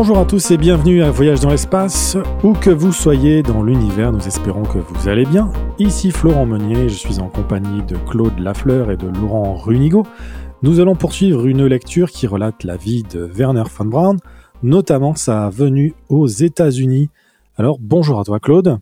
Bonjour 0.00 0.18
à 0.18 0.24
tous 0.24 0.50
et 0.50 0.56
bienvenue 0.56 1.02
à 1.02 1.10
Voyage 1.10 1.40
dans 1.40 1.50
l'espace. 1.50 2.16
Où 2.42 2.54
que 2.54 2.70
vous 2.70 2.90
soyez 2.90 3.42
dans 3.42 3.62
l'univers, 3.62 4.12
nous 4.12 4.26
espérons 4.26 4.62
que 4.62 4.78
vous 4.78 5.08
allez 5.10 5.26
bien. 5.26 5.52
Ici 5.78 6.10
Florent 6.10 6.46
Meunier, 6.46 6.88
je 6.88 6.94
suis 6.94 7.18
en 7.18 7.28
compagnie 7.28 7.82
de 7.82 7.98
Claude 8.08 8.38
Lafleur 8.38 8.90
et 8.90 8.96
de 8.96 9.08
Laurent 9.08 9.56
Runigo. 9.56 10.06
Nous 10.62 10.80
allons 10.80 10.96
poursuivre 10.96 11.46
une 11.46 11.66
lecture 11.66 12.08
qui 12.10 12.26
relate 12.26 12.64
la 12.64 12.78
vie 12.78 13.02
de 13.02 13.26
Werner 13.26 13.64
von 13.70 13.84
Braun, 13.84 14.16
notamment 14.62 15.14
sa 15.14 15.50
venue 15.50 15.92
aux 16.08 16.28
États-Unis. 16.28 17.10
Alors 17.58 17.76
bonjour 17.78 18.20
à 18.20 18.24
toi 18.24 18.40
Claude. 18.40 18.78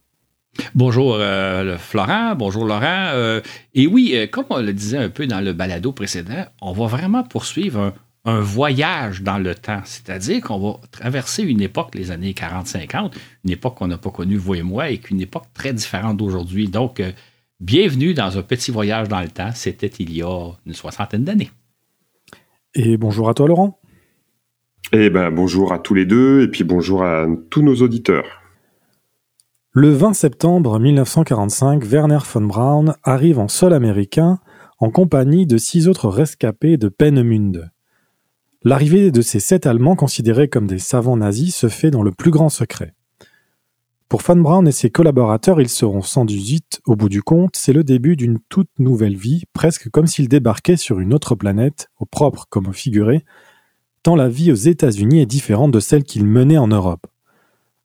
Bonjour 0.77 1.17
euh, 1.19 1.79
Florent, 1.79 2.37
bonjour 2.37 2.65
Laurent. 2.65 3.11
Euh, 3.15 3.41
et 3.75 3.89
oui, 3.89 4.13
euh, 4.15 4.29
comme 4.29 4.47
on 4.51 4.61
le 4.61 4.73
disait 4.73 4.99
un 4.99 5.09
peu 5.09 5.27
dans 5.27 5.41
le 5.41 5.53
balado 5.53 5.91
précédent, 5.91 6.45
on 6.63 6.71
va 6.71 6.87
vraiment 6.87 7.25
poursuivre 7.25 7.81
un, 7.81 7.93
un 8.29 8.41
voyage 8.41 9.23
dans 9.23 9.39
le 9.39 9.55
temps. 9.55 9.81
C'est-à-dire 9.85 10.43
qu'on 10.43 10.59
va 10.59 10.81
traverser 10.91 11.43
une 11.43 11.63
époque, 11.63 11.95
les 11.95 12.11
années 12.11 12.33
40-50, 12.33 13.13
une 13.45 13.51
époque 13.51 13.77
qu'on 13.77 13.87
n'a 13.87 13.97
pas 13.97 14.11
connue, 14.11 14.37
vous 14.37 14.55
et 14.55 14.63
moi, 14.63 14.91
et 14.91 14.99
qu'une 14.99 15.21
époque 15.21 15.47
très 15.55 15.73
différente 15.73 16.19
d'aujourd'hui. 16.19 16.69
Donc, 16.69 17.01
euh, 17.01 17.11
bienvenue 17.59 18.13
dans 18.13 18.37
un 18.37 18.43
petit 18.43 18.71
voyage 18.71 19.09
dans 19.09 19.21
le 19.21 19.29
temps. 19.29 19.51
C'était 19.55 19.87
il 19.87 20.15
y 20.15 20.23
a 20.23 20.51
une 20.67 20.75
soixantaine 20.75 21.25
d'années. 21.25 21.51
Et 22.75 22.99
bonjour 22.99 23.31
à 23.31 23.35
toi, 23.35 23.49
Laurent. 23.49 23.81
Eh 24.93 25.11
ben, 25.11 25.31
bonjour 25.31 25.73
à 25.73 25.79
tous 25.79 25.95
les 25.95 26.05
deux, 26.05 26.43
et 26.43 26.49
puis 26.49 26.65
bonjour 26.65 27.03
à 27.03 27.27
tous 27.51 27.63
nos 27.63 27.77
auditeurs. 27.77 28.43
Le 29.73 29.91
20 29.91 30.13
septembre 30.13 30.79
1945, 30.79 31.85
Werner 31.85 32.19
von 32.25 32.43
Braun 32.43 32.95
arrive 33.05 33.39
en 33.39 33.49
sol 33.49 33.73
américain 33.73 34.39
en 34.79 34.91
compagnie 34.91 35.47
de 35.47 35.57
six 35.57 35.89
autres 35.89 36.09
rescapés 36.09 36.77
de 36.77 36.89
Peenemünde. 36.89 37.71
L'arrivée 38.65 39.13
de 39.13 39.23
ces 39.23 39.39
sept 39.39 39.67
Allemands 39.67 39.95
considérés 39.95 40.49
comme 40.49 40.67
des 40.67 40.81
savants 40.81 41.17
nazis 41.17 41.55
se 41.55 41.69
fait 41.69 41.93
dans 41.93 42.03
le 42.03 42.11
plus 42.11 42.33
grand 42.33 42.49
secret. 42.49 42.93
Pour 44.09 44.21
Von 44.21 44.37
Braun 44.37 44.67
et 44.67 44.73
ses 44.73 44.91
collaborateurs, 44.91 45.61
ils 45.61 45.69
seront 45.69 46.03
118 46.03 46.81
au 46.85 46.97
bout 46.97 47.09
du 47.09 47.23
compte, 47.23 47.55
c'est 47.55 47.73
le 47.73 47.85
début 47.85 48.17
d'une 48.17 48.41
toute 48.49 48.71
nouvelle 48.81 49.17
vie, 49.17 49.45
presque 49.53 49.89
comme 49.91 50.09
s'ils 50.09 50.29
débarquaient 50.29 50.77
sur 50.77 50.99
une 50.99 51.15
autre 51.15 51.37
planète, 51.37 51.89
au 52.01 52.05
propre 52.05 52.47
comme 52.51 52.67
au 52.67 52.73
figuré, 52.73 53.25
tant 54.03 54.17
la 54.17 54.29
vie 54.29 54.51
aux 54.51 54.57
États-Unis 54.57 55.21
est 55.21 55.27
différente 55.27 55.71
de 55.71 55.81
celle 55.81 56.03
qu'ils 56.03 56.25
menaient 56.25 56.59
en 56.59 56.69
Europe. 56.69 57.07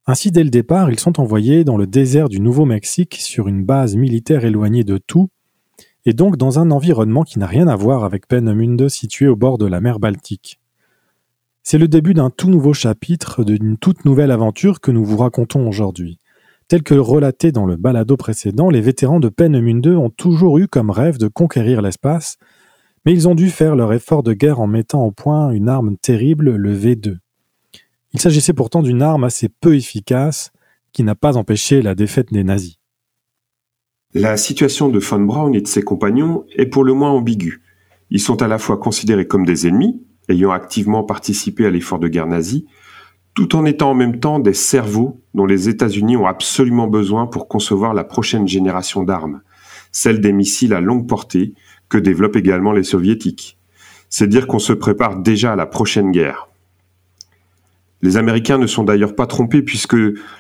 Ainsi, 0.08 0.32
dès 0.32 0.44
le 0.44 0.50
départ, 0.50 0.90
ils 0.90 1.00
sont 1.00 1.20
envoyés 1.20 1.64
dans 1.64 1.78
le 1.78 1.86
désert 1.86 2.30
du 2.30 2.40
Nouveau-Mexique 2.40 3.18
sur 3.20 3.48
une 3.48 3.64
base 3.64 3.96
militaire 3.96 4.44
éloignée 4.44 4.84
de 4.84 4.98
tout, 4.98 5.30
et 6.06 6.14
donc 6.14 6.36
dans 6.36 6.58
un 6.58 6.72
environnement 6.72 7.24
qui 7.24 7.38
n'a 7.38 7.48
rien 7.48 7.68
à 7.68 7.76
voir 7.76 8.04
avec 8.04 8.28
Peenemünde 8.28 8.90
situé 8.90 9.28
au 9.28 9.36
bord 9.36 9.60
de 9.60 9.68
la 9.68 9.80
mer 9.82 10.00
Baltique. 10.00 10.60
C'est 11.66 11.78
le 11.78 11.88
début 11.88 12.14
d'un 12.14 12.30
tout 12.30 12.50
nouveau 12.50 12.74
chapitre, 12.74 13.46
d'une 13.46 13.78
toute 13.78 14.04
nouvelle 14.04 14.32
aventure 14.32 14.82
que 14.82 14.92
nous 14.92 15.06
vous 15.06 15.16
racontons 15.16 15.66
aujourd'hui. 15.66 16.20
Tel 16.68 16.84
que 16.84 16.94
relaté 16.94 17.54
dans 17.54 17.66
le 17.66 17.78
balado 17.78 18.18
précédent, 18.18 18.70
les 18.70 18.82
vétérans 18.82 19.22
de 19.22 19.30
Peenemünde 19.30 19.88
ont 19.88 20.10
toujours 20.10 20.58
eu 20.58 20.68
comme 20.68 20.90
rêve 20.90 21.18
de 21.18 21.30
conquérir 21.30 21.82
l'espace, 21.82 22.38
mais 23.06 23.14
ils 23.14 23.30
ont 23.30 23.36
dû 23.36 23.50
faire 23.50 23.78
leur 23.78 23.94
effort 23.94 24.24
de 24.24 24.34
guerre 24.34 24.60
en 24.60 24.68
mettant 24.68 25.06
au 25.06 25.12
point 25.12 25.52
une 25.52 25.70
arme 25.70 25.96
terrible, 25.98 26.54
le 26.54 26.78
V2. 26.78 27.18
Il 28.12 28.20
s'agissait 28.20 28.54
pourtant 28.54 28.82
d'une 28.82 29.02
arme 29.02 29.24
assez 29.24 29.48
peu 29.48 29.76
efficace, 29.76 30.52
qui 30.92 31.04
n'a 31.04 31.16
pas 31.16 31.38
empêché 31.38 31.82
la 31.82 31.96
défaite 31.96 32.32
des 32.34 32.44
nazis. 32.44 32.78
La 34.14 34.36
situation 34.36 34.90
de 34.90 35.00
Von 35.00 35.22
Braun 35.22 35.54
et 35.54 35.62
de 35.62 35.68
ses 35.68 35.82
compagnons 35.82 36.46
est 36.56 36.68
pour 36.68 36.84
le 36.84 36.94
moins 36.94 37.12
ambiguë. 37.12 37.64
Ils 38.10 38.20
sont 38.20 38.42
à 38.42 38.48
la 38.50 38.60
fois 38.60 38.78
considérés 38.78 39.28
comme 39.28 39.46
des 39.46 39.66
ennemis, 39.66 40.04
ayant 40.30 40.52
activement 40.52 41.04
participé 41.04 41.66
à 41.66 41.70
l'effort 41.70 42.00
de 42.00 42.08
guerre 42.08 42.28
nazi, 42.28 42.66
tout 43.34 43.56
en 43.56 43.66
étant 43.66 43.92
en 43.92 43.96
même 43.96 44.20
temps 44.20 44.40
des 44.40 44.54
cerveaux 44.54 45.20
dont 45.34 45.46
les 45.46 45.70
États-Unis 45.70 46.18
ont 46.18 46.28
absolument 46.28 46.88
besoin 46.88 47.26
pour 47.26 47.48
concevoir 47.48 47.94
la 47.94 48.04
prochaine 48.04 48.48
génération 48.48 49.04
d'armes, 49.04 49.42
celle 49.92 50.22
des 50.22 50.34
missiles 50.34 50.74
à 50.74 50.82
longue 50.82 51.08
portée 51.08 51.54
que 51.90 51.98
développent 51.98 52.36
également 52.36 52.72
les 52.72 52.84
soviétiques. 52.84 53.58
C'est 54.10 54.28
dire 54.28 54.48
qu'on 54.48 54.60
se 54.60 54.74
prépare 54.74 55.18
déjà 55.18 55.54
à 55.54 55.56
la 55.56 55.66
prochaine 55.66 56.12
guerre. 56.12 56.48
Les 58.04 58.18
Américains 58.18 58.58
ne 58.58 58.68
sont 58.68 58.84
d'ailleurs 58.84 59.16
pas 59.16 59.28
trompés 59.28 59.62
puisque 59.62 59.96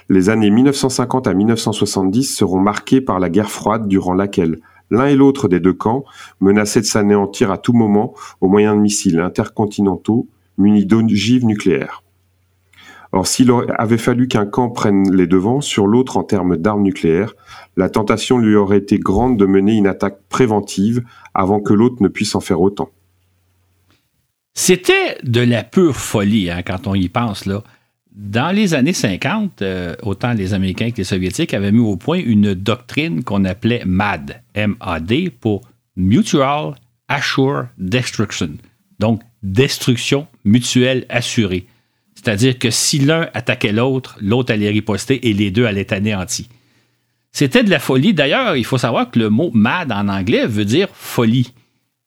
les 0.09 0.30
années 0.30 0.50
1950 0.50 1.28
à 1.28 1.34
1970 1.34 2.36
seront 2.36 2.59
marquées 2.59 3.02
par 3.02 3.19
la 3.19 3.30
guerre 3.30 3.50
froide 3.50 3.88
durant 3.88 4.13
laquelle 4.13 4.59
L'un 4.91 5.07
et 5.07 5.16
l'autre 5.16 5.47
des 5.47 5.59
deux 5.59 5.73
camps 5.73 6.03
menaçaient 6.39 6.81
de 6.81 6.85
s'anéantir 6.85 7.51
à 7.51 7.57
tout 7.57 7.73
moment 7.73 8.13
au 8.41 8.47
moyen 8.47 8.75
de 8.75 8.81
missiles 8.81 9.19
intercontinentaux 9.19 10.27
munis 10.57 10.85
d'ogives 10.85 11.45
nucléaires. 11.45 12.03
Or, 13.11 13.27
s'il 13.27 13.51
avait 13.77 13.99
fallu 13.99 14.27
qu'un 14.27 14.47
camp 14.47 14.71
prenne 14.71 15.16
les 15.16 15.27
devants 15.27 15.61
sur 15.61 15.85
l'autre 15.85 16.17
en 16.17 16.23
termes 16.23 16.57
d'armes 16.57 16.81
nucléaires, 16.81 17.35
la 17.77 17.88
tentation 17.88 18.39
lui 18.39 18.55
aurait 18.55 18.79
été 18.79 18.97
grande 18.97 19.38
de 19.38 19.45
mener 19.45 19.73
une 19.73 19.85
attaque 19.85 20.17
préventive 20.29 21.03
avant 21.35 21.59
que 21.59 21.73
l'autre 21.73 22.01
ne 22.01 22.07
puisse 22.07 22.33
en 22.33 22.39
faire 22.39 22.59
autant. 22.59 22.89
C'était 24.55 25.17
de 25.23 25.41
la 25.41 25.63
pure 25.63 25.95
folie 25.95 26.50
hein, 26.50 26.63
quand 26.65 26.88
on 26.88 26.95
y 26.95 27.07
pense 27.07 27.45
là. 27.45 27.63
Dans 28.16 28.56
les 28.56 28.75
années 28.75 28.94
50, 28.94 29.63
euh, 29.63 29.96
autant 30.03 30.34
les 30.34 30.53
Américains 30.53 30.91
que 30.91 30.97
les 30.97 31.03
Soviétiques 31.03 31.53
avaient 31.53 31.72
mis 31.72 31.79
au 31.79 31.97
point 31.97 32.19
une 32.19 32.53
doctrine 32.53 33.24
qu'on 33.24 33.44
appelait 33.44 33.84
MAD, 33.85 34.44
M-A-D, 34.53 35.31
pour 35.40 35.62
Mutual 35.96 36.75
Assured 37.07 37.69
Destruction. 37.79 38.51
Donc, 39.00 39.22
destruction 39.41 40.28
mutuelle 40.46 41.06
assurée. 41.09 41.66
C'est-à-dire 42.13 42.59
que 42.59 42.69
si 42.69 43.00
l'un 43.00 43.29
attaquait 43.34 43.72
l'autre, 43.72 44.16
l'autre 44.22 44.53
allait 44.53 44.69
riposter 44.69 45.28
et 45.28 45.34
les 45.34 45.50
deux 45.50 45.66
allaient 45.66 45.81
être 45.81 45.94
anéantis. 45.94 46.47
C'était 47.31 47.63
de 47.63 47.72
la 47.72 47.80
folie. 47.80 48.13
D'ailleurs, 48.13 48.56
il 48.56 48.63
faut 48.63 48.78
savoir 48.78 49.09
que 49.09 49.18
le 49.18 49.30
mot 49.30 49.50
MAD 49.53 49.91
en 49.91 50.07
anglais 50.07 50.45
veut 50.45 50.66
dire 50.66 50.88
folie. 50.94 51.51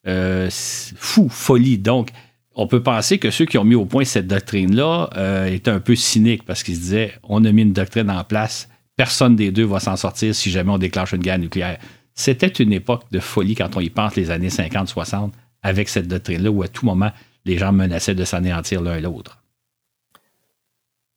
Euh, 0.06 0.48
fou, 0.50 1.28
folie. 1.28 1.78
Donc, 1.78 2.10
on 2.56 2.66
peut 2.66 2.82
penser 2.82 3.18
que 3.18 3.30
ceux 3.30 3.44
qui 3.44 3.58
ont 3.58 3.64
mis 3.64 3.74
au 3.74 3.84
point 3.84 4.04
cette 4.04 4.26
doctrine-là 4.26 5.10
euh, 5.16 5.46
étaient 5.46 5.70
un 5.70 5.78
peu 5.78 5.94
cyniques 5.94 6.42
parce 6.42 6.62
qu'ils 6.62 6.76
se 6.76 6.80
disaient 6.80 7.12
on 7.22 7.44
a 7.44 7.52
mis 7.52 7.62
une 7.62 7.74
doctrine 7.74 8.10
en 8.10 8.24
place, 8.24 8.70
personne 8.96 9.36
des 9.36 9.52
deux 9.52 9.66
va 9.66 9.78
s'en 9.78 9.96
sortir 9.96 10.34
si 10.34 10.50
jamais 10.50 10.72
on 10.72 10.78
déclenche 10.78 11.12
une 11.12 11.20
guerre 11.20 11.38
nucléaire. 11.38 11.78
C'était 12.14 12.46
une 12.48 12.72
époque 12.72 13.04
de 13.12 13.20
folie 13.20 13.54
quand 13.54 13.76
on 13.76 13.80
y 13.80 13.90
pense, 13.90 14.16
les 14.16 14.30
années 14.30 14.48
50-60, 14.48 15.32
avec 15.62 15.90
cette 15.90 16.08
doctrine-là 16.08 16.50
où 16.50 16.62
à 16.62 16.68
tout 16.68 16.86
moment, 16.86 17.10
les 17.44 17.58
gens 17.58 17.72
menaçaient 17.72 18.14
de 18.14 18.24
s'anéantir 18.24 18.80
l'un 18.80 19.00
l'autre. 19.00 19.42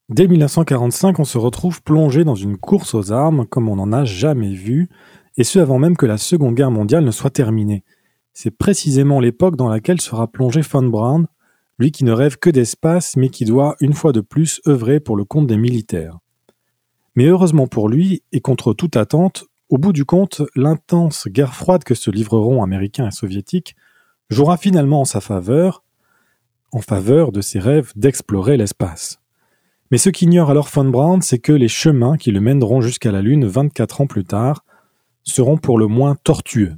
Dès 0.09 0.27
1945, 0.27 1.19
on 1.19 1.23
se 1.23 1.38
retrouve 1.38 1.81
plongé 1.83 2.25
dans 2.25 2.35
une 2.35 2.57
course 2.57 2.94
aux 2.94 3.13
armes 3.13 3.45
comme 3.45 3.69
on 3.69 3.77
n'en 3.77 3.94
a 3.94 4.03
jamais 4.03 4.53
vu, 4.53 4.89
et 5.38 5.45
ce 5.45 5.59
avant 5.59 5.79
même 5.79 5.95
que 5.95 6.06
la 6.06 6.17
Seconde 6.17 6.56
Guerre 6.56 6.71
mondiale 6.71 7.06
ne 7.06 7.11
soit 7.11 7.29
terminée. 7.29 7.83
C'est 8.34 8.51
précisément 8.51 9.19
l'époque 9.19 9.56
dans 9.56 9.69
laquelle 9.69 10.01
sera 10.01 10.28
plongé 10.28 10.62
Von 10.62 10.84
Braun, 10.84 11.28
lui 11.78 11.91
qui 11.91 12.03
ne 12.03 12.12
rêve 12.12 12.38
que 12.38 12.50
d'espace 12.50 13.16
mais 13.16 13.29
qui 13.29 13.45
doit 13.45 13.75
une 13.79 13.94
fois 13.94 14.12
de 14.12 14.22
plus 14.22 14.62
œuvrer 14.67 15.00
pour 15.00 15.16
le 15.16 15.25
compte 15.25 15.47
des 15.47 15.57
militaires. 15.57 16.19
Mais 17.16 17.25
heureusement 17.25 17.68
pour 17.68 17.89
lui, 17.89 18.23
et 18.31 18.41
contre 18.41 18.73
toute 18.73 18.95
attente, 18.95 19.45
au 19.69 19.78
bout 19.78 19.94
du 19.94 20.06
compte, 20.06 20.41
l'intense 20.56 21.28
guerre 21.28 21.53
froide 21.53 21.84
que 21.84 21.95
se 21.95 22.09
livreront 22.09 22.63
Américains 22.63 23.07
et 23.07 23.12
Soviétiques 23.12 23.75
jouera 24.29 24.57
finalement 24.57 25.01
en 25.01 25.06
sa 25.06 25.22
faveur, 25.22 25.84
en 26.72 26.79
faveur 26.79 27.31
de 27.31 27.41
ses 27.41 27.59
rêves 27.59 27.91
d'explorer 27.95 28.57
l'espace. 28.57 29.19
Mais 29.91 29.97
ce 29.97 30.09
qu'ignore 30.09 30.51
alors 30.51 30.69
von 30.72 30.85
Braun, 30.85 31.22
c'est 31.22 31.39
que 31.39 31.51
les 31.51 31.68
chemins 31.68 32.18
qui 32.18 32.31
le 32.31 32.41
mèneront 32.41 32.81
jusqu'à 32.81 33.12
la 33.12 33.22
Lune 33.22 33.45
24 33.45 34.01
ans 34.01 34.07
plus 34.07 34.23
tard 34.23 34.63
seront 35.23 35.57
pour 35.57 35.79
le 35.79 35.88
moins 35.88 36.15
tortueux. 36.15 36.75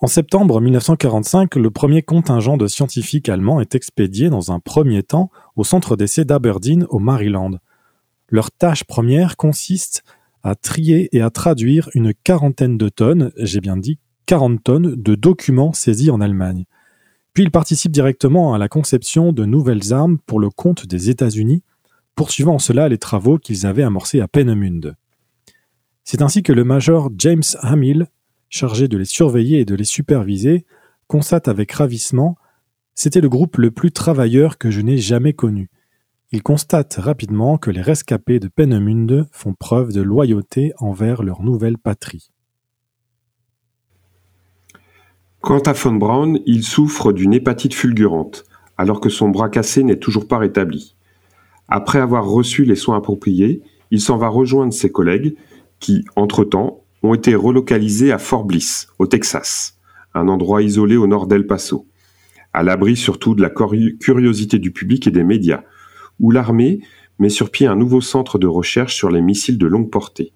En 0.00 0.06
septembre 0.06 0.60
1945, 0.60 1.56
le 1.56 1.70
premier 1.72 2.02
contingent 2.02 2.56
de 2.56 2.68
scientifiques 2.68 3.28
allemands 3.28 3.60
est 3.60 3.74
expédié 3.74 4.30
dans 4.30 4.52
un 4.52 4.60
premier 4.60 5.02
temps 5.02 5.32
au 5.56 5.64
centre 5.64 5.96
d'essai 5.96 6.24
d'Aberdeen 6.24 6.86
au 6.88 7.00
Maryland. 7.00 7.58
Leur 8.28 8.52
tâche 8.52 8.84
première 8.84 9.36
consiste 9.36 10.04
à 10.44 10.54
trier 10.54 11.08
et 11.16 11.20
à 11.20 11.30
traduire 11.30 11.90
une 11.94 12.14
quarantaine 12.14 12.78
de 12.78 12.88
tonnes, 12.88 13.32
j'ai 13.38 13.60
bien 13.60 13.76
dit 13.76 13.98
40 14.26 14.62
tonnes, 14.62 14.94
de 14.94 15.16
documents 15.16 15.72
saisis 15.72 16.12
en 16.12 16.20
Allemagne. 16.20 16.66
Puis 17.34 17.42
ils 17.42 17.50
participent 17.50 17.90
directement 17.90 18.54
à 18.54 18.58
la 18.58 18.68
conception 18.68 19.32
de 19.32 19.44
nouvelles 19.44 19.92
armes 19.92 20.18
pour 20.26 20.38
le 20.38 20.48
compte 20.48 20.86
des 20.86 21.10
États-Unis, 21.10 21.64
poursuivant 22.14 22.54
en 22.54 22.58
cela 22.60 22.88
les 22.88 22.98
travaux 22.98 23.38
qu'ils 23.38 23.66
avaient 23.66 23.82
amorcés 23.82 24.20
à 24.20 24.28
Peenemünde. 24.28 24.94
C'est 26.04 26.22
ainsi 26.22 26.44
que 26.44 26.52
le 26.52 26.62
major 26.62 27.10
James 27.18 27.42
Hamill 27.62 28.06
chargé 28.48 28.88
de 28.88 28.96
les 28.96 29.04
surveiller 29.04 29.60
et 29.60 29.64
de 29.64 29.74
les 29.74 29.84
superviser, 29.84 30.64
constate 31.06 31.48
avec 31.48 31.72
ravissement 31.72 32.36
C'était 32.94 33.20
le 33.20 33.28
groupe 33.28 33.56
le 33.56 33.70
plus 33.70 33.92
travailleur 33.92 34.58
que 34.58 34.70
je 34.70 34.80
n'ai 34.80 34.98
jamais 34.98 35.32
connu. 35.32 35.70
Il 36.30 36.42
constate 36.42 36.94
rapidement 36.98 37.56
que 37.56 37.70
les 37.70 37.80
rescapés 37.80 38.38
de 38.38 38.48
Peenemünde 38.48 39.26
font 39.32 39.54
preuve 39.54 39.92
de 39.92 40.02
loyauté 40.02 40.72
envers 40.78 41.22
leur 41.22 41.42
nouvelle 41.42 41.78
patrie. 41.78 42.30
Quant 45.40 45.60
à 45.60 45.72
von 45.72 45.94
Braun, 45.94 46.40
il 46.44 46.64
souffre 46.64 47.12
d'une 47.12 47.32
hépatite 47.32 47.72
fulgurante, 47.72 48.44
alors 48.76 49.00
que 49.00 49.08
son 49.08 49.30
bras 49.30 49.48
cassé 49.48 49.84
n'est 49.84 49.98
toujours 49.98 50.28
pas 50.28 50.36
rétabli. 50.36 50.96
Après 51.68 52.00
avoir 52.00 52.26
reçu 52.26 52.64
les 52.64 52.76
soins 52.76 52.96
appropriés, 52.96 53.62
il 53.90 54.00
s'en 54.00 54.18
va 54.18 54.28
rejoindre 54.28 54.72
ses 54.72 54.90
collègues 54.90 55.36
qui, 55.80 56.04
entre-temps, 56.16 56.82
ont 57.02 57.14
été 57.14 57.34
relocalisés 57.34 58.12
à 58.12 58.18
Fort 58.18 58.44
Bliss, 58.44 58.88
au 58.98 59.06
Texas, 59.06 59.78
un 60.14 60.28
endroit 60.28 60.62
isolé 60.62 60.96
au 60.96 61.06
nord 61.06 61.26
d'El 61.26 61.46
Paso, 61.46 61.86
à 62.52 62.62
l'abri 62.62 62.96
surtout 62.96 63.34
de 63.34 63.42
la 63.42 63.50
curiosité 63.50 64.58
du 64.58 64.72
public 64.72 65.06
et 65.06 65.10
des 65.10 65.24
médias, 65.24 65.62
où 66.18 66.30
l'armée 66.30 66.80
met 67.18 67.28
sur 67.28 67.50
pied 67.50 67.66
un 67.66 67.76
nouveau 67.76 68.00
centre 68.00 68.38
de 68.38 68.46
recherche 68.46 68.94
sur 68.94 69.10
les 69.10 69.20
missiles 69.20 69.58
de 69.58 69.66
longue 69.66 69.90
portée. 69.90 70.32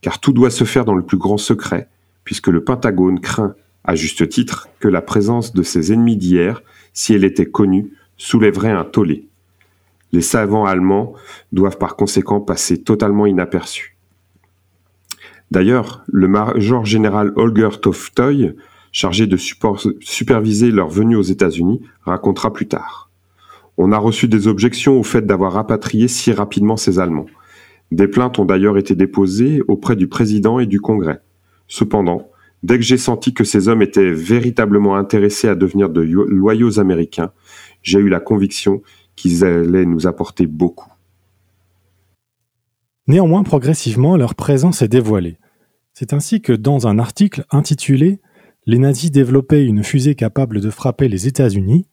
Car 0.00 0.20
tout 0.20 0.32
doit 0.32 0.50
se 0.50 0.64
faire 0.64 0.84
dans 0.84 0.94
le 0.94 1.04
plus 1.04 1.18
grand 1.18 1.38
secret, 1.38 1.88
puisque 2.24 2.48
le 2.48 2.64
Pentagone 2.64 3.20
craint, 3.20 3.54
à 3.84 3.94
juste 3.94 4.28
titre, 4.28 4.68
que 4.80 4.88
la 4.88 5.02
présence 5.02 5.52
de 5.52 5.62
ses 5.62 5.92
ennemis 5.92 6.16
d'hier, 6.16 6.62
si 6.92 7.14
elle 7.14 7.24
était 7.24 7.46
connue, 7.46 7.92
soulèverait 8.16 8.70
un 8.70 8.84
tollé. 8.84 9.28
Les 10.12 10.22
savants 10.22 10.64
allemands 10.64 11.14
doivent 11.52 11.78
par 11.78 11.96
conséquent 11.96 12.40
passer 12.40 12.82
totalement 12.82 13.26
inaperçus. 13.26 13.93
D'ailleurs, 15.50 16.04
le 16.06 16.28
major 16.28 16.84
général 16.84 17.32
Holger 17.36 17.70
Toftoy, 17.80 18.54
chargé 18.92 19.26
de 19.26 19.36
superviser 19.36 20.70
leur 20.70 20.88
venue 20.88 21.16
aux 21.16 21.22
États-Unis, 21.22 21.80
racontera 22.02 22.52
plus 22.52 22.66
tard. 22.66 23.10
On 23.76 23.92
a 23.92 23.98
reçu 23.98 24.28
des 24.28 24.46
objections 24.46 24.98
au 24.98 25.02
fait 25.02 25.26
d'avoir 25.26 25.52
rapatrié 25.52 26.06
si 26.06 26.32
rapidement 26.32 26.76
ces 26.76 27.00
Allemands. 27.00 27.26
Des 27.90 28.08
plaintes 28.08 28.38
ont 28.38 28.44
d'ailleurs 28.44 28.78
été 28.78 28.94
déposées 28.94 29.62
auprès 29.68 29.96
du 29.96 30.06
président 30.06 30.58
et 30.58 30.66
du 30.66 30.80
Congrès. 30.80 31.20
Cependant, 31.66 32.30
dès 32.62 32.76
que 32.76 32.84
j'ai 32.84 32.96
senti 32.96 33.34
que 33.34 33.44
ces 33.44 33.68
hommes 33.68 33.82
étaient 33.82 34.12
véritablement 34.12 34.96
intéressés 34.96 35.48
à 35.48 35.54
devenir 35.54 35.88
de 35.90 36.00
loyaux 36.00 36.78
Américains, 36.78 37.32
j'ai 37.82 37.98
eu 37.98 38.08
la 38.08 38.20
conviction 38.20 38.82
qu'ils 39.16 39.44
allaient 39.44 39.86
nous 39.86 40.06
apporter 40.06 40.46
beaucoup. 40.46 40.93
Néanmoins, 43.06 43.42
progressivement, 43.42 44.16
leur 44.16 44.34
présence 44.34 44.82
est 44.82 44.88
dévoilée. 44.88 45.38
C'est 45.92 46.12
ainsi 46.12 46.40
que 46.40 46.52
dans 46.52 46.86
un 46.86 46.98
article 46.98 47.44
intitulé 47.50 48.20
Les 48.66 48.78
nazis 48.78 49.10
développaient 49.10 49.64
une 49.64 49.84
fusée 49.84 50.14
capable 50.14 50.60
de 50.60 50.70
frapper 50.70 51.08
les 51.08 51.26
États-Unis, 51.26 51.86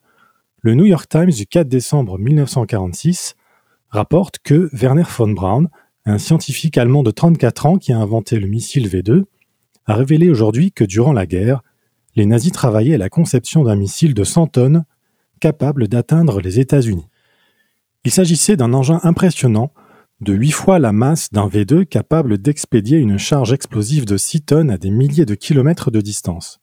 le 0.63 0.75
New 0.75 0.85
York 0.85 1.09
Times 1.09 1.31
du 1.31 1.47
4 1.47 1.67
décembre 1.67 2.19
1946 2.19 3.35
rapporte 3.89 4.37
que 4.43 4.69
Werner 4.73 5.03
von 5.09 5.29
Braun, 5.29 5.69
un 6.05 6.19
scientifique 6.19 6.77
allemand 6.77 7.01
de 7.01 7.09
34 7.09 7.65
ans 7.65 7.77
qui 7.77 7.91
a 7.91 7.97
inventé 7.97 8.39
le 8.39 8.47
missile 8.47 8.87
V2, 8.87 9.23
a 9.87 9.95
révélé 9.95 10.29
aujourd'hui 10.29 10.71
que 10.71 10.83
durant 10.83 11.13
la 11.13 11.25
guerre, 11.25 11.63
les 12.15 12.27
nazis 12.27 12.51
travaillaient 12.51 12.93
à 12.93 12.99
la 12.99 13.09
conception 13.09 13.63
d'un 13.63 13.75
missile 13.75 14.13
de 14.13 14.23
100 14.23 14.47
tonnes 14.47 14.85
capable 15.39 15.87
d'atteindre 15.87 16.41
les 16.41 16.59
États-Unis. 16.59 17.07
Il 18.05 18.11
s'agissait 18.11 18.55
d'un 18.55 18.73
engin 18.73 18.99
impressionnant, 19.01 19.73
de 20.21 20.33
8 20.33 20.51
fois 20.51 20.77
la 20.77 20.91
masse 20.91 21.31
d'un 21.31 21.47
V2 21.47 21.85
capable 21.85 22.37
d'expédier 22.37 22.99
une 22.99 23.17
charge 23.17 23.53
explosive 23.53 24.05
de 24.05 24.17
6 24.17 24.43
tonnes 24.43 24.69
à 24.69 24.77
des 24.77 24.91
milliers 24.91 25.25
de 25.25 25.33
kilomètres 25.33 25.89
de 25.89 25.99
distance. 25.99 26.59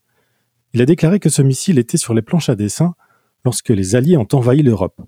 Il 0.75 0.81
a 0.81 0.87
déclaré 0.87 1.19
que 1.19 1.29
ce 1.29 1.43
missile 1.43 1.79
était 1.81 1.97
sur 1.97 2.15
les 2.15 2.23
planches 2.23 2.49
à 2.49 2.55
dessin 2.55 2.95
lorsque 3.45 3.71
les 3.71 3.97
Alliés 3.97 4.17
ont 4.17 4.29
envahi 4.33 4.63
l'Europe. 4.63 5.01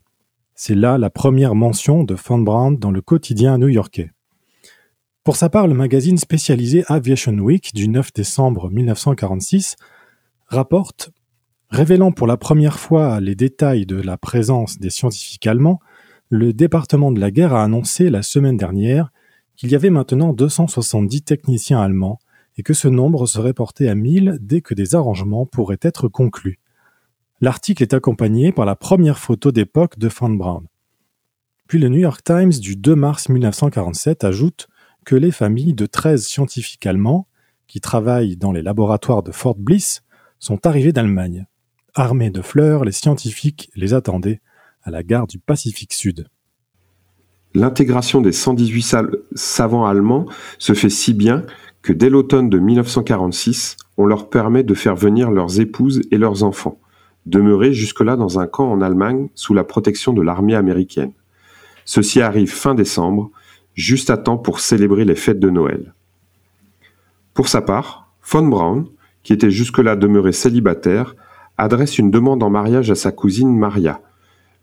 C'est 0.56 0.74
là 0.74 0.98
la 0.98 1.10
première 1.10 1.54
mention 1.54 2.02
de 2.02 2.14
Von 2.14 2.40
Braun 2.40 2.72
dans 2.72 2.90
le 2.90 3.00
quotidien 3.00 3.56
new-yorkais. 3.56 4.10
Pour 5.22 5.36
sa 5.36 5.48
part, 5.48 5.68
le 5.68 5.74
magazine 5.74 6.18
spécialisé 6.18 6.82
Aviation 6.88 7.34
Week 7.34 7.72
du 7.72 7.88
9 7.88 8.12
décembre 8.12 8.68
1946 8.68 9.76
rapporte, 10.48 11.10
révélant 11.68 12.10
pour 12.10 12.26
la 12.26 12.36
première 12.36 12.80
fois 12.80 13.20
les 13.20 13.36
détails 13.36 13.86
de 13.86 13.96
la 13.96 14.16
présence 14.16 14.78
des 14.78 14.90
scientifiques 14.90 15.46
allemands, 15.46 15.78
le 16.30 16.52
département 16.52 17.10
de 17.10 17.18
la 17.18 17.32
guerre 17.32 17.54
a 17.54 17.64
annoncé 17.64 18.08
la 18.08 18.22
semaine 18.22 18.56
dernière 18.56 19.10
qu'il 19.56 19.70
y 19.70 19.74
avait 19.74 19.90
maintenant 19.90 20.32
270 20.32 21.22
techniciens 21.22 21.80
allemands 21.80 22.20
et 22.56 22.62
que 22.62 22.72
ce 22.72 22.86
nombre 22.86 23.26
serait 23.26 23.52
porté 23.52 23.88
à 23.88 23.96
1000 23.96 24.38
dès 24.40 24.60
que 24.60 24.74
des 24.74 24.94
arrangements 24.94 25.44
pourraient 25.44 25.80
être 25.82 26.06
conclus. 26.06 26.60
L'article 27.40 27.82
est 27.82 27.94
accompagné 27.94 28.52
par 28.52 28.64
la 28.64 28.76
première 28.76 29.18
photo 29.18 29.50
d'époque 29.50 29.98
de 29.98 30.08
Von 30.08 30.30
Braun. 30.30 30.62
Puis 31.66 31.80
le 31.80 31.88
New 31.88 31.98
York 31.98 32.22
Times 32.22 32.50
du 32.50 32.76
2 32.76 32.94
mars 32.94 33.28
1947 33.28 34.22
ajoute 34.22 34.68
que 35.04 35.16
les 35.16 35.32
familles 35.32 35.74
de 35.74 35.86
13 35.86 36.24
scientifiques 36.24 36.86
allemands 36.86 37.26
qui 37.66 37.80
travaillent 37.80 38.36
dans 38.36 38.52
les 38.52 38.62
laboratoires 38.62 39.24
de 39.24 39.32
Fort 39.32 39.56
Bliss 39.56 40.02
sont 40.38 40.64
arrivés 40.64 40.92
d'Allemagne. 40.92 41.46
Armés 41.94 42.30
de 42.30 42.42
fleurs, 42.42 42.84
les 42.84 42.92
scientifiques 42.92 43.70
les 43.74 43.94
attendaient 43.94 44.40
à 44.82 44.90
la 44.90 45.02
gare 45.02 45.26
du 45.26 45.38
Pacifique 45.38 45.92
Sud. 45.92 46.28
L'intégration 47.54 48.20
des 48.20 48.32
118 48.32 48.96
savants 49.34 49.86
allemands 49.86 50.26
se 50.58 50.72
fait 50.72 50.90
si 50.90 51.14
bien 51.14 51.44
que 51.82 51.92
dès 51.92 52.10
l'automne 52.10 52.48
de 52.48 52.58
1946, 52.58 53.76
on 53.96 54.06
leur 54.06 54.30
permet 54.30 54.62
de 54.62 54.74
faire 54.74 54.94
venir 54.94 55.30
leurs 55.30 55.60
épouses 55.60 56.02
et 56.10 56.18
leurs 56.18 56.44
enfants 56.44 56.78
demeuré 57.26 57.72
jusque-là 57.72 58.16
dans 58.16 58.38
un 58.38 58.46
camp 58.46 58.70
en 58.70 58.80
Allemagne 58.80 59.28
sous 59.34 59.54
la 59.54 59.64
protection 59.64 60.12
de 60.12 60.22
l'armée 60.22 60.54
américaine. 60.54 61.12
Ceci 61.84 62.20
arrive 62.20 62.50
fin 62.50 62.74
décembre, 62.74 63.30
juste 63.74 64.10
à 64.10 64.16
temps 64.16 64.38
pour 64.38 64.60
célébrer 64.60 65.04
les 65.04 65.14
fêtes 65.14 65.40
de 65.40 65.50
Noël. 65.50 65.94
Pour 67.34 67.48
sa 67.48 67.62
part, 67.62 68.12
von 68.22 68.46
Braun, 68.46 68.86
qui 69.22 69.32
était 69.32 69.50
jusque-là 69.50 69.96
demeuré 69.96 70.32
célibataire, 70.32 71.14
adresse 71.56 71.98
une 71.98 72.10
demande 72.10 72.42
en 72.42 72.50
mariage 72.50 72.90
à 72.90 72.94
sa 72.94 73.12
cousine 73.12 73.56
Maria. 73.56 74.00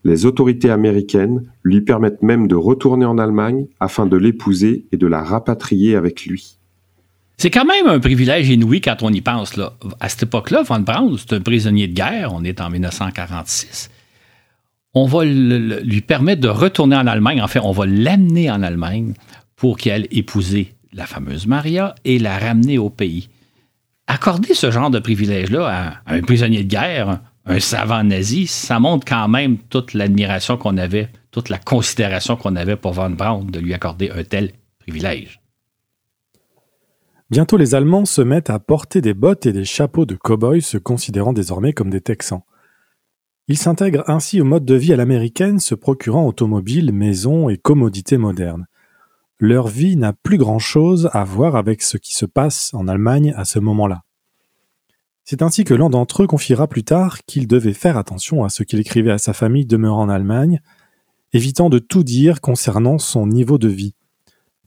Les 0.03 0.25
autorités 0.25 0.69
américaines 0.69 1.43
lui 1.63 1.81
permettent 1.81 2.21
même 2.21 2.47
de 2.47 2.55
retourner 2.55 3.05
en 3.05 3.17
Allemagne 3.17 3.67
afin 3.79 4.05
de 4.05 4.17
l'épouser 4.17 4.85
et 4.91 4.97
de 4.97 5.07
la 5.07 5.23
rapatrier 5.23 5.95
avec 5.95 6.25
lui. 6.25 6.57
C'est 7.37 7.51
quand 7.51 7.65
même 7.65 7.87
un 7.87 7.99
privilège 7.99 8.49
inouï 8.49 8.81
quand 8.81 9.03
on 9.03 9.11
y 9.11 9.21
pense. 9.21 9.57
Là. 9.57 9.73
À 9.99 10.09
cette 10.09 10.23
époque-là, 10.23 10.63
Von 10.63 10.79
Braun, 10.79 11.17
c'est 11.17 11.33
un 11.33 11.41
prisonnier 11.41 11.87
de 11.87 11.93
guerre. 11.93 12.31
On 12.33 12.43
est 12.43 12.61
en 12.61 12.69
1946. 12.69 13.91
On 14.95 15.05
va 15.05 15.23
lui 15.23 16.01
permettre 16.01 16.41
de 16.41 16.47
retourner 16.47 16.95
en 16.95 17.05
Allemagne. 17.05 17.41
En 17.41 17.47
fait, 17.47 17.59
on 17.59 17.71
va 17.71 17.85
l'amener 17.85 18.49
en 18.49 18.63
Allemagne 18.63 19.13
pour 19.55 19.77
qu'elle 19.77 20.07
épouser 20.09 20.73
la 20.93 21.05
fameuse 21.05 21.45
Maria 21.45 21.93
et 22.05 22.17
la 22.17 22.39
ramener 22.39 22.79
au 22.79 22.89
pays. 22.89 23.29
Accorder 24.07 24.55
ce 24.55 24.71
genre 24.71 24.89
de 24.89 24.99
privilège-là 24.99 25.99
à 26.07 26.13
un 26.15 26.21
prisonnier 26.21 26.63
de 26.63 26.69
guerre, 26.69 27.19
un 27.47 27.59
savant 27.59 28.03
nazi, 28.03 28.45
ça 28.45 28.79
montre 28.79 29.05
quand 29.07 29.27
même 29.27 29.57
toute 29.57 29.93
l'admiration 29.93 30.57
qu'on 30.57 30.77
avait, 30.77 31.09
toute 31.31 31.49
la 31.49 31.57
considération 31.57 32.35
qu'on 32.35 32.55
avait 32.55 32.75
pour 32.75 32.93
Von 32.93 33.11
Braun 33.11 33.45
de 33.45 33.59
lui 33.59 33.73
accorder 33.73 34.09
un 34.11 34.23
tel 34.23 34.51
privilège. 34.79 35.39
Bientôt 37.29 37.57
les 37.57 37.75
Allemands 37.75 38.05
se 38.05 38.21
mettent 38.21 38.49
à 38.49 38.59
porter 38.59 39.01
des 39.01 39.13
bottes 39.13 39.45
et 39.45 39.53
des 39.53 39.65
chapeaux 39.65 40.05
de 40.05 40.15
cow-boys 40.15 40.61
se 40.61 40.77
considérant 40.77 41.33
désormais 41.33 41.73
comme 41.73 41.89
des 41.89 42.01
Texans. 42.01 42.41
Ils 43.49 43.57
s'intègrent 43.57 44.03
ainsi 44.07 44.41
au 44.41 44.45
mode 44.45 44.65
de 44.65 44.75
vie 44.75 44.93
à 44.93 44.97
l'américaine, 44.97 45.59
se 45.59 45.75
procurant 45.75 46.27
automobiles, 46.27 46.91
maisons 46.91 47.47
et 47.49 47.57
commodités 47.57 48.17
modernes. 48.17 48.65
Leur 49.39 49.67
vie 49.67 49.95
n'a 49.95 50.13
plus 50.13 50.37
grand-chose 50.37 51.09
à 51.13 51.23
voir 51.23 51.55
avec 51.55 51.81
ce 51.81 51.97
qui 51.97 52.13
se 52.13 52.25
passe 52.25 52.73
en 52.73 52.87
Allemagne 52.87 53.33
à 53.37 53.45
ce 53.45 53.59
moment-là. 53.59 54.03
C'est 55.29 55.41
ainsi 55.41 55.65
que 55.65 55.73
l'un 55.73 55.89
d'entre 55.89 56.23
eux 56.23 56.27
confiera 56.27 56.67
plus 56.67 56.85
tard 56.85 57.17
qu'il 57.25 57.49
devait 57.49 57.73
faire 57.73 57.97
attention 57.97 58.45
à 58.45 58.49
ce 58.49 58.63
qu'il 58.63 58.79
écrivait 58.79 59.11
à 59.11 59.17
sa 59.17 59.33
famille 59.33 59.65
demeurant 59.65 60.03
en 60.03 60.09
Allemagne, 60.09 60.61
évitant 61.33 61.69
de 61.69 61.79
tout 61.79 62.05
dire 62.05 62.39
concernant 62.39 62.97
son 62.97 63.27
niveau 63.27 63.57
de 63.57 63.67
vie. 63.67 63.93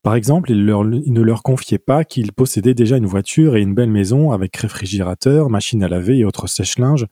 Par 0.02 0.14
exemple, 0.14 0.50
il, 0.50 0.66
ne 0.66 1.22
leur 1.22 1.42
confiait 1.42 1.78
pas 1.78 2.04
qu'il 2.04 2.34
possédait 2.34 2.74
déjà 2.74 2.98
une 2.98 3.06
voiture 3.06 3.56
et 3.56 3.62
une 3.62 3.72
belle 3.72 3.90
maison 3.90 4.32
avec 4.32 4.54
réfrigérateur, 4.54 5.48
machine 5.48 5.82
à 5.82 5.88
laver 5.88 6.18
et 6.18 6.26
autres 6.26 6.46
sèche-linge, 6.46 7.06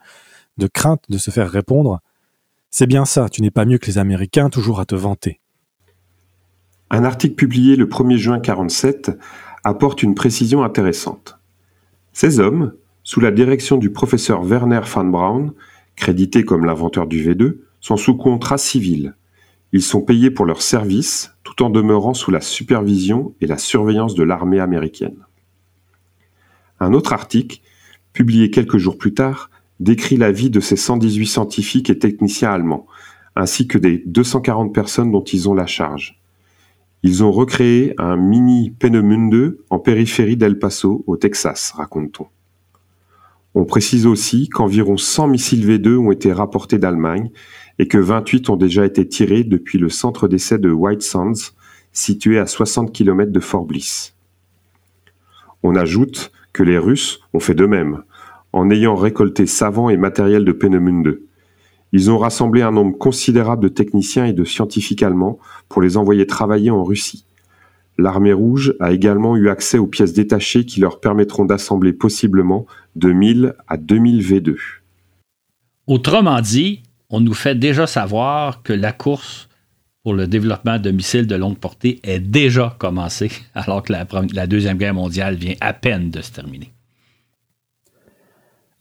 de 0.59 0.67
crainte 0.67 1.05
de 1.09 1.17
se 1.17 1.31
faire 1.31 1.51
répondre 1.51 2.01
C'est 2.69 2.87
bien 2.87 3.07
ça, 3.07 3.31
tu 3.31 3.41
n'es 3.41 3.51
pas 3.51 3.65
mieux 3.65 3.79
que 3.79 3.87
les 3.87 3.97
Américains, 3.97 4.51
toujours 4.51 4.79
à 4.79 4.85
te 4.85 4.95
vanter. 4.95 5.41
Un 6.91 7.03
article 7.03 7.37
publié 7.37 7.77
le 7.77 7.87
1er 7.87 8.19
juin 8.19 8.35
1947 8.35 9.19
apporte 9.65 10.03
une 10.03 10.15
précision 10.15 10.65
intéressante. 10.65 11.39
Ces 12.13 12.41
hommes, 12.41 12.75
sous 13.09 13.21
la 13.21 13.31
direction 13.31 13.79
du 13.79 13.91
professeur 13.91 14.43
Werner 14.45 14.83
von 14.85 15.05
Braun, 15.05 15.55
crédité 15.97 16.45
comme 16.45 16.67
l'inventeur 16.67 17.07
du 17.07 17.27
V2, 17.27 17.57
sont 17.81 17.97
sous 17.97 18.15
contrat 18.15 18.59
civil. 18.59 19.15
Ils 19.73 19.81
sont 19.81 20.03
payés 20.03 20.31
pour 20.31 20.45
leur 20.45 20.61
service 20.61 21.33
tout 21.43 21.63
en 21.63 21.71
demeurant 21.71 22.13
sous 22.13 22.31
la 22.31 22.43
supervision 22.43 23.35
et 23.41 23.47
la 23.47 23.57
surveillance 23.57 24.15
de 24.15 24.25
l'armée 24.25 24.61
américaine. 24.61 25.25
Un 26.81 26.93
autre 26.93 27.15
article, 27.15 27.61
publié 28.13 28.51
quelques 28.51 28.77
jours 28.77 28.99
plus 28.99 29.15
tard, 29.15 29.49
décrit 29.81 30.19
la 30.19 30.31
vie 30.31 30.51
de 30.51 30.61
ces 30.61 30.77
118 30.77 31.25
scientifiques 31.25 31.89
et 31.89 31.99
techniciens 31.99 32.53
allemands, 32.53 32.87
ainsi 33.35 33.67
que 33.67 33.79
des 33.79 34.03
240 34.05 34.75
personnes 34.75 35.13
dont 35.13 35.25
ils 35.25 35.49
ont 35.49 35.55
la 35.55 35.67
charge. 35.67 36.21
Ils 37.03 37.25
ont 37.25 37.33
recréé 37.33 37.95
un 37.97 38.19
mini 38.19 38.71
Peenemünde 38.71 39.57
en 39.71 39.79
périphérie 39.79 40.37
d'El 40.37 40.59
Paso, 40.59 41.05
au 41.07 41.17
Texas, 41.17 41.73
raconte-t-on. 41.75 42.27
On 43.61 43.65
précise 43.65 44.07
aussi 44.07 44.49
qu'environ 44.49 44.97
100 44.97 45.27
missiles 45.27 45.69
V2 45.69 45.97
ont 45.97 46.13
été 46.13 46.33
rapportés 46.33 46.79
d'Allemagne 46.79 47.33
et 47.81 47.89
que 47.89 47.99
28 47.99 48.51
ont 48.51 48.57
déjà 48.57 48.87
été 48.87 49.05
tirés 49.09 49.43
depuis 49.43 49.79
le 49.79 49.89
centre 49.89 50.29
d'essai 50.29 50.59
de 50.59 50.71
White 50.71 51.03
Sands, 51.03 51.51
situé 51.91 52.39
à 52.39 52.47
60 52.47 52.93
km 52.93 53.33
de 53.33 53.41
Fort 53.41 53.65
Bliss. 53.65 54.15
On 55.65 55.75
ajoute 55.75 56.31
que 56.53 56.63
les 56.63 56.79
Russes 56.79 57.19
ont 57.35 57.41
fait 57.41 57.57
de 57.57 57.67
même, 57.67 58.05
en 58.53 58.71
ayant 58.71 58.95
récolté 58.95 59.45
savants 59.49 59.91
et 59.91 59.97
matériel 59.97 60.45
de 60.45 60.53
Peenemünde. 60.53 61.19
Ils 61.91 62.13
ont 62.13 62.19
rassemblé 62.19 62.63
un 62.63 62.71
nombre 62.71 62.97
considérable 62.97 63.65
de 63.65 63.69
techniciens 63.69 64.27
et 64.27 64.33
de 64.33 64.45
scientifiques 64.45 65.03
allemands 65.03 65.41
pour 65.69 65.83
les 65.83 65.97
envoyer 65.97 66.29
travailler 66.29 66.71
en 66.71 66.85
Russie. 66.85 67.25
L'armée 67.99 68.33
rouge 68.33 68.75
a 68.79 68.93
également 68.93 69.37
eu 69.37 69.49
accès 69.49 69.77
aux 69.77 69.89
pièces 69.89 70.13
détachées 70.13 70.65
qui 70.65 70.79
leur 70.79 71.01
permettront 71.01 71.45
d'assembler 71.45 71.93
possiblement 71.93 72.65
de 72.95 73.11
1000 73.11 73.55
à 73.67 73.77
2000 73.77 74.23
V2. 74.23 74.57
Autrement 75.89 76.41
dit, 76.41 76.83
on 77.11 77.21
nous 77.21 77.35
fait 77.35 77.57
déjà 77.57 77.89
savoir 77.89 78.63
que 78.63 78.73
la 78.73 78.93
course 78.93 79.49
pour 80.05 80.15
le 80.15 80.29
développement 80.29 80.79
de 80.79 80.93
missiles 80.93 81.27
de 81.27 81.35
longue 81.35 81.59
portée 81.59 81.99
est 82.05 82.21
déjà 82.21 82.77
commencée, 82.79 83.33
alors 83.55 83.83
que 83.83 83.93
la, 83.93 84.07
la 84.33 84.47
Deuxième 84.47 84.79
Guerre 84.79 84.95
mondiale 84.95 85.35
vient 85.35 85.55
à 85.61 85.73
peine 85.73 86.11
de 86.11 86.23
se 86.23 86.31
terminer. 86.31 86.73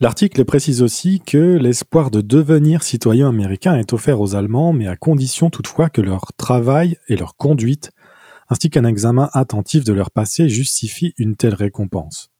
L'article 0.00 0.44
précise 0.44 0.80
aussi 0.80 1.20
que 1.20 1.56
l'espoir 1.56 2.12
de 2.12 2.20
devenir 2.20 2.84
citoyen 2.84 3.28
américain 3.28 3.76
est 3.76 3.92
offert 3.92 4.20
aux 4.20 4.36
Allemands, 4.36 4.72
mais 4.72 4.86
à 4.86 4.94
condition 4.94 5.50
toutefois 5.50 5.90
que 5.90 6.00
leur 6.00 6.32
travail 6.36 6.98
et 7.08 7.16
leur 7.16 7.36
conduite, 7.36 7.90
ainsi 8.48 8.70
qu'un 8.70 8.84
examen 8.84 9.28
attentif 9.32 9.84
de 9.84 9.92
leur 9.92 10.10
passé, 10.10 10.48
justifient 10.48 11.14
une 11.18 11.36
telle 11.36 11.54
récompense. 11.54 12.30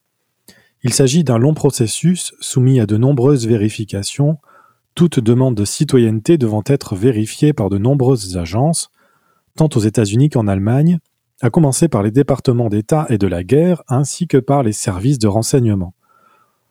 Il 0.83 0.93
s'agit 0.93 1.25
d'un 1.25 1.39
long 1.39 1.55
processus 1.55 2.35
soumis 2.41 2.81
à 2.81 2.87
de 2.87 2.97
nombreuses 2.97 3.47
vérifications, 3.47 4.39
toute 4.95 5.21
demande 5.21 5.55
de 5.55 5.65
citoyenneté 5.65 6.39
devant 6.39 6.63
être 6.67 6.97
vérifiée 6.97 7.53
par 7.53 7.69
de 7.69 7.79
nombreuses 7.79 8.37
agences, 8.37 8.91
tant 9.57 9.69
aux 9.75 9.81
États-Unis 9.81 10.31
qu'en 10.31 10.47
Allemagne, 10.47 10.99
à 11.41 11.51
commencer 11.51 11.89
par 11.89 12.03
les 12.03 12.11
départements 12.11 12.69
d'État 12.69 13.07
et 13.09 13.19
de 13.19 13.27
la 13.27 13.45
guerre, 13.45 13.83
ainsi 13.89 14.27
que 14.27 14.39
par 14.39 14.63
les 14.63 14.73
services 14.73 15.19
de 15.19 15.29
renseignement. 15.29 15.95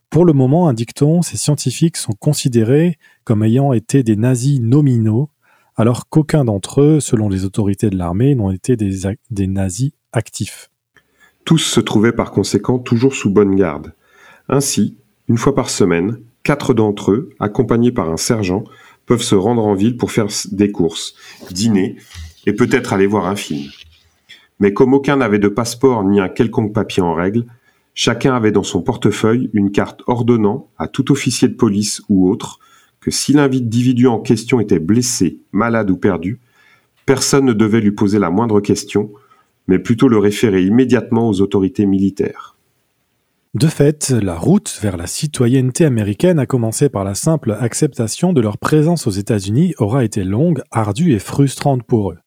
Pour 0.09 0.25
le 0.25 0.33
moment, 0.33 0.67
indique-t-on, 0.67 1.21
ces 1.21 1.37
scientifiques 1.37 1.97
sont 1.97 2.13
considérés 2.13 2.97
comme 3.23 3.43
ayant 3.43 3.73
été 3.73 4.03
des 4.03 4.15
nazis 4.15 4.59
nominaux, 4.61 5.29
alors 5.77 6.09
qu'aucun 6.09 6.43
d'entre 6.43 6.81
eux, 6.81 6.99
selon 6.99 7.29
les 7.29 7.45
autorités 7.45 7.89
de 7.89 7.97
l'armée, 7.97 8.35
n'ont 8.35 8.51
été 8.51 8.75
des, 8.75 9.47
nazis 9.47 9.91
actifs. 10.11 10.69
Tous 11.45 11.59
se 11.59 11.79
trouvaient 11.79 12.11
par 12.11 12.31
conséquent 12.31 12.79
toujours 12.79 13.15
sous 13.15 13.29
bonne 13.29 13.55
garde. 13.55 13.93
Ainsi, 14.49 14.97
une 15.27 15.37
fois 15.37 15.55
par 15.55 15.69
semaine, 15.69 16.19
quatre 16.43 16.73
d'entre 16.73 17.11
eux, 17.11 17.29
accompagnés 17.39 17.91
par 17.91 18.09
un 18.09 18.17
sergent, 18.17 18.63
peuvent 19.05 19.21
se 19.21 19.35
rendre 19.35 19.65
en 19.65 19.75
ville 19.75 19.97
pour 19.97 20.11
faire 20.11 20.27
des 20.51 20.71
courses, 20.71 21.15
dîner 21.51 21.95
et 22.45 22.53
peut-être 22.53 22.91
aller 22.91 23.07
voir 23.07 23.27
un 23.27 23.35
film. 23.35 23.69
Mais 24.59 24.73
comme 24.73 24.93
aucun 24.93 25.17
n'avait 25.17 25.39
de 25.39 25.47
passeport 25.47 26.03
ni 26.03 26.19
un 26.19 26.27
quelconque 26.27 26.73
papier 26.73 27.03
en 27.03 27.13
règle, 27.13 27.45
Chacun 27.99 28.35
avait 28.35 28.51
dans 28.51 28.61
son 28.61 28.83
portefeuille 28.83 29.49
une 29.53 29.71
carte 29.71 30.03
ordonnant 30.05 30.69
à 30.77 30.87
tout 30.87 31.11
officier 31.11 31.47
de 31.47 31.55
police 31.55 32.03
ou 32.09 32.29
autre 32.29 32.59
que 33.07 33.11
si 33.11 33.31
l'individu 33.31 34.05
en 34.07 34.19
question 34.19 34.59
était 34.59 34.79
blessé, 34.79 35.39
malade 35.53 35.89
ou 35.89 35.95
perdu, 35.95 36.41
personne 37.05 37.45
ne 37.45 37.53
devait 37.53 37.79
lui 37.79 37.93
poser 37.93 38.19
la 38.19 38.29
moindre 38.29 38.59
question, 38.59 39.13
mais 39.69 39.79
plutôt 39.79 40.09
le 40.09 40.17
référer 40.17 40.65
immédiatement 40.65 41.29
aux 41.29 41.39
autorités 41.39 41.85
militaires. 41.85 42.57
De 43.53 43.67
fait, 43.67 44.09
la 44.09 44.35
route 44.37 44.77
vers 44.81 44.97
la 44.97 45.07
citoyenneté 45.07 45.85
américaine, 45.85 46.37
à 46.37 46.45
commencer 46.45 46.89
par 46.89 47.05
la 47.05 47.15
simple 47.15 47.55
acceptation 47.57 48.33
de 48.33 48.41
leur 48.41 48.57
présence 48.57 49.07
aux 49.07 49.11
États-Unis, 49.11 49.73
aura 49.77 50.03
été 50.03 50.25
longue, 50.25 50.61
ardue 50.71 51.13
et 51.13 51.19
frustrante 51.19 51.83
pour 51.83 52.11
eux. 52.11 52.17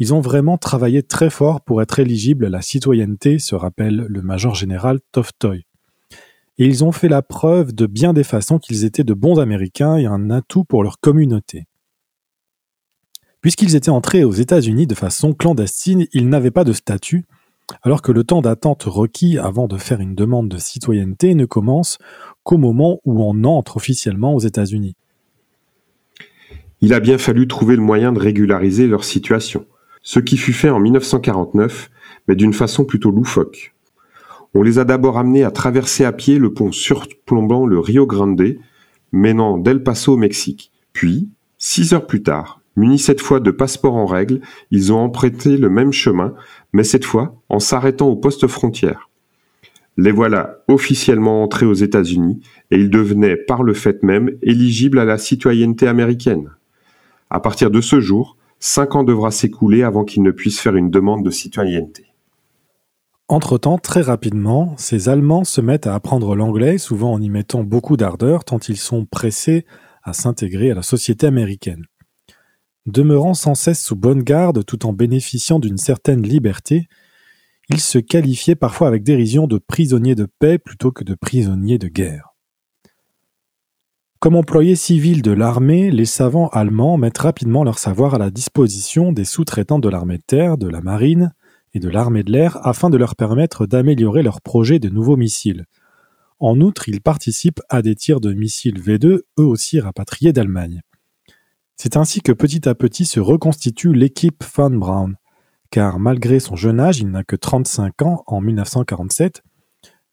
Ils 0.00 0.12
ont 0.12 0.20
vraiment 0.20 0.58
travaillé 0.58 1.04
très 1.04 1.30
fort 1.30 1.60
pour 1.60 1.82
être 1.82 2.00
éligibles 2.00 2.46
à 2.46 2.50
la 2.50 2.62
citoyenneté, 2.62 3.38
se 3.38 3.54
rappelle 3.54 4.06
le 4.08 4.22
major 4.22 4.56
général 4.56 4.98
Toftoy. 5.12 5.66
Et 6.58 6.66
ils 6.66 6.84
ont 6.84 6.92
fait 6.92 7.08
la 7.08 7.22
preuve 7.22 7.74
de 7.74 7.86
bien 7.86 8.12
des 8.12 8.24
façons 8.24 8.58
qu'ils 8.58 8.84
étaient 8.84 9.04
de 9.04 9.14
bons 9.14 9.38
Américains 9.38 9.96
et 9.96 10.06
un 10.06 10.30
atout 10.30 10.64
pour 10.64 10.82
leur 10.82 10.98
communauté. 11.00 11.66
Puisqu'ils 13.40 13.76
étaient 13.76 13.90
entrés 13.90 14.24
aux 14.24 14.32
États-Unis 14.32 14.86
de 14.86 14.94
façon 14.94 15.34
clandestine, 15.34 16.06
ils 16.12 16.28
n'avaient 16.28 16.50
pas 16.50 16.64
de 16.64 16.72
statut, 16.72 17.24
alors 17.82 18.02
que 18.02 18.12
le 18.12 18.24
temps 18.24 18.42
d'attente 18.42 18.84
requis 18.84 19.38
avant 19.38 19.68
de 19.68 19.76
faire 19.76 20.00
une 20.00 20.14
demande 20.14 20.48
de 20.48 20.58
citoyenneté 20.58 21.34
ne 21.34 21.44
commence 21.44 21.98
qu'au 22.42 22.58
moment 22.58 23.00
où 23.04 23.22
on 23.22 23.44
entre 23.44 23.76
officiellement 23.76 24.34
aux 24.34 24.40
États-Unis. 24.40 24.96
Il 26.80 26.94
a 26.94 27.00
bien 27.00 27.18
fallu 27.18 27.46
trouver 27.46 27.76
le 27.76 27.82
moyen 27.82 28.12
de 28.12 28.18
régulariser 28.18 28.86
leur 28.86 29.04
situation 29.04 29.66
ce 30.06 30.20
qui 30.20 30.36
fut 30.36 30.52
fait 30.52 30.70
en 30.70 30.78
1949, 30.78 31.90
mais 32.28 32.36
d'une 32.36 32.52
façon 32.52 32.84
plutôt 32.84 33.10
loufoque. 33.10 33.74
On 34.58 34.62
les 34.62 34.78
a 34.78 34.84
d'abord 34.84 35.18
amenés 35.18 35.44
à 35.44 35.50
traverser 35.50 36.06
à 36.06 36.12
pied 36.12 36.38
le 36.38 36.50
pont 36.50 36.72
surplombant 36.72 37.66
le 37.66 37.78
Rio 37.78 38.06
Grande, 38.06 38.56
menant 39.12 39.58
d'El 39.58 39.82
Paso 39.82 40.14
au 40.14 40.16
Mexique. 40.16 40.72
Puis, 40.94 41.28
six 41.58 41.92
heures 41.92 42.06
plus 42.06 42.22
tard, 42.22 42.62
munis 42.74 42.98
cette 42.98 43.20
fois 43.20 43.38
de 43.38 43.50
passeports 43.50 43.96
en 43.96 44.06
règle, 44.06 44.40
ils 44.70 44.94
ont 44.94 44.98
emprunté 44.98 45.58
le 45.58 45.68
même 45.68 45.92
chemin, 45.92 46.32
mais 46.72 46.84
cette 46.84 47.04
fois 47.04 47.38
en 47.50 47.58
s'arrêtant 47.58 48.08
au 48.08 48.16
poste 48.16 48.46
frontière. 48.46 49.10
Les 49.98 50.10
voilà 50.10 50.60
officiellement 50.68 51.42
entrés 51.42 51.66
aux 51.66 51.74
États-Unis 51.74 52.40
et 52.70 52.78
ils 52.78 52.88
devenaient 52.88 53.36
par 53.36 53.62
le 53.62 53.74
fait 53.74 54.02
même 54.02 54.30
éligibles 54.40 55.00
à 55.00 55.04
la 55.04 55.18
citoyenneté 55.18 55.86
américaine. 55.86 56.50
À 57.28 57.40
partir 57.40 57.70
de 57.70 57.82
ce 57.82 58.00
jour, 58.00 58.38
cinq 58.58 58.94
ans 58.94 59.04
devra 59.04 59.32
s'écouler 59.32 59.82
avant 59.82 60.04
qu'ils 60.04 60.22
ne 60.22 60.30
puissent 60.30 60.60
faire 60.60 60.76
une 60.76 60.90
demande 60.90 61.26
de 61.26 61.30
citoyenneté. 61.30 62.05
Entre-temps, 63.28 63.78
très 63.78 64.02
rapidement, 64.02 64.74
ces 64.76 65.08
Allemands 65.08 65.42
se 65.42 65.60
mettent 65.60 65.88
à 65.88 65.96
apprendre 65.96 66.36
l'anglais, 66.36 66.78
souvent 66.78 67.12
en 67.12 67.20
y 67.20 67.28
mettant 67.28 67.64
beaucoup 67.64 67.96
d'ardeur, 67.96 68.44
tant 68.44 68.58
ils 68.58 68.76
sont 68.76 69.04
pressés 69.04 69.66
à 70.04 70.12
s'intégrer 70.12 70.70
à 70.70 70.74
la 70.76 70.82
société 70.82 71.26
américaine. 71.26 71.86
Demeurant 72.86 73.34
sans 73.34 73.56
cesse 73.56 73.82
sous 73.82 73.96
bonne 73.96 74.22
garde 74.22 74.64
tout 74.64 74.86
en 74.86 74.92
bénéficiant 74.92 75.58
d'une 75.58 75.76
certaine 75.76 76.22
liberté, 76.22 76.86
ils 77.68 77.80
se 77.80 77.98
qualifiaient 77.98 78.54
parfois 78.54 78.86
avec 78.86 79.02
dérision 79.02 79.48
de 79.48 79.58
prisonniers 79.58 80.14
de 80.14 80.28
paix 80.38 80.58
plutôt 80.58 80.92
que 80.92 81.02
de 81.02 81.16
prisonniers 81.16 81.78
de 81.78 81.88
guerre. 81.88 82.36
Comme 84.20 84.36
employés 84.36 84.76
civils 84.76 85.22
de 85.22 85.32
l'armée, 85.32 85.90
les 85.90 86.04
savants 86.04 86.48
allemands 86.50 86.96
mettent 86.96 87.18
rapidement 87.18 87.64
leur 87.64 87.80
savoir 87.80 88.14
à 88.14 88.18
la 88.18 88.30
disposition 88.30 89.10
des 89.12 89.24
sous-traitants 89.24 89.80
de 89.80 89.88
l'armée 89.88 90.18
de 90.18 90.22
terre, 90.24 90.58
de 90.58 90.68
la 90.68 90.80
marine 90.80 91.34
de 91.80 91.88
l'armée 91.88 92.22
de 92.22 92.32
l'air 92.32 92.58
afin 92.66 92.90
de 92.90 92.96
leur 92.96 93.16
permettre 93.16 93.66
d'améliorer 93.66 94.22
leurs 94.22 94.40
projets 94.40 94.78
de 94.78 94.88
nouveaux 94.88 95.16
missiles. 95.16 95.64
En 96.38 96.60
outre, 96.60 96.88
ils 96.88 97.00
participent 97.00 97.62
à 97.68 97.82
des 97.82 97.94
tirs 97.94 98.20
de 98.20 98.32
missiles 98.32 98.80
V2, 98.80 99.20
eux 99.38 99.44
aussi 99.44 99.80
rapatriés 99.80 100.32
d'Allemagne. 100.32 100.82
C'est 101.76 101.96
ainsi 101.96 102.20
que 102.20 102.32
petit 102.32 102.68
à 102.68 102.74
petit 102.74 103.04
se 103.04 103.20
reconstitue 103.20 103.92
l'équipe 103.92 104.44
Von 104.54 104.70
Braun, 104.70 105.14
car 105.70 105.98
malgré 105.98 106.40
son 106.40 106.56
jeune 106.56 106.80
âge, 106.80 107.00
il 107.00 107.10
n'a 107.10 107.24
que 107.24 107.36
35 107.36 108.02
ans 108.02 108.22
en 108.26 108.40
1947, 108.40 109.42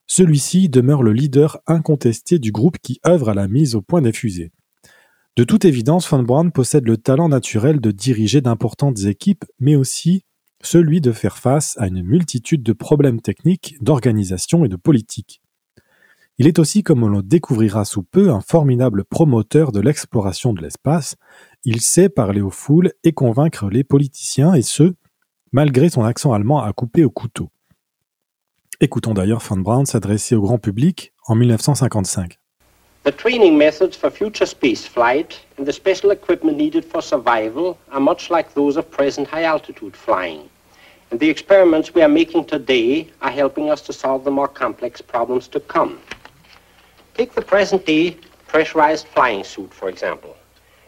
celui-ci 0.07 0.69
demeure 0.69 1.03
le 1.03 1.13
leader 1.13 1.59
incontesté 1.67 2.39
du 2.39 2.51
groupe 2.51 2.77
qui 2.81 2.99
œuvre 3.05 3.29
à 3.29 3.33
la 3.33 3.47
mise 3.47 3.75
au 3.75 3.81
point 3.81 4.01
des 4.01 4.11
fusées. 4.11 4.51
De 5.35 5.43
toute 5.43 5.65
évidence, 5.65 6.07
Von 6.07 6.23
Braun 6.23 6.51
possède 6.51 6.85
le 6.85 6.97
talent 6.97 7.29
naturel 7.29 7.79
de 7.81 7.91
diriger 7.91 8.41
d'importantes 8.41 9.05
équipes, 9.05 9.45
mais 9.59 9.75
aussi 9.75 10.25
celui 10.65 11.01
de 11.01 11.11
faire 11.11 11.37
face 11.37 11.77
à 11.77 11.87
une 11.87 12.01
multitude 12.01 12.63
de 12.63 12.73
problèmes 12.73 13.21
techniques, 13.21 13.75
d'organisation 13.81 14.65
et 14.65 14.69
de 14.69 14.75
politique. 14.75 15.41
Il 16.39 16.47
est 16.47 16.57
aussi, 16.57 16.81
comme 16.81 17.03
on 17.03 17.09
le 17.09 17.21
découvrira 17.21 17.85
sous 17.85 18.01
peu, 18.01 18.31
un 18.31 18.41
formidable 18.41 19.03
promoteur 19.03 19.71
de 19.71 19.79
l'exploration 19.79 20.53
de 20.53 20.61
l'espace. 20.61 21.15
Il 21.63 21.79
sait 21.79 22.09
parler 22.09 22.41
aux 22.41 22.49
foules 22.49 22.91
et 23.03 23.11
convaincre 23.11 23.69
les 23.69 23.83
politiciens, 23.83 24.55
et 24.55 24.63
ce, 24.63 24.95
malgré 25.51 25.89
son 25.89 26.03
accent 26.03 26.33
allemand 26.33 26.63
à 26.63 26.73
couper 26.73 27.05
au 27.05 27.11
couteau. 27.11 27.49
Écoutons 28.79 29.13
d'ailleurs 29.13 29.41
Von 29.41 29.57
Braun 29.57 29.85
s'adresser 29.85 30.35
au 30.35 30.41
grand 30.41 30.57
public 30.57 31.13
en 31.27 31.35
1955. 31.35 32.39
The 33.03 33.11
training 33.11 33.57
methods 33.57 33.95
for 33.95 34.09
future 34.09 34.47
space 34.47 34.87
flight 34.87 35.45
and 35.59 35.65
the 35.65 35.73
special 35.73 36.11
equipment 36.11 36.57
needed 36.57 36.83
for 36.83 37.01
survival 37.01 37.77
are 37.91 37.99
much 37.99 38.29
like 38.29 38.53
those 38.55 38.77
of 38.77 38.89
present 38.89 39.27
high 39.27 39.43
altitude 39.43 39.95
flying. 39.95 40.49
And 41.13 41.19
the 41.19 41.29
experiments 41.29 41.93
we 41.93 42.01
are 42.01 42.09
making 42.09 42.45
today 42.45 43.07
are 43.21 43.29
helping 43.29 43.69
us 43.69 43.81
to 43.81 43.93
solve 43.93 44.23
the 44.23 44.31
more 44.31 44.47
complex 44.47 44.99
problems 44.99 45.47
to 45.49 45.59
come. 45.59 45.99
Take 47.13 47.35
the 47.35 47.41
present 47.43 47.85
day 47.85 48.17
pressurized 48.47 49.05
flying 49.05 49.43
suit, 49.43 49.71
for 49.71 49.89
example. 49.89 50.35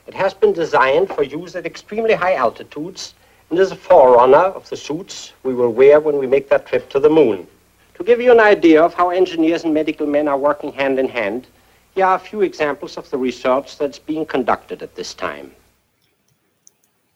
It 0.08 0.16
has 0.16 0.34
been 0.34 0.52
designed 0.52 1.10
for 1.10 1.22
use 1.22 1.56
at 1.56 1.68
extremely 1.68 2.16
high 2.16 2.34
altitudes 2.34 3.14
and 3.52 3.60
is 3.60 3.72
a 3.72 3.76
forerunner 3.76 4.48
of 4.58 4.68
the 4.68 4.76
suits 4.76 5.34
we 5.44 5.54
will 5.54 5.72
wear 5.72 6.00
when 6.00 6.18
we 6.18 6.26
make 6.26 6.50
that 6.50 6.66
trip 6.66 6.90
to 6.90 7.00
the 7.00 7.08
moon. 7.20 7.46
To 7.94 8.04
give 8.04 8.20
you 8.20 8.32
an 8.32 8.40
idea 8.40 8.82
of 8.82 8.96
how 8.96 9.12
engineers 9.12 9.64
and 9.64 9.76
medical 9.76 10.08
men 10.08 10.28
are 10.28 10.40
working 10.40 10.74
hand 10.74 10.98
in 10.98 11.08
hand, 11.08 11.46
here 11.94 12.06
are 12.06 12.16
a 12.16 12.28
few 12.32 12.42
examples 12.42 12.98
of 12.98 13.08
the 13.12 13.18
research 13.20 13.78
that's 13.78 14.00
being 14.00 14.26
conducted 14.26 14.82
at 14.82 14.96
this 14.96 15.14
time. 15.14 15.52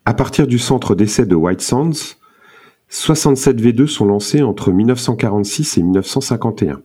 À 0.06 0.14
partir 0.14 0.46
du 0.46 0.60
centre 0.60 0.94
d'essai 0.94 1.26
de 1.26 1.36
White 1.36 1.62
Sands, 1.62 2.19
67 2.90 3.62
V2 3.62 3.86
sont 3.86 4.06
lancés 4.06 4.42
entre 4.42 4.72
1946 4.72 5.78
et 5.78 5.84
1951. 5.84 6.82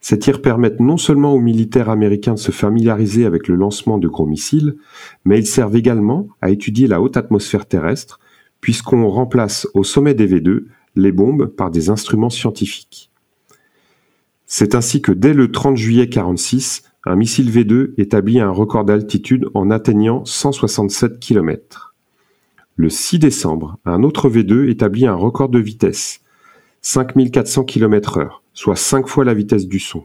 Ces 0.00 0.18
tirs 0.18 0.42
permettent 0.42 0.80
non 0.80 0.96
seulement 0.96 1.32
aux 1.32 1.40
militaires 1.40 1.90
américains 1.90 2.34
de 2.34 2.38
se 2.38 2.50
familiariser 2.50 3.24
avec 3.24 3.46
le 3.46 3.54
lancement 3.54 3.98
de 3.98 4.08
gros 4.08 4.26
missiles, 4.26 4.76
mais 5.24 5.38
ils 5.38 5.46
servent 5.46 5.76
également 5.76 6.28
à 6.42 6.50
étudier 6.50 6.88
la 6.88 7.00
haute 7.00 7.16
atmosphère 7.16 7.66
terrestre, 7.66 8.18
puisqu'on 8.60 9.08
remplace 9.08 9.68
au 9.74 9.84
sommet 9.84 10.14
des 10.14 10.26
V2 10.26 10.64
les 10.96 11.12
bombes 11.12 11.46
par 11.46 11.70
des 11.70 11.88
instruments 11.88 12.30
scientifiques. 12.30 13.10
C'est 14.46 14.74
ainsi 14.74 15.02
que 15.02 15.12
dès 15.12 15.34
le 15.34 15.52
30 15.52 15.76
juillet 15.76 16.06
1946, 16.06 16.82
un 17.04 17.14
missile 17.14 17.50
V2 17.50 17.94
établit 17.98 18.40
un 18.40 18.50
record 18.50 18.84
d'altitude 18.84 19.46
en 19.54 19.70
atteignant 19.70 20.24
167 20.24 21.20
km. 21.20 21.95
Le 22.78 22.90
6 22.90 23.18
décembre, 23.18 23.78
un 23.86 24.02
autre 24.02 24.28
V2 24.28 24.68
établit 24.68 25.06
un 25.06 25.14
record 25.14 25.48
de 25.48 25.58
vitesse, 25.58 26.20
5400 26.82 27.64
km/h, 27.64 28.28
soit 28.52 28.76
5 28.76 29.08
fois 29.08 29.24
la 29.24 29.32
vitesse 29.32 29.66
du 29.66 29.78
son. 29.78 30.04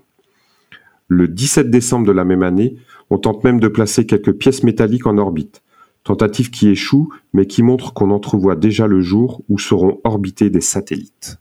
Le 1.09 1.27
17 1.27 1.69
décembre 1.69 2.07
de 2.07 2.13
la 2.13 2.23
même 2.23 2.43
année, 2.43 2.77
on 3.09 3.17
tente 3.17 3.43
même 3.43 3.59
de 3.59 3.67
placer 3.67 4.05
quelques 4.05 4.31
pièces 4.31 4.63
métalliques 4.63 5.05
en 5.05 5.17
orbite, 5.17 5.61
tentative 6.05 6.49
qui 6.49 6.69
échoue, 6.69 7.13
mais 7.33 7.45
qui 7.45 7.61
montre 7.61 7.93
qu'on 7.93 8.09
entrevoit 8.09 8.55
déjà 8.55 8.87
le 8.87 9.01
jour 9.01 9.43
où 9.49 9.59
seront 9.59 9.99
orbités 10.05 10.49
des 10.49 10.61
satellites. 10.61 11.39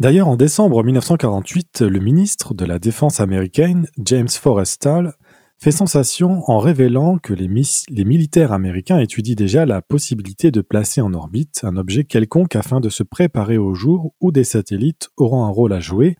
D'ailleurs, 0.00 0.26
en 0.26 0.36
décembre 0.36 0.82
1948, 0.82 1.82
le 1.82 2.00
ministre 2.00 2.54
de 2.54 2.64
la 2.64 2.80
Défense 2.80 3.20
américaine, 3.20 3.86
James 3.98 4.28
Forrestal, 4.28 5.14
fait 5.62 5.70
sensation 5.70 6.42
en 6.50 6.58
révélant 6.58 7.18
que 7.18 7.32
les, 7.32 7.46
militaires 7.46 8.50
américains 8.50 8.98
étudient 8.98 9.36
déjà 9.36 9.64
la 9.64 9.80
possibilité 9.80 10.50
de 10.50 10.60
placer 10.60 11.00
en 11.00 11.14
orbite 11.14 11.60
un 11.62 11.76
objet 11.76 12.02
quelconque 12.02 12.56
afin 12.56 12.80
de 12.80 12.88
se 12.88 13.04
préparer 13.04 13.58
au 13.58 13.72
jour 13.72 14.12
où 14.20 14.32
des 14.32 14.42
satellites 14.42 15.10
auront 15.16 15.44
un 15.44 15.50
rôle 15.50 15.72
à 15.72 15.78
jouer, 15.78 16.16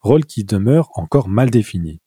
rôle 0.00 0.24
qui 0.24 0.44
demeure 0.44 0.88
encore 0.94 1.28
mal 1.28 1.50
défini. 1.50 2.00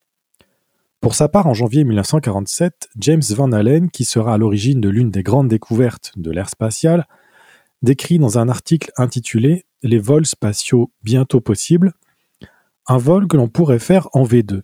Pour 0.99 1.13
sa 1.13 1.27
part, 1.27 1.45
en 1.45 1.53
janvier 1.53 1.83
1947, 1.83 2.89
James 2.97 3.21
Van 3.35 3.51
Allen, 3.51 3.91
qui 3.91 4.03
sera 4.03 4.33
à 4.33 4.37
l'origine 4.39 4.81
de 4.81 4.89
l'une 4.89 5.11
des 5.11 5.21
grandes 5.21 5.47
découvertes 5.47 6.13
de 6.15 6.31
l'ère 6.31 6.49
spatiale, 6.49 7.07
décrit 7.83 8.17
dans 8.17 8.39
un 8.39 8.49
article 8.49 8.91
intitulé 8.97 9.63
Les 9.83 9.99
vols 9.99 10.25
spatiaux 10.25 10.91
bientôt 11.03 11.39
possibles, 11.39 11.93
un 12.87 12.97
vol 12.97 13.27
que 13.27 13.37
l'on 13.37 13.47
pourrait 13.47 13.77
faire 13.77 14.07
en 14.13 14.23
V2. 14.23 14.63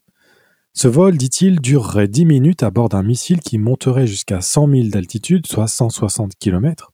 Ce 0.78 0.90
vol, 0.90 1.16
dit-il, 1.16 1.62
durerait 1.62 2.10
10 2.10 2.26
minutes 2.26 2.62
à 2.62 2.70
bord 2.70 2.90
d'un 2.90 3.02
missile 3.02 3.40
qui 3.40 3.58
monterait 3.58 4.08
jusqu'à 4.08 4.42
100 4.42 4.68
000 4.68 4.88
d'altitude, 4.90 5.48
soit 5.48 5.70
160 5.70 6.34
km. 6.38 6.92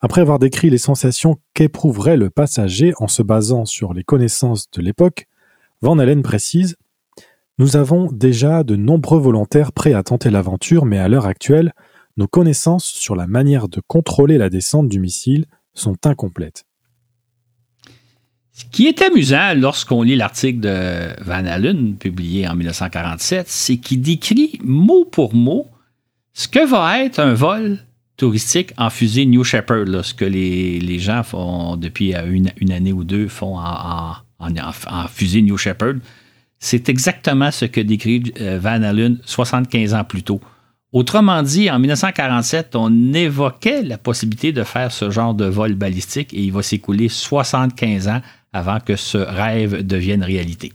Après 0.00 0.20
avoir 0.20 0.38
décrit 0.38 0.68
les 0.68 0.76
sensations 0.76 1.38
qu'éprouverait 1.54 2.18
le 2.18 2.28
passager 2.28 2.92
en 2.98 3.08
se 3.08 3.22
basant 3.22 3.64
sur 3.64 3.94
les 3.94 4.04
connaissances 4.04 4.70
de 4.70 4.82
l'époque, 4.82 5.26
Van 5.80 5.98
Allen 5.98 6.22
précise 6.22 6.76
Nous 7.56 7.78
avons 7.78 8.12
déjà 8.12 8.62
de 8.62 8.76
nombreux 8.76 9.18
volontaires 9.18 9.72
prêts 9.72 9.94
à 9.94 10.02
tenter 10.02 10.28
l'aventure, 10.28 10.84
mais 10.84 10.98
à 10.98 11.08
l'heure 11.08 11.26
actuelle, 11.26 11.72
nos 12.18 12.28
connaissances 12.28 12.84
sur 12.84 13.16
la 13.16 13.26
manière 13.26 13.70
de 13.70 13.80
contrôler 13.86 14.36
la 14.36 14.50
descente 14.50 14.90
du 14.90 15.00
missile 15.00 15.46
sont 15.72 15.96
incomplètes. 16.04 16.67
Ce 18.58 18.64
qui 18.72 18.88
est 18.88 19.02
amusant 19.02 19.54
lorsqu'on 19.54 20.02
lit 20.02 20.16
l'article 20.16 20.58
de 20.58 21.22
Van 21.22 21.46
Allen 21.46 21.94
publié 21.94 22.48
en 22.48 22.56
1947, 22.56 23.48
c'est 23.48 23.76
qu'il 23.76 24.02
décrit 24.02 24.58
mot 24.64 25.04
pour 25.04 25.32
mot 25.32 25.68
ce 26.32 26.48
que 26.48 26.66
va 26.68 27.04
être 27.04 27.20
un 27.20 27.34
vol 27.34 27.78
touristique 28.16 28.72
en 28.76 28.90
fusée 28.90 29.26
New 29.26 29.44
Shepard, 29.44 30.04
ce 30.04 30.12
que 30.12 30.24
les, 30.24 30.98
gens 30.98 31.22
font 31.22 31.76
depuis 31.76 32.14
une, 32.16 32.72
année 32.72 32.92
ou 32.92 33.04
deux 33.04 33.28
font 33.28 33.56
en, 33.60 34.16
fusée 35.08 35.42
New 35.42 35.56
Shepard. 35.56 35.94
C'est 36.58 36.88
exactement 36.88 37.52
ce 37.52 37.64
que 37.64 37.80
décrit 37.80 38.24
euh, 38.40 38.58
Van 38.60 38.82
Allen 38.82 39.20
75 39.24 39.94
ans 39.94 40.02
plus 40.02 40.24
tôt. 40.24 40.40
Autrement 40.92 41.44
dit, 41.44 41.70
en 41.70 41.78
1947, 41.78 42.74
on 42.74 43.12
évoquait 43.12 43.82
la 43.82 43.98
possibilité 43.98 44.52
de 44.52 44.64
faire 44.64 44.90
ce 44.90 45.10
genre 45.10 45.34
de 45.34 45.44
vol 45.44 45.74
balistique 45.74 46.34
et 46.34 46.40
il 46.40 46.50
va 46.50 46.62
s'écouler 46.62 47.08
75 47.08 48.08
ans 48.08 48.22
avant 48.52 48.80
que 48.80 48.96
ce 48.96 49.18
rêve 49.18 49.86
devienne 49.86 50.22
réalité. 50.22 50.72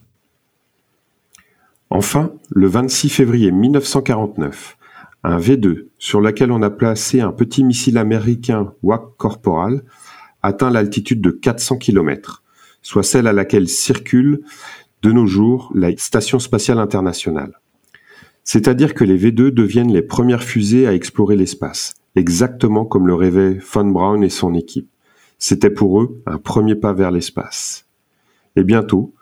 Enfin, 1.89 2.31
le 2.49 2.67
26 2.67 3.09
février 3.09 3.51
1949, 3.51 4.77
un 5.23 5.37
V2 5.37 5.87
sur 5.97 6.21
lequel 6.21 6.51
on 6.51 6.61
a 6.61 6.69
placé 6.69 7.21
un 7.21 7.31
petit 7.31 7.63
missile 7.63 7.97
américain 7.97 8.73
WAC 8.83 9.01
Corporal 9.17 9.83
atteint 10.41 10.69
l'altitude 10.69 11.21
de 11.21 11.31
400 11.31 11.77
km, 11.77 12.43
soit 12.81 13.03
celle 13.03 13.27
à 13.27 13.33
laquelle 13.33 13.69
circule 13.69 14.41
de 15.01 15.11
nos 15.11 15.25
jours 15.25 15.71
la 15.73 15.95
Station 15.97 16.39
spatiale 16.39 16.79
internationale. 16.79 17.59
C'est-à-dire 18.43 18.93
que 18.93 19.05
les 19.05 19.17
V2 19.17 19.51
deviennent 19.51 19.93
les 19.93 20.01
premières 20.01 20.43
fusées 20.43 20.87
à 20.87 20.93
explorer 20.93 21.35
l'espace, 21.35 21.93
exactement 22.15 22.85
comme 22.85 23.07
le 23.07 23.15
rêvaient 23.15 23.59
Von 23.73 23.85
Braun 23.85 24.21
et 24.21 24.29
son 24.29 24.53
équipe. 24.53 24.89
C'était 25.37 25.69
pour 25.69 26.01
eux 26.01 26.21
un 26.25 26.37
premier 26.37 26.75
pas 26.75 26.93
vers 26.93 27.11
l'espace. 27.11 27.87
Et 28.55 28.63
bientôt, 28.63 29.13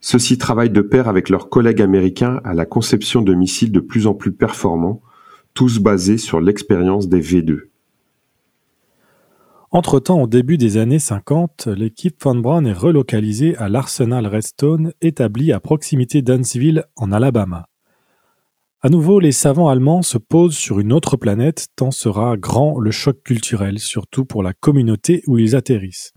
ceux-ci 0.00 0.36
travaillent 0.36 0.70
de 0.70 0.82
pair 0.82 1.08
avec 1.08 1.28
leurs 1.28 1.48
collègues 1.48 1.80
américains 1.80 2.40
à 2.44 2.52
la 2.52 2.66
conception 2.66 3.22
de 3.22 3.34
missiles 3.34 3.72
de 3.72 3.80
plus 3.80 4.06
en 4.06 4.14
plus 4.14 4.32
performants, 4.32 5.00
tous 5.54 5.78
basés 5.78 6.18
sur 6.18 6.40
l'expérience 6.40 7.08
des 7.08 7.22
V2. 7.22 7.68
Entre-temps, 9.70 10.22
au 10.22 10.26
début 10.26 10.56
des 10.56 10.76
années 10.76 10.98
50, 11.00 11.66
l'équipe 11.66 12.22
Von 12.22 12.36
Braun 12.36 12.64
est 12.64 12.72
relocalisée 12.72 13.56
à 13.56 13.68
l'arsenal 13.68 14.26
Redstone 14.26 14.92
établi 15.00 15.52
à 15.52 15.58
proximité 15.58 16.22
d'Huntsville 16.22 16.84
en 16.94 17.10
Alabama. 17.10 17.66
À 18.84 18.90
nouveau, 18.90 19.18
les 19.18 19.32
savants 19.32 19.70
allemands 19.70 20.02
se 20.02 20.18
posent 20.18 20.58
sur 20.58 20.78
une 20.78 20.92
autre 20.92 21.16
planète 21.16 21.68
tant 21.74 21.90
sera 21.90 22.36
grand 22.36 22.78
le 22.78 22.90
choc 22.90 23.22
culturel, 23.22 23.78
surtout 23.78 24.26
pour 24.26 24.42
la 24.42 24.52
communauté 24.52 25.22
où 25.26 25.38
ils 25.38 25.56
atterrissent. 25.56 26.12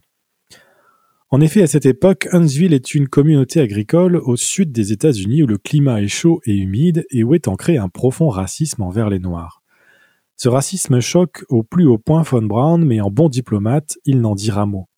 En 1.30 1.39
effet, 1.39 1.62
à 1.62 1.67
cette 1.67 1.86
époque, 1.86 2.27
Huntsville 2.34 2.73
est 2.73 2.93
une 2.93 3.08
communauté 3.08 3.62
agricole 3.62 4.17
au 4.17 4.36
sud 4.36 4.73
des 4.73 4.91
États-Unis 4.91 5.43
où 5.43 5.47
le 5.47 5.58
climat 5.58 6.01
est 6.01 6.10
chaud 6.10 6.41
et 6.45 6.58
humide 6.58 7.06
et 7.10 7.23
où 7.23 7.34
est 7.34 7.47
ancré 7.47 7.77
un 7.77 7.88
profond 7.88 8.27
racisme 8.27 8.82
envers 8.82 9.10
les 9.10 9.19
Noirs. 9.19 9.63
Ce 10.36 10.49
racisme 10.49 10.99
choque 10.99 11.45
au 11.47 11.63
plus 11.63 11.88
haut 11.88 11.97
point 11.97 12.23
Von 12.23 12.41
Braun, 12.41 12.84
mais 12.84 12.99
en 12.99 13.10
bon 13.10 13.30
diplomate, 13.30 13.97
il 14.03 14.19
n'en 14.19 14.36
dira 14.36 14.65
mot. 14.65 14.89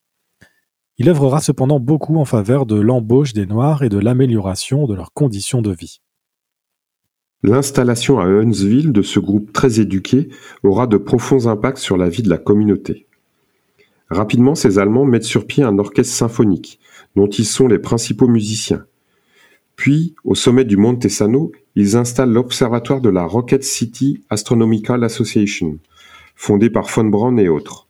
Il 0.97 1.07
œuvrera 1.07 1.39
cependant 1.39 1.79
beaucoup 1.79 2.17
en 2.17 2.25
faveur 2.25 2.65
de 2.65 2.79
l'embauche 2.79 3.33
des 3.33 3.45
Noirs 3.45 3.83
et 3.83 3.89
de 3.89 3.99
l'amélioration 3.99 4.87
de 4.87 4.95
leurs 4.95 5.13
conditions 5.13 5.61
de 5.61 5.71
vie. 5.71 6.01
L'installation 7.41 8.19
à 8.19 8.25
Huntsville 8.25 8.91
de 8.91 9.01
ce 9.01 9.19
groupe 9.19 9.53
très 9.53 9.79
éduqué 9.79 10.27
aura 10.63 10.87
de 10.87 10.97
profonds 10.97 11.47
impacts 11.47 11.77
sur 11.77 11.95
la 11.95 12.09
vie 12.09 12.23
de 12.23 12.29
la 12.29 12.37
communauté. 12.37 13.05
Rapidement, 14.09 14.55
ces 14.55 14.77
Allemands 14.77 15.05
mettent 15.05 15.23
sur 15.23 15.47
pied 15.47 15.63
un 15.63 15.79
orchestre 15.79 16.13
symphonique, 16.13 16.79
dont 17.15 17.27
ils 17.27 17.45
sont 17.45 17.67
les 17.67 17.79
principaux 17.79 18.27
musiciens. 18.27 18.85
Puis, 19.77 20.15
au 20.25 20.35
sommet 20.35 20.65
du 20.65 20.75
Monte 20.75 21.01
Tessano, 21.01 21.53
ils 21.75 21.95
installent 21.95 22.33
l'observatoire 22.33 22.99
de 22.99 23.09
la 23.09 23.23
Rocket 23.23 23.63
City 23.63 24.21
Astronomical 24.29 25.05
Association, 25.05 25.79
fondé 26.35 26.69
par 26.69 26.87
von 26.87 27.05
Braun 27.05 27.37
et 27.37 27.47
autres. 27.47 27.87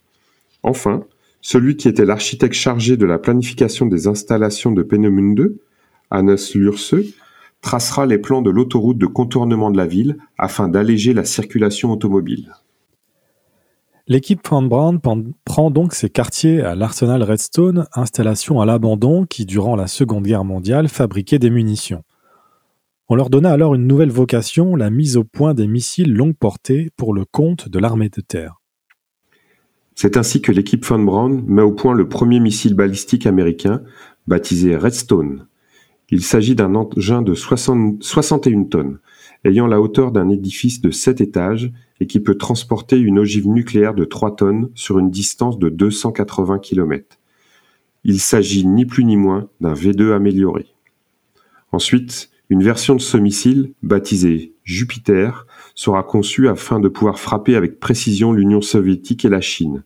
Enfin, 0.61 1.05
celui 1.41 1.77
qui 1.77 1.87
était 1.87 2.05
l'architecte 2.05 2.53
chargé 2.53 2.97
de 2.97 3.05
la 3.07 3.17
planification 3.17 3.87
des 3.87 4.07
installations 4.07 4.71
de 4.71 4.83
Peenemünde, 4.83 5.55
Hannes 6.11 6.37
Lürse, 6.53 6.95
tracera 7.61 8.05
les 8.05 8.17
plans 8.17 8.41
de 8.41 8.49
l'autoroute 8.49 8.97
de 8.97 9.05
contournement 9.05 9.71
de 9.71 9.77
la 9.77 9.87
ville 9.87 10.17
afin 10.37 10.67
d'alléger 10.67 11.13
la 11.13 11.25
circulation 11.25 11.91
automobile. 11.91 12.53
L'équipe 14.07 14.39
Von 14.49 14.63
Braun 14.63 14.99
prend 15.45 15.69
donc 15.69 15.93
ses 15.93 16.09
quartiers 16.09 16.61
à 16.61 16.73
l'Arsenal 16.73 17.21
Redstone, 17.21 17.85
installation 17.93 18.59
à 18.59 18.65
l'abandon 18.65 19.25
qui, 19.25 19.45
durant 19.45 19.75
la 19.75 19.85
Seconde 19.85 20.23
Guerre 20.23 20.43
mondiale, 20.43 20.87
fabriquait 20.87 21.37
des 21.37 21.51
munitions. 21.51 22.03
On 23.07 23.15
leur 23.15 23.29
donna 23.29 23.51
alors 23.51 23.75
une 23.75 23.85
nouvelle 23.85 24.11
vocation, 24.11 24.75
la 24.75 24.89
mise 24.89 25.17
au 25.17 25.23
point 25.23 25.53
des 25.53 25.67
missiles 25.67 26.13
longue 26.13 26.35
portée 26.35 26.89
pour 26.95 27.13
le 27.13 27.25
compte 27.25 27.69
de 27.69 27.77
l'armée 27.77 28.09
de 28.09 28.21
terre. 28.21 28.61
C'est 29.93 30.15
ainsi 30.15 30.41
que 30.41 30.51
l'équipe 30.51 30.85
Von 30.85 31.03
Braun 31.03 31.43
met 31.45 31.61
au 31.61 31.73
point 31.73 31.93
le 31.93 32.07
premier 32.07 32.39
missile 32.39 32.73
balistique 32.73 33.27
américain, 33.27 33.83
baptisé 34.27 34.75
Redstone. 34.75 35.48
Il 36.11 36.23
s'agit 36.23 36.55
d'un 36.55 36.73
engin 36.75 37.21
de 37.21 37.33
61 37.35 38.63
tonnes, 38.63 38.99
ayant 39.45 39.67
la 39.67 39.79
hauteur 39.79 40.11
d'un 40.11 40.29
édifice 40.29 40.81
de 40.81 40.91
7 40.91 41.21
étages 41.21 41.71
et 41.99 42.07
qui 42.07 42.19
peut 42.19 42.35
transporter 42.35 42.97
une 42.97 43.19
ogive 43.19 43.47
nucléaire 43.47 43.93
de 43.93 44.05
3 44.05 44.35
tonnes 44.35 44.69
sur 44.73 44.99
une 44.99 45.11
distance 45.11 45.59
de 45.59 45.69
280 45.69 46.59
km. 46.59 47.17
Il 48.03 48.19
s'agit 48.19 48.65
ni 48.65 48.85
plus 48.85 49.03
ni 49.03 49.17
moins 49.17 49.49
d'un 49.61 49.73
V2 49.73 50.13
amélioré. 50.13 50.67
Ensuite, 51.71 52.31
Une 52.51 52.63
version 52.63 52.95
de 52.95 53.01
ce 53.01 53.15
missile, 53.15 53.73
baptisée 53.83 54.55
Jupiter, 54.63 55.45
sera 55.75 56.01
conçue 56.01 56.47
afin 56.47 56.79
de 56.79 56.87
pouvoir 56.87 57.19
frapper 57.19 57.55
avec 57.55 57.79
précision 57.79 58.33
l'Union 58.33 58.61
soviétique 58.61 59.23
et 59.23 59.29
la 59.29 59.39
Chine. 59.39 59.83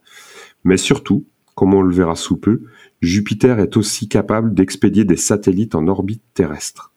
Mais 0.63 0.77
surtout, 0.77 1.25
comme 1.55 1.73
on 1.73 1.81
le 1.81 1.93
verra 1.93 2.15
sous 2.15 2.38
peu, 2.38 2.62
Jupiter 3.03 3.59
est 3.59 3.75
aussi 3.75 4.07
capable 4.07 4.53
d'expédier 4.53 5.03
des 5.03 5.17
satellites 5.17 5.75
en 5.75 5.87
orbite 5.87 6.23
terrestre. 6.33 6.93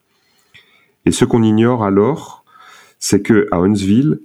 Et 1.04 1.10
ce 1.10 1.24
qu'on 1.24 1.42
ignore 1.42 1.82
alors, 1.82 2.44
c'est 3.00 3.22
que 3.22 3.48
à 3.50 3.56
Huntsville, 3.56 4.20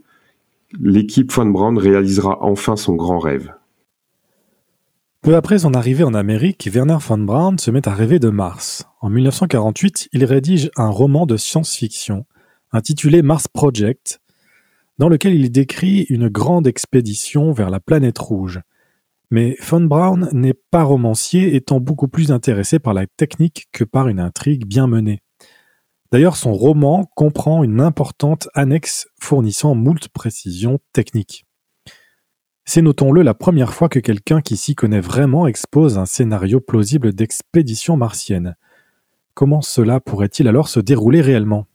l'équipe 0.80 1.32
von 1.32 1.48
Braun 1.48 1.80
réalisera 1.80 2.38
enfin 2.44 2.76
son 2.76 2.96
grand 2.96 3.18
rêve. 3.18 3.52
Peu 5.24 5.36
après 5.36 5.60
son 5.60 5.74
arrivée 5.74 6.04
en 6.04 6.14
Amérique, 6.14 6.70
Werner 6.72 6.98
von 7.00 7.18
Braun 7.18 7.58
se 7.58 7.72
met 7.72 7.88
à 7.88 7.96
rêver 7.96 8.20
de 8.20 8.30
Mars. 8.30 8.86
En 9.02 9.10
1948, 9.10 10.10
il 10.14 10.24
rédige 10.24 10.70
un 10.78 10.90
roman 10.90 11.26
de 11.26 11.36
science-fiction 11.36 12.26
intitulé 12.72 13.24
Mars 13.24 13.48
Project, 13.48 14.20
dans 15.00 15.10
lequel 15.10 15.34
il 15.34 15.52
décrit 15.52 16.06
une 16.10 16.30
grande 16.30 16.68
expédition 16.68 17.52
vers 17.54 17.72
la 17.72 17.80
planète 17.80 18.20
rouge. 18.20 18.62
Mais 19.32 19.56
von 19.62 19.82
Braun 19.82 20.30
n'est 20.34 20.54
pas 20.54 20.84
romancier, 20.84 21.56
étant 21.56 21.80
beaucoup 21.80 22.10
plus 22.10 22.32
intéressé 22.32 22.80
par 22.80 22.94
la 22.94 23.08
technique 23.08 23.70
que 23.72 23.86
par 23.86 24.10
une 24.10 24.20
intrigue 24.20 24.66
bien 24.66 24.88
menée. 24.88 25.24
D'ailleurs, 26.12 26.36
son 26.36 26.54
roman 26.54 27.10
comprend 27.16 27.64
une 27.64 27.80
importante 27.80 28.50
annexe 28.54 29.08
fournissant 29.18 29.74
moult 29.74 30.10
précisions 30.10 30.80
techniques. 30.92 31.46
C'est, 32.66 32.82
notons-le, 32.82 33.22
la 33.22 33.34
première 33.34 33.74
fois 33.74 33.88
que 33.88 34.00
quelqu'un 34.00 34.42
qui 34.42 34.58
s'y 34.58 34.76
connaît 34.76 35.00
vraiment 35.00 35.48
expose 35.48 35.98
un 35.98 36.06
scénario 36.06 36.60
plausible 36.60 37.14
d'expédition 37.14 37.96
martienne. 37.96 38.58
Comment 39.34 39.62
cela 39.62 40.02
pourrait-il 40.02 40.50
alors 40.50 40.68
se 40.68 40.82
dérouler 40.82 41.22
réellement? 41.22 41.68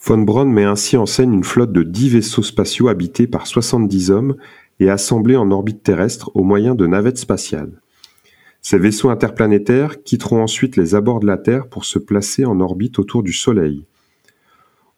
Von 0.00 0.18
Braun 0.18 0.46
met 0.46 0.64
ainsi 0.64 0.96
en 0.96 1.06
scène 1.06 1.34
une 1.34 1.42
flotte 1.42 1.72
de 1.72 1.82
dix 1.82 2.10
vaisseaux 2.10 2.44
spatiaux 2.44 2.86
habités 2.86 3.26
par 3.26 3.48
70 3.48 4.12
hommes 4.12 4.36
et 4.80 4.90
assemblés 4.90 5.36
en 5.36 5.50
orbite 5.50 5.82
terrestre 5.82 6.30
au 6.34 6.42
moyen 6.42 6.74
de 6.74 6.86
navettes 6.86 7.18
spatiales. 7.18 7.80
Ces 8.62 8.78
vaisseaux 8.78 9.10
interplanétaires 9.10 10.02
quitteront 10.02 10.42
ensuite 10.42 10.76
les 10.76 10.94
abords 10.94 11.20
de 11.20 11.26
la 11.26 11.38
Terre 11.38 11.68
pour 11.68 11.84
se 11.84 11.98
placer 11.98 12.44
en 12.44 12.60
orbite 12.60 12.98
autour 12.98 13.22
du 13.22 13.32
Soleil. 13.32 13.84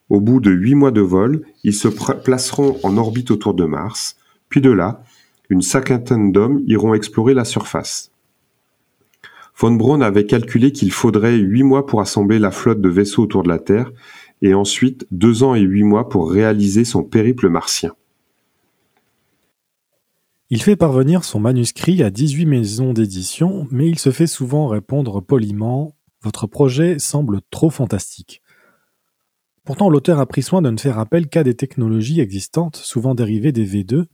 Au 0.08 0.20
bout 0.20 0.40
de 0.40 0.50
huit 0.50 0.74
mois 0.74 0.90
de 0.90 1.02
vol, 1.02 1.44
ils 1.64 1.74
se 1.74 1.88
placeront 1.88 2.78
en 2.82 2.96
orbite 2.96 3.30
autour 3.30 3.52
de 3.52 3.64
Mars, 3.64 4.16
puis 4.48 4.62
de 4.62 4.70
là, 4.70 5.02
une 5.50 5.60
cinquantaine 5.60 6.32
d'hommes 6.32 6.62
iront 6.66 6.94
explorer 6.94 7.34
la 7.34 7.44
surface. 7.44 8.10
Von 9.54 9.72
Braun 9.72 10.00
avait 10.00 10.24
calculé 10.24 10.72
qu'il 10.72 10.92
faudrait 10.92 11.36
huit 11.36 11.64
mois 11.64 11.84
pour 11.84 12.00
assembler 12.00 12.38
la 12.38 12.50
flotte 12.50 12.80
de 12.80 12.88
vaisseaux 12.88 13.24
autour 13.24 13.42
de 13.42 13.48
la 13.48 13.58
Terre, 13.58 13.92
et 14.40 14.54
ensuite 14.54 15.06
deux 15.10 15.42
ans 15.42 15.54
et 15.54 15.60
huit 15.60 15.82
mois 15.82 16.08
pour 16.08 16.30
réaliser 16.30 16.84
son 16.84 17.02
périple 17.02 17.48
martien. 17.48 17.92
Il 20.50 20.62
fait 20.62 20.76
parvenir 20.76 21.24
son 21.24 21.40
manuscrit 21.40 22.02
à 22.02 22.08
18 22.08 22.46
maisons 22.46 22.94
d'édition, 22.94 23.68
mais 23.70 23.86
il 23.86 23.98
se 23.98 24.10
fait 24.10 24.26
souvent 24.26 24.66
répondre 24.66 25.20
poliment 25.20 25.94
Votre 26.22 26.46
projet 26.46 26.98
semble 26.98 27.40
trop 27.50 27.68
fantastique. 27.68 28.40
Pourtant, 29.66 29.90
l'auteur 29.90 30.18
a 30.18 30.24
pris 30.24 30.40
soin 30.40 30.62
de 30.62 30.70
ne 30.70 30.78
faire 30.78 30.98
appel 30.98 31.28
qu'à 31.28 31.44
des 31.44 31.54
technologies 31.54 32.20
existantes, 32.20 32.76
souvent 32.76 33.14
dérivées 33.14 33.52
des 33.52 33.66
V2. 33.66 34.06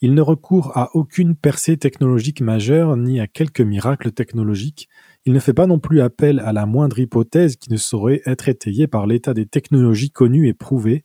Il 0.00 0.14
ne 0.14 0.22
recourt 0.22 0.74
à 0.74 0.88
aucune 0.94 1.36
percée 1.36 1.76
technologique 1.76 2.40
majeure 2.40 2.96
ni 2.96 3.20
à 3.20 3.26
quelque 3.26 3.62
miracle 3.62 4.12
technologique. 4.12 4.88
Il 5.26 5.34
ne 5.34 5.38
fait 5.38 5.52
pas 5.52 5.66
non 5.66 5.78
plus 5.78 6.00
appel 6.00 6.40
à 6.40 6.54
la 6.54 6.64
moindre 6.64 6.98
hypothèse 6.98 7.56
qui 7.56 7.70
ne 7.70 7.76
saurait 7.76 8.22
être 8.24 8.48
étayée 8.48 8.86
par 8.86 9.06
l'état 9.06 9.34
des 9.34 9.44
technologies 9.44 10.12
connues 10.12 10.48
et 10.48 10.54
prouvées, 10.54 11.04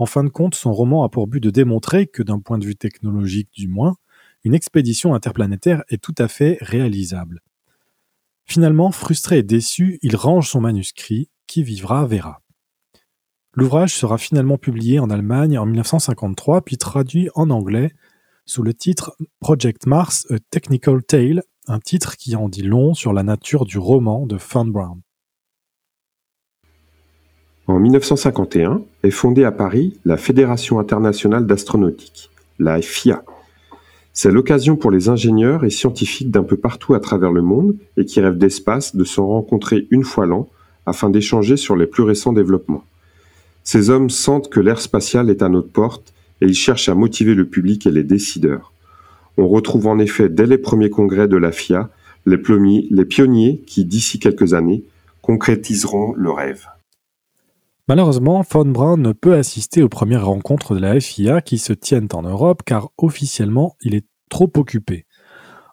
en 0.00 0.06
fin 0.06 0.24
de 0.24 0.30
compte, 0.30 0.54
son 0.54 0.72
roman 0.72 1.04
a 1.04 1.10
pour 1.10 1.26
but 1.26 1.42
de 1.42 1.50
démontrer 1.50 2.06
que, 2.06 2.22
d'un 2.22 2.40
point 2.40 2.56
de 2.56 2.64
vue 2.64 2.74
technologique 2.74 3.50
du 3.52 3.68
moins, 3.68 3.96
une 4.44 4.54
expédition 4.54 5.12
interplanétaire 5.12 5.84
est 5.90 6.02
tout 6.02 6.14
à 6.16 6.26
fait 6.26 6.56
réalisable. 6.62 7.42
Finalement, 8.46 8.92
frustré 8.92 9.38
et 9.38 9.42
déçu, 9.42 9.98
il 10.00 10.16
range 10.16 10.48
son 10.48 10.62
manuscrit, 10.62 11.28
qui 11.46 11.62
vivra 11.62 12.06
verra. 12.06 12.40
L'ouvrage 13.52 13.94
sera 13.94 14.16
finalement 14.16 14.56
publié 14.56 15.00
en 15.00 15.10
Allemagne 15.10 15.58
en 15.58 15.66
1953, 15.66 16.62
puis 16.62 16.78
traduit 16.78 17.28
en 17.34 17.50
anglais 17.50 17.92
sous 18.46 18.62
le 18.62 18.72
titre 18.72 19.14
Project 19.38 19.86
Mars, 19.86 20.26
A 20.30 20.38
Technical 20.50 21.04
Tale, 21.04 21.42
un 21.66 21.78
titre 21.78 22.16
qui 22.16 22.34
en 22.36 22.48
dit 22.48 22.62
long 22.62 22.94
sur 22.94 23.12
la 23.12 23.22
nature 23.22 23.66
du 23.66 23.76
roman 23.76 24.24
de 24.24 24.38
Von 24.38 24.64
Brown. 24.64 25.02
En 27.70 27.78
1951 27.78 28.82
est 29.04 29.12
fondée 29.12 29.44
à 29.44 29.52
Paris 29.52 29.96
la 30.04 30.16
Fédération 30.16 30.80
internationale 30.80 31.46
d'astronautique, 31.46 32.28
la 32.58 32.82
FIA. 32.82 33.22
C'est 34.12 34.32
l'occasion 34.32 34.74
pour 34.74 34.90
les 34.90 35.08
ingénieurs 35.08 35.62
et 35.62 35.70
scientifiques 35.70 36.32
d'un 36.32 36.42
peu 36.42 36.56
partout 36.56 36.94
à 36.94 37.00
travers 37.00 37.30
le 37.30 37.42
monde 37.42 37.76
et 37.96 38.04
qui 38.04 38.20
rêvent 38.20 38.38
d'espace 38.38 38.96
de 38.96 39.04
se 39.04 39.20
rencontrer 39.20 39.86
une 39.92 40.02
fois 40.02 40.26
l'an 40.26 40.48
afin 40.84 41.10
d'échanger 41.10 41.56
sur 41.56 41.76
les 41.76 41.86
plus 41.86 42.02
récents 42.02 42.32
développements. 42.32 42.82
Ces 43.62 43.88
hommes 43.88 44.10
sentent 44.10 44.50
que 44.50 44.58
l'ère 44.58 44.80
spatiale 44.80 45.30
est 45.30 45.40
à 45.40 45.48
notre 45.48 45.70
porte 45.70 46.12
et 46.40 46.46
ils 46.46 46.54
cherchent 46.54 46.88
à 46.88 46.96
motiver 46.96 47.36
le 47.36 47.46
public 47.46 47.86
et 47.86 47.92
les 47.92 48.02
décideurs. 48.02 48.72
On 49.36 49.46
retrouve 49.46 49.86
en 49.86 50.00
effet 50.00 50.28
dès 50.28 50.46
les 50.46 50.58
premiers 50.58 50.90
congrès 50.90 51.28
de 51.28 51.36
la 51.36 51.52
FIA 51.52 51.88
les, 52.26 52.42
les 52.90 53.04
pionniers 53.04 53.62
qui, 53.64 53.84
d'ici 53.84 54.18
quelques 54.18 54.54
années, 54.54 54.82
concrétiseront 55.22 56.14
le 56.16 56.32
rêve. 56.32 56.66
Malheureusement, 57.90 58.44
Von 58.48 58.66
Braun 58.66 58.98
ne 58.98 59.10
peut 59.10 59.34
assister 59.34 59.82
aux 59.82 59.88
premières 59.88 60.26
rencontres 60.26 60.76
de 60.76 60.80
la 60.80 61.00
FIA 61.00 61.40
qui 61.40 61.58
se 61.58 61.72
tiennent 61.72 62.06
en 62.12 62.22
Europe 62.22 62.62
car 62.64 62.90
officiellement 62.98 63.74
il 63.80 63.96
est 63.96 64.06
trop 64.28 64.48
occupé. 64.58 65.06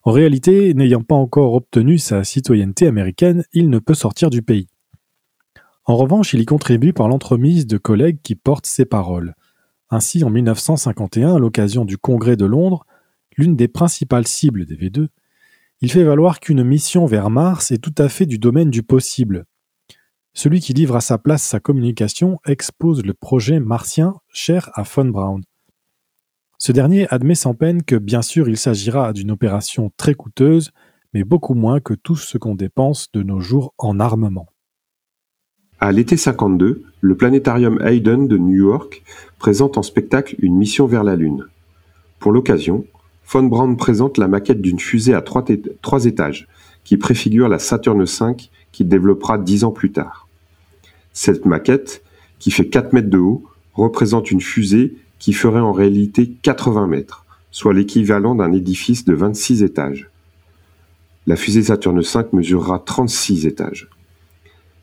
En 0.03 0.13
réalité, 0.13 0.73
n'ayant 0.73 1.03
pas 1.03 1.13
encore 1.13 1.53
obtenu 1.53 1.99
sa 1.99 2.23
citoyenneté 2.23 2.87
américaine, 2.87 3.43
il 3.53 3.69
ne 3.69 3.77
peut 3.77 3.93
sortir 3.93 4.31
du 4.31 4.41
pays. 4.41 4.67
En 5.85 5.95
revanche, 5.95 6.33
il 6.33 6.39
y 6.39 6.45
contribue 6.45 6.91
par 6.91 7.07
l'entremise 7.07 7.67
de 7.67 7.77
collègues 7.77 8.17
qui 8.23 8.33
portent 8.33 8.65
ses 8.65 8.85
paroles. 8.85 9.35
Ainsi, 9.91 10.23
en 10.23 10.31
1951, 10.31 11.35
à 11.35 11.39
l'occasion 11.39 11.85
du 11.85 11.99
Congrès 11.99 12.35
de 12.35 12.45
Londres, 12.45 12.87
l'une 13.37 13.55
des 13.55 13.67
principales 13.67 14.25
cibles 14.25 14.65
des 14.65 14.75
V2, 14.75 15.09
il 15.81 15.91
fait 15.91 16.03
valoir 16.03 16.39
qu'une 16.39 16.63
mission 16.63 17.05
vers 17.05 17.29
Mars 17.29 17.69
est 17.69 17.77
tout 17.77 17.93
à 17.99 18.09
fait 18.09 18.25
du 18.25 18.39
domaine 18.39 18.71
du 18.71 18.81
possible, 18.81 19.45
celui 20.37 20.59
qui 20.59 20.73
livre 20.73 20.95
à 20.95 21.01
sa 21.01 21.17
place 21.17 21.41
sa 21.41 21.59
communication 21.59 22.37
expose 22.45 23.03
le 23.03 23.15
projet 23.15 23.59
martien 23.59 24.13
cher 24.31 24.69
à 24.75 24.83
von 24.83 25.05
Braun. 25.05 25.41
Ce 26.59 26.71
dernier 26.71 27.11
admet 27.11 27.33
sans 27.33 27.55
peine 27.55 27.81
que 27.81 27.95
bien 27.95 28.21
sûr 28.21 28.47
il 28.47 28.55
s'agira 28.55 29.13
d'une 29.13 29.31
opération 29.31 29.91
très 29.97 30.13
coûteuse, 30.13 30.69
mais 31.15 31.23
beaucoup 31.23 31.55
moins 31.55 31.79
que 31.79 31.95
tout 31.95 32.15
ce 32.15 32.37
qu'on 32.37 32.53
dépense 32.53 33.11
de 33.13 33.23
nos 33.23 33.39
jours 33.39 33.73
en 33.79 33.99
armement. 33.99 34.45
À 35.79 35.91
l'été 35.91 36.17
52, 36.17 36.83
le 37.01 37.17
planétarium 37.17 37.81
Hayden 37.81 38.27
de 38.27 38.37
New 38.37 38.67
York 38.67 39.03
présente 39.39 39.75
en 39.75 39.83
spectacle 39.83 40.35
une 40.37 40.55
mission 40.55 40.85
vers 40.85 41.03
la 41.03 41.15
Lune. 41.15 41.45
Pour 42.19 42.31
l'occasion, 42.31 42.85
von 43.27 43.43
Braun 43.43 43.73
présente 43.73 44.19
la 44.19 44.27
maquette 44.27 44.61
d'une 44.61 44.79
fusée 44.79 45.15
à 45.15 45.23
trois, 45.23 45.43
trois 45.81 46.05
étages, 46.05 46.47
qui 46.83 46.97
préfigure 46.97 47.49
la 47.49 47.57
Saturne 47.57 48.03
V 48.03 48.35
qu'il 48.71 48.87
développera 48.87 49.39
dix 49.39 49.63
ans 49.63 49.71
plus 49.71 49.91
tard. 49.91 50.26
Cette 51.19 51.47
maquette, 51.47 52.03
qui 52.37 52.51
fait 52.51 52.67
4 52.67 52.93
mètres 52.93 53.09
de 53.09 53.17
haut, 53.17 53.43
représente 53.73 54.29
une 54.29 54.39
fusée 54.39 54.97
qui 55.17 55.33
ferait 55.33 55.59
en 55.59 55.71
réalité 55.71 56.31
80 56.43 56.85
mètres, 56.85 57.25
soit 57.49 57.73
l'équivalent 57.73 58.35
d'un 58.35 58.53
édifice 58.53 59.03
de 59.03 59.15
26 59.15 59.63
étages. 59.63 60.11
La 61.25 61.35
fusée 61.35 61.63
Saturne 61.63 62.01
V 62.01 62.19
mesurera 62.33 62.77
36 62.77 63.47
étages. 63.47 63.89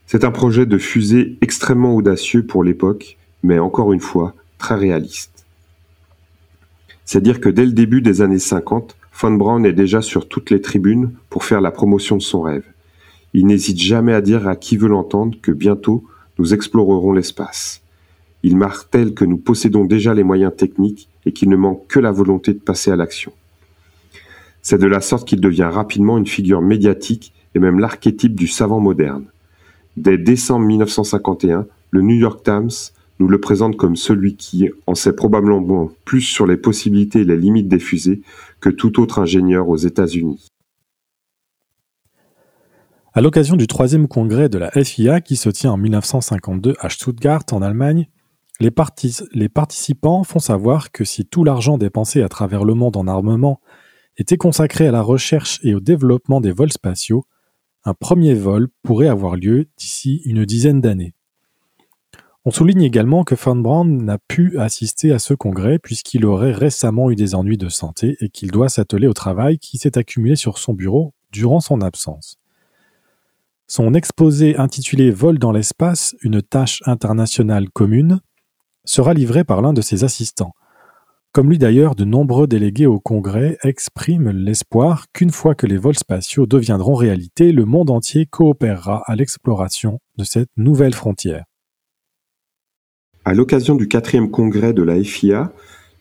C'est 0.06 0.24
un 0.24 0.32
projet 0.32 0.66
de 0.66 0.76
fusée 0.76 1.38
extrêmement 1.40 1.94
audacieux 1.94 2.44
pour 2.44 2.64
l'époque, 2.64 3.16
mais 3.44 3.60
encore 3.60 3.92
une 3.92 4.00
fois, 4.00 4.34
très 4.58 4.74
réaliste. 4.74 5.46
C'est 7.04 7.22
dire 7.22 7.40
que 7.40 7.48
dès 7.48 7.64
le 7.64 7.72
début 7.72 8.02
des 8.02 8.22
années 8.22 8.40
50, 8.40 8.96
Von 9.20 9.34
Braun 9.34 9.62
est 9.62 9.72
déjà 9.72 10.02
sur 10.02 10.26
toutes 10.26 10.50
les 10.50 10.60
tribunes 10.60 11.12
pour 11.30 11.44
faire 11.44 11.60
la 11.60 11.70
promotion 11.70 12.16
de 12.16 12.22
son 12.22 12.42
rêve. 12.42 12.66
Il 13.34 13.46
n'hésite 13.46 13.78
jamais 13.78 14.14
à 14.14 14.20
dire 14.20 14.48
à 14.48 14.56
qui 14.56 14.76
veut 14.76 14.88
l'entendre 14.88 15.38
que 15.40 15.52
bientôt 15.52 16.04
nous 16.38 16.54
explorerons 16.54 17.12
l'espace. 17.12 17.82
Il 18.42 18.56
martèle 18.56 19.14
que 19.14 19.24
nous 19.24 19.38
possédons 19.38 19.84
déjà 19.84 20.14
les 20.14 20.24
moyens 20.24 20.54
techniques 20.56 21.08
et 21.24 21.32
qu'il 21.32 21.48
ne 21.48 21.56
manque 21.56 21.86
que 21.86 22.00
la 22.00 22.12
volonté 22.12 22.52
de 22.52 22.58
passer 22.58 22.90
à 22.90 22.96
l'action. 22.96 23.32
C'est 24.62 24.78
de 24.78 24.86
la 24.86 25.00
sorte 25.00 25.28
qu'il 25.28 25.40
devient 25.40 25.70
rapidement 25.70 26.18
une 26.18 26.26
figure 26.26 26.60
médiatique 26.60 27.32
et 27.54 27.58
même 27.58 27.78
l'archétype 27.78 28.34
du 28.34 28.46
savant 28.46 28.80
moderne. 28.80 29.26
Dès 29.96 30.18
décembre 30.18 30.66
1951, 30.66 31.66
le 31.90 32.00
New 32.02 32.16
York 32.16 32.42
Times 32.44 32.70
nous 33.20 33.28
le 33.28 33.40
présente 33.40 33.76
comme 33.76 33.96
celui 33.96 34.36
qui 34.36 34.68
en 34.86 34.94
sait 34.94 35.14
probablement 35.14 35.90
plus 36.04 36.22
sur 36.22 36.46
les 36.46 36.56
possibilités 36.56 37.20
et 37.20 37.24
les 37.24 37.36
limites 37.36 37.68
des 37.68 37.78
fusées 37.78 38.22
que 38.60 38.70
tout 38.70 39.00
autre 39.00 39.20
ingénieur 39.20 39.68
aux 39.68 39.76
États-Unis. 39.76 40.48
À 43.16 43.20
l'occasion 43.20 43.54
du 43.54 43.68
troisième 43.68 44.08
congrès 44.08 44.48
de 44.48 44.58
la 44.58 44.72
FIA 44.72 45.20
qui 45.20 45.36
se 45.36 45.48
tient 45.48 45.70
en 45.70 45.76
1952 45.76 46.74
à 46.80 46.88
Stuttgart 46.88 47.44
en 47.52 47.62
Allemagne, 47.62 48.08
les, 48.58 48.72
participants 48.72 50.24
font 50.24 50.40
savoir 50.40 50.90
que 50.90 51.04
si 51.04 51.24
tout 51.24 51.44
l'argent 51.44 51.78
dépensé 51.78 52.22
à 52.22 52.28
travers 52.28 52.64
le 52.64 52.74
monde 52.74 52.96
en 52.96 53.06
armement 53.06 53.60
était 54.16 54.36
consacré 54.36 54.88
à 54.88 54.90
la 54.90 55.00
recherche 55.00 55.60
et 55.62 55.76
au 55.76 55.80
développement 55.80 56.40
des 56.40 56.50
vols 56.50 56.72
spatiaux, 56.72 57.24
un 57.84 57.94
premier 57.94 58.34
vol 58.34 58.66
pourrait 58.82 59.06
avoir 59.06 59.36
lieu 59.36 59.68
d'ici 59.78 60.20
une 60.24 60.44
dizaine 60.44 60.80
d'années. 60.80 61.14
On 62.44 62.50
souligne 62.50 62.82
également 62.82 63.22
que 63.22 63.36
Von 63.36 63.54
Braun 63.54 64.02
n'a 64.02 64.18
pu 64.18 64.58
assister 64.58 65.12
à 65.12 65.20
ce 65.20 65.34
congrès 65.34 65.78
puisqu'il 65.78 66.26
aurait 66.26 66.50
récemment 66.50 67.12
eu 67.12 67.14
des 67.14 67.36
ennuis 67.36 67.58
de 67.58 67.68
santé 67.68 68.16
et 68.18 68.28
qu'il 68.28 68.50
doit 68.50 68.68
s'atteler 68.68 69.06
au 69.06 69.14
travail 69.14 69.58
qui 69.58 69.78
s'est 69.78 69.98
accumulé 69.98 70.34
sur 70.34 70.58
son 70.58 70.74
bureau 70.74 71.14
durant 71.30 71.60
son 71.60 71.80
absence. 71.80 72.40
Son 73.66 73.94
exposé 73.94 74.56
intitulé 74.56 75.10
Vol 75.10 75.38
dans 75.38 75.50
l'espace, 75.50 76.14
une 76.22 76.42
tâche 76.42 76.82
internationale 76.84 77.70
commune, 77.70 78.20
sera 78.84 79.14
livré 79.14 79.42
par 79.42 79.62
l'un 79.62 79.72
de 79.72 79.80
ses 79.80 80.04
assistants. 80.04 80.52
Comme 81.32 81.48
lui 81.48 81.58
d'ailleurs, 81.58 81.94
de 81.94 82.04
nombreux 82.04 82.46
délégués 82.46 82.86
au 82.86 83.00
Congrès 83.00 83.56
expriment 83.64 84.30
l'espoir 84.30 85.06
qu'une 85.14 85.32
fois 85.32 85.54
que 85.54 85.66
les 85.66 85.78
vols 85.78 85.96
spatiaux 85.96 86.46
deviendront 86.46 86.94
réalité, 86.94 87.52
le 87.52 87.64
monde 87.64 87.90
entier 87.90 88.26
coopérera 88.26 89.02
à 89.06 89.16
l'exploration 89.16 89.98
de 90.18 90.24
cette 90.24 90.50
nouvelle 90.58 90.94
frontière. 90.94 91.44
À 93.24 93.32
l'occasion 93.32 93.74
du 93.74 93.88
quatrième 93.88 94.30
congrès 94.30 94.74
de 94.74 94.82
la 94.82 95.02
FIA, 95.02 95.50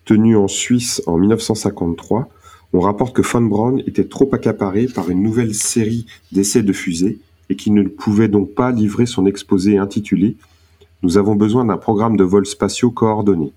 tenu 0.04 0.36
en 0.36 0.50
Suisse 0.50 1.02
en 1.08 1.18
1953, 1.18 2.28
on 2.74 2.82
rapporte 2.82 3.16
que 3.16 3.22
von 3.22 3.42
Braun 3.42 3.78
était 3.88 4.08
trop 4.08 4.30
accaparé 4.34 4.88
par 4.88 5.10
une 5.10 5.24
nouvelle 5.24 5.56
série 5.56 6.06
d'essais 6.34 6.64
de 6.64 6.74
fusées 6.74 7.20
et 7.54 7.56
qu'il 7.56 7.76
ne 7.76 7.84
pouvait 7.84 8.30
donc 8.30 8.56
pas 8.56 8.72
livrer 8.72 9.06
son 9.06 9.28
exposé 9.28 9.78
intitulé 9.78 10.38
Nous 11.04 11.20
avons 11.20 11.36
besoin 11.36 11.66
d'un 11.66 11.78
programme 11.78 12.18
de 12.18 12.24
vols 12.24 12.48
spatiaux 12.48 12.90
coordonné. 12.90 13.54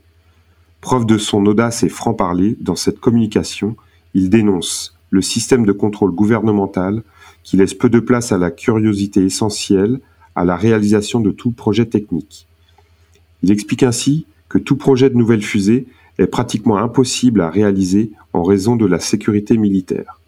Preuve 0.83 1.07
de 1.07 1.17
son 1.17 1.47
audace 1.47 1.83
et 1.83 1.89
franc-parler, 1.89 2.59
dans 2.61 2.77
cette 2.77 3.01
communication, 3.01 3.75
il 4.13 4.29
dénonce 4.29 4.99
le 5.09 5.23
système 5.23 5.65
de 5.65 5.73
contrôle 5.73 6.11
gouvernemental 6.11 7.03
qui 7.43 7.57
laisse 7.57 7.73
peu 7.73 7.89
de 7.89 8.01
place 8.01 8.33
à 8.33 8.39
la 8.39 8.51
curiosité 8.51 9.25
essentielle 9.25 10.01
à 10.35 10.45
la 10.45 10.57
réalisation 10.57 11.21
de 11.21 11.31
tout 11.31 11.53
projet 11.53 11.87
technique. 11.87 12.47
Il 13.43 13.51
explique 13.51 13.83
ainsi 13.83 14.27
que 14.51 14.59
tout 14.59 14.77
projet 14.77 15.09
de 15.09 15.17
nouvelle 15.17 15.43
fusée 15.43 15.87
est 16.19 16.27
pratiquement 16.27 16.77
impossible 16.77 17.41
à 17.41 17.49
réaliser 17.49 18.11
en 18.35 18.43
raison 18.43 18.77
de 18.77 18.85
la 18.85 19.01
sécurité 19.01 19.57
militaire. 19.57 20.21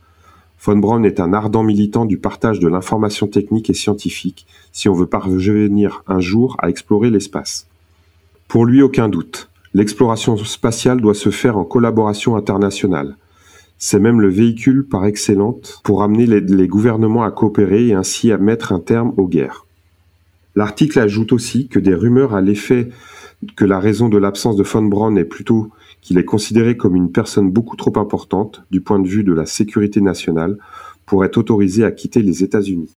Von 0.60 0.78
Braun 0.78 1.04
est 1.04 1.20
un 1.20 1.32
ardent 1.32 1.62
militant 1.62 2.04
du 2.04 2.18
partage 2.18 2.58
de 2.58 2.68
l'information 2.68 3.28
technique 3.28 3.70
et 3.70 3.74
scientifique 3.74 4.46
si 4.72 4.88
on 4.88 4.94
veut 4.94 5.06
parvenir 5.06 6.02
un 6.08 6.20
jour 6.20 6.56
à 6.58 6.68
explorer 6.68 7.10
l'espace. 7.10 7.68
Pour 8.48 8.66
lui, 8.66 8.82
aucun 8.82 9.08
doute, 9.08 9.50
l'exploration 9.72 10.36
spatiale 10.36 11.00
doit 11.00 11.14
se 11.14 11.30
faire 11.30 11.58
en 11.58 11.64
collaboration 11.64 12.34
internationale. 12.36 13.16
C'est 13.78 14.00
même 14.00 14.20
le 14.20 14.28
véhicule 14.28 14.84
par 14.84 15.04
excellence 15.04 15.80
pour 15.84 16.02
amener 16.02 16.26
les, 16.26 16.66
gouvernements 16.66 17.22
à 17.22 17.30
coopérer 17.30 17.86
et 17.86 17.94
ainsi 17.94 18.32
à 18.32 18.38
mettre 18.38 18.72
un 18.72 18.80
terme 18.80 19.12
aux 19.16 19.28
guerres. 19.28 19.66
L'article 20.56 20.98
ajoute 20.98 21.32
aussi 21.32 21.68
que 21.68 21.78
des 21.78 21.94
rumeurs 21.94 22.34
à 22.34 22.40
l'effet 22.40 22.88
que 23.54 23.64
la 23.64 23.78
raison 23.78 24.08
de 24.08 24.18
l'absence 24.18 24.56
de 24.56 24.64
Von 24.64 24.82
Braun 24.82 25.16
est 25.16 25.24
plutôt 25.24 25.70
qu'il 26.00 26.18
est 26.18 26.24
considéré 26.24 26.76
comme 26.76 26.96
une 26.96 27.12
personne 27.12 27.50
beaucoup 27.50 27.76
trop 27.76 27.98
importante 27.98 28.64
du 28.70 28.80
point 28.80 28.98
de 28.98 29.08
vue 29.08 29.24
de 29.24 29.32
la 29.32 29.46
sécurité 29.46 30.00
nationale 30.00 30.58
pour 31.06 31.24
être 31.24 31.38
autorisé 31.38 31.84
à 31.84 31.90
quitter 31.90 32.22
les 32.22 32.42
États-Unis. 32.42 32.92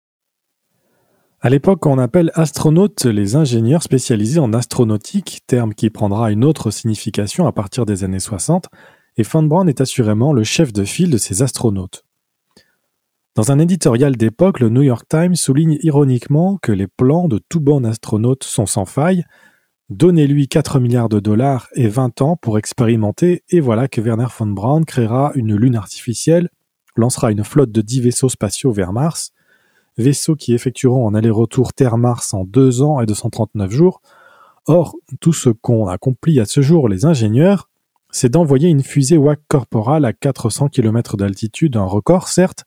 À 1.40 1.50
l'époque, 1.50 1.87
on 1.87 1.98
appelle 1.98 2.32
astronautes 2.34 3.04
les 3.04 3.37
ingénieurs 3.37 3.84
spécialisés 3.84 4.40
en 4.40 4.52
astronautique, 4.52 5.42
terme 5.46 5.72
qui 5.72 5.88
prendra 5.88 6.32
une 6.32 6.44
autre 6.44 6.72
signification 6.72 7.46
à 7.46 7.52
partir 7.52 7.87
des 7.87 8.02
années 8.02 8.18
60, 8.18 8.66
et 9.16 9.22
Von 9.22 9.44
Braun 9.44 9.68
est 9.68 9.80
assurément 9.80 10.32
le 10.32 10.42
chef 10.42 10.72
de 10.72 10.84
file 10.84 11.11
de 11.11 11.16
ces 11.16 11.42
astronautes. 11.42 12.04
Dans 13.37 13.52
un 13.52 13.61
éditorial 13.61 14.16
d'époque, 14.16 14.58
le 14.58 14.68
New 14.68 14.82
York 14.82 15.06
Times 15.08 15.37
souligne 15.37 15.78
ironiquement 15.82 16.58
que 16.61 16.72
les 16.72 16.88
plans 16.88 17.28
de 17.28 17.40
tout 17.48 17.61
bon 17.61 17.84
astronaute 17.84 18.42
sont 18.42 18.66
sans 18.66 18.84
faille. 18.84 19.22
Donnez-lui 19.90 20.48
4 20.48 20.81
milliards 20.81 21.09
de 21.09 21.18
dollars 21.18 21.68
et 21.74 21.88
20 21.88 22.20
ans 22.20 22.37
pour 22.37 22.59
expérimenter, 22.59 23.42
et 23.48 23.61
voilà 23.61 23.88
que 23.88 24.03
Werner 24.03 24.27
von 24.38 24.48
Braun 24.48 24.85
créera 24.85 25.33
une 25.35 25.57
lune 25.57 25.77
artificielle, 25.77 26.51
lancera 26.94 27.33
une 27.33 27.42
flotte 27.42 27.72
de 27.72 27.81
10 27.81 28.03
vaisseaux 28.03 28.29
spatiaux 28.29 28.70
vers 28.70 28.92
Mars, 28.92 29.33
vaisseaux 29.96 30.37
qui 30.37 30.53
effectueront 30.53 31.09
un 31.09 31.14
aller-retour 31.14 31.72
Terre-Mars 31.72 32.35
en 32.35 32.44
2 32.44 32.83
ans 32.83 33.01
et 33.01 33.07
239 33.07 33.70
jours. 33.70 34.03
Or, 34.66 34.94
tout 35.20 35.33
ce 35.33 35.48
qu'ont 35.48 35.87
accompli 35.87 36.38
à 36.38 36.44
ce 36.44 36.61
jour 36.61 36.90
les 36.90 37.07
ingénieurs, 37.07 37.70
c'est 38.11 38.29
d'envoyer 38.29 38.68
une 38.68 38.83
fusée 38.83 39.16
WAC 39.16 39.40
corporale 39.48 40.05
à 40.05 40.12
400 40.12 40.68
km 40.68 41.16
d'altitude, 41.16 41.79
un 41.79 41.85
record 41.85 42.29
certes, 42.29 42.64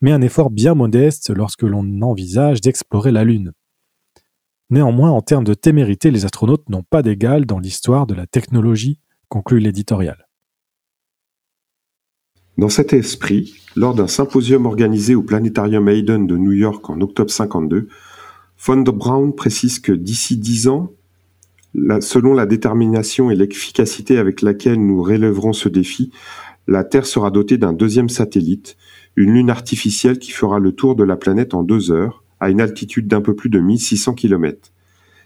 mais 0.00 0.12
un 0.12 0.22
effort 0.22 0.50
bien 0.50 0.74
modeste 0.74 1.28
lorsque 1.28 1.62
l'on 1.62 2.00
envisage 2.00 2.62
d'explorer 2.62 3.12
la 3.12 3.24
Lune. 3.24 3.52
Néanmoins, 4.70 5.10
en 5.10 5.20
termes 5.20 5.44
de 5.44 5.54
témérité, 5.54 6.10
les 6.10 6.24
astronautes 6.24 6.68
n'ont 6.70 6.82
pas 6.82 7.02
d'égal 7.02 7.44
dans 7.44 7.58
l'histoire 7.58 8.06
de 8.06 8.14
la 8.14 8.26
technologie, 8.26 8.98
conclut 9.28 9.60
l'éditorial. 9.60 10.26
Dans 12.56 12.68
cet 12.68 12.92
esprit, 12.92 13.54
lors 13.76 13.94
d'un 13.94 14.06
symposium 14.06 14.64
organisé 14.64 15.14
au 15.14 15.22
Planétarium 15.22 15.88
Hayden 15.88 16.26
de 16.26 16.36
New 16.36 16.52
York 16.52 16.88
en 16.88 17.00
octobre 17.00 17.30
52, 17.30 17.88
von 18.66 18.76
der 18.78 18.94
Braun 18.94 19.32
précise 19.32 19.80
que 19.80 19.92
d'ici 19.92 20.36
dix 20.36 20.68
ans, 20.68 20.92
selon 22.00 22.32
la 22.32 22.46
détermination 22.46 23.30
et 23.30 23.36
l'efficacité 23.36 24.18
avec 24.18 24.40
laquelle 24.40 24.84
nous 24.84 25.02
relèverons 25.02 25.52
ce 25.52 25.68
défi, 25.68 26.10
la 26.66 26.84
Terre 26.84 27.06
sera 27.06 27.30
dotée 27.30 27.58
d'un 27.58 27.72
deuxième 27.72 28.08
satellite, 28.08 28.76
une 29.16 29.34
lune 29.34 29.50
artificielle 29.50 30.18
qui 30.18 30.30
fera 30.30 30.58
le 30.58 30.72
tour 30.72 30.96
de 30.96 31.04
la 31.04 31.16
planète 31.16 31.52
en 31.52 31.62
deux 31.62 31.90
heures, 31.90 32.23
à 32.44 32.50
une 32.50 32.60
altitude 32.60 33.08
d'un 33.08 33.22
peu 33.22 33.34
plus 33.34 33.48
de 33.48 33.58
1600 33.58 34.14
km. 34.14 34.70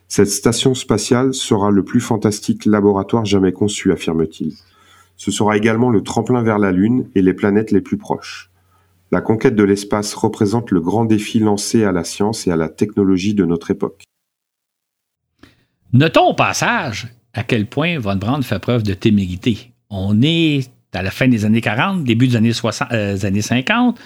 Cette 0.07 0.29
station 0.29 0.75
spatiale 0.75 1.35
sera 1.35 1.71
le 1.71 1.85
plus 1.85 2.01
fantastique 2.01 2.65
laboratoire 2.65 3.25
jamais 3.25 3.53
conçu, 3.53 3.93
affirme-t-il. 3.93 4.55
Ce 5.17 5.33
sera 5.33 5.57
également 5.57 5.91
le 5.91 6.03
tremplin 6.03 6.43
vers 6.45 6.61
la 6.61 6.71
Lune 6.71 7.09
et 7.17 7.23
les 7.23 7.35
planètes 7.35 7.73
les 7.73 7.81
plus 7.81 7.99
proches. 7.99 8.51
La 9.11 9.21
conquête 9.21 9.57
de 9.57 9.65
l'espace 9.65 10.15
représente 10.15 10.71
le 10.71 10.81
grand 10.81 11.07
défi 11.07 11.41
lancé 11.41 11.83
à 11.83 11.91
la 11.91 12.05
science 12.05 12.47
et 12.47 12.53
à 12.53 12.57
la 12.57 12.69
technologie 12.69 13.35
de 13.35 13.45
notre 13.45 13.73
époque. 13.73 14.05
Notons 15.93 16.29
au 16.29 16.35
passage 16.35 17.09
à 17.35 17.43
quel 17.43 17.67
point 17.67 17.99
Von 17.99 18.17
Braun 18.17 18.43
fait 18.43 18.61
preuve 18.61 18.85
de 18.85 18.95
témérité. 18.95 19.73
On 19.91 20.23
est 20.23 20.71
à 20.93 21.03
la 21.03 21.11
fin 21.11 21.27
des 21.27 21.45
années 21.45 21.63
40, 21.63 22.05
début 22.05 22.29
des 22.29 22.37
années, 22.37 22.53
60, 22.53 22.93
euh, 22.93 23.17
années 23.25 23.43
50. 23.43 23.99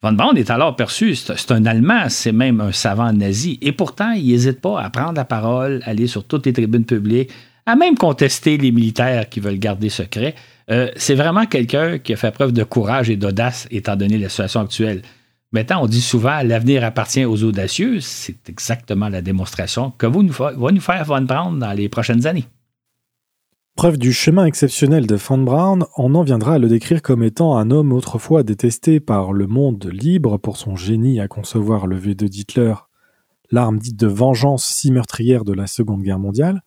Von 0.00 0.12
Braun 0.12 0.36
est 0.36 0.50
alors 0.50 0.76
perçu, 0.76 1.16
c'est 1.16 1.50
un 1.50 1.66
Allemand, 1.66 2.08
c'est 2.08 2.30
même 2.30 2.60
un 2.60 2.70
savant 2.70 3.12
nazi. 3.12 3.58
Et 3.62 3.72
pourtant, 3.72 4.12
il 4.12 4.28
n'hésite 4.28 4.60
pas 4.60 4.80
à 4.80 4.90
prendre 4.90 5.14
la 5.14 5.24
parole, 5.24 5.82
aller 5.86 6.06
sur 6.06 6.22
toutes 6.24 6.46
les 6.46 6.52
tribunes 6.52 6.84
publiques, 6.84 7.32
à 7.66 7.74
même 7.74 7.96
contester 7.96 8.58
les 8.58 8.70
militaires 8.70 9.28
qui 9.28 9.40
veulent 9.40 9.58
garder 9.58 9.88
secret. 9.88 10.36
Euh, 10.70 10.88
c'est 10.94 11.16
vraiment 11.16 11.46
quelqu'un 11.46 11.98
qui 11.98 12.12
a 12.12 12.16
fait 12.16 12.30
preuve 12.30 12.52
de 12.52 12.62
courage 12.62 13.10
et 13.10 13.16
d'audace 13.16 13.66
étant 13.72 13.96
donné 13.96 14.18
la 14.18 14.28
situation 14.28 14.60
actuelle. 14.60 15.02
Maintenant, 15.50 15.82
on 15.82 15.86
dit 15.86 16.00
souvent 16.00 16.42
l'avenir 16.44 16.84
appartient 16.84 17.24
aux 17.24 17.42
audacieux. 17.42 17.98
C'est 18.00 18.48
exactement 18.48 19.08
la 19.08 19.20
démonstration 19.20 19.90
que 19.98 20.06
vous 20.06 20.22
nous 20.22 20.32
va 20.32 20.52
nous 20.52 20.80
faire 20.80 21.04
Von 21.06 21.22
Braun 21.22 21.58
dans 21.58 21.72
les 21.72 21.88
prochaines 21.88 22.24
années. 22.24 22.44
Preuve 23.78 23.96
du 23.96 24.12
chemin 24.12 24.44
exceptionnel 24.44 25.06
de 25.06 25.14
Von 25.14 25.38
Braun, 25.38 25.86
on 25.96 26.16
en 26.16 26.24
viendra 26.24 26.54
à 26.54 26.58
le 26.58 26.66
décrire 26.66 27.00
comme 27.00 27.22
étant 27.22 27.56
un 27.56 27.70
homme 27.70 27.92
autrefois 27.92 28.42
détesté 28.42 28.98
par 28.98 29.32
le 29.32 29.46
monde 29.46 29.88
libre 29.92 30.36
pour 30.36 30.56
son 30.56 30.74
génie 30.74 31.20
à 31.20 31.28
concevoir 31.28 31.86
le 31.86 31.96
V2 31.96 32.24
d'Hitler, 32.24 32.74
l'arme 33.52 33.78
dite 33.78 33.94
de 33.94 34.08
vengeance 34.08 34.66
si 34.66 34.90
meurtrière 34.90 35.44
de 35.44 35.52
la 35.52 35.68
Seconde 35.68 36.02
Guerre 36.02 36.18
mondiale, 36.18 36.62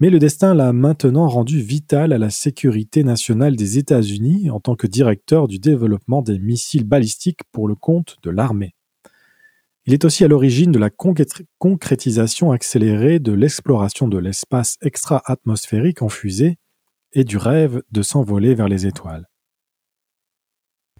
mais 0.00 0.08
le 0.08 0.18
destin 0.18 0.54
l'a 0.54 0.72
maintenant 0.72 1.28
rendu 1.28 1.60
vital 1.60 2.14
à 2.14 2.18
la 2.18 2.30
sécurité 2.30 3.04
nationale 3.04 3.54
des 3.54 3.76
États-Unis 3.76 4.48
en 4.48 4.58
tant 4.58 4.74
que 4.74 4.86
directeur 4.86 5.48
du 5.48 5.58
développement 5.58 6.22
des 6.22 6.38
missiles 6.38 6.84
balistiques 6.84 7.42
pour 7.52 7.68
le 7.68 7.74
compte 7.74 8.16
de 8.22 8.30
l'armée. 8.30 8.74
Il 9.84 9.94
est 9.94 10.04
aussi 10.04 10.22
à 10.22 10.28
l'origine 10.28 10.70
de 10.70 10.78
la 10.78 10.90
concrétisation 11.58 12.52
accélérée 12.52 13.18
de 13.18 13.32
l'exploration 13.32 14.06
de 14.06 14.16
l'espace 14.16 14.76
extra-atmosphérique 14.80 16.02
en 16.02 16.08
fusée 16.08 16.58
et 17.12 17.24
du 17.24 17.36
rêve 17.36 17.82
de 17.90 18.02
s'envoler 18.02 18.54
vers 18.54 18.68
les 18.68 18.86
étoiles. 18.86 19.26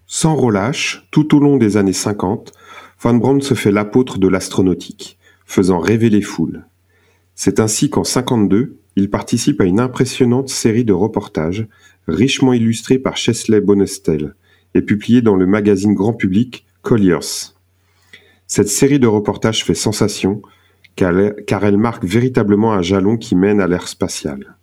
Sans 0.05 0.35
relâche, 0.35 1.07
tout 1.11 1.33
au 1.33 1.39
long 1.39 1.55
des 1.55 1.77
années 1.77 1.93
50, 1.93 2.51
Van 2.99 3.13
Braun 3.13 3.39
se 3.39 3.53
fait 3.53 3.71
l'apôtre 3.71 4.19
de 4.19 4.27
l'astronautique, 4.27 5.17
faisant 5.45 5.79
rêver 5.79 6.09
les 6.09 6.21
foules. 6.21 6.65
C'est 7.35 7.61
ainsi 7.61 7.89
qu'en 7.89 8.03
52, 8.03 8.79
il 8.97 9.09
participe 9.09 9.61
à 9.61 9.65
une 9.65 9.79
impressionnante 9.79 10.49
série 10.49 10.83
de 10.83 10.93
reportages, 10.93 11.67
richement 12.07 12.51
illustrés 12.51 12.99
par 12.99 13.15
Chesley 13.15 13.61
Bonestel 13.61 14.35
et 14.75 14.81
publiés 14.81 15.21
dans 15.21 15.35
le 15.35 15.45
magazine 15.45 15.93
grand 15.93 16.13
public 16.13 16.65
Colliers. 16.81 17.52
Cette 18.47 18.69
série 18.69 18.99
de 18.99 19.07
reportages 19.07 19.63
fait 19.63 19.73
sensation 19.73 20.41
car 20.95 21.65
elle 21.65 21.77
marque 21.77 22.05
véritablement 22.05 22.73
un 22.73 22.81
jalon 22.81 23.17
qui 23.17 23.35
mène 23.35 23.59
à 23.59 23.67
l'ère 23.67 23.87
spatiale. 23.87 24.57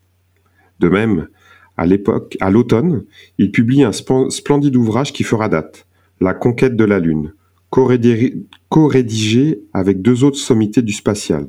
De 0.79 0.88
même, 0.88 1.29
à 1.77 1.87
l'époque, 1.87 2.37
à 2.40 2.51
l'automne, 2.51 3.05
il 3.38 3.51
publie 3.51 3.83
un 3.83 3.93
splendide 3.93 4.77
ouvrage 4.77 5.12
qui 5.12 5.25
fera 5.25 5.49
date, 5.49 5.87
La 6.21 6.35
conquête 6.35 6.77
de 6.77 6.85
la 6.85 6.99
Lune, 6.99 7.33
co-rédigé 7.71 9.62
avec 9.73 10.03
deux 10.03 10.23
autres 10.23 10.38
sommités 10.38 10.83
du 10.83 10.93
spatial, 10.93 11.49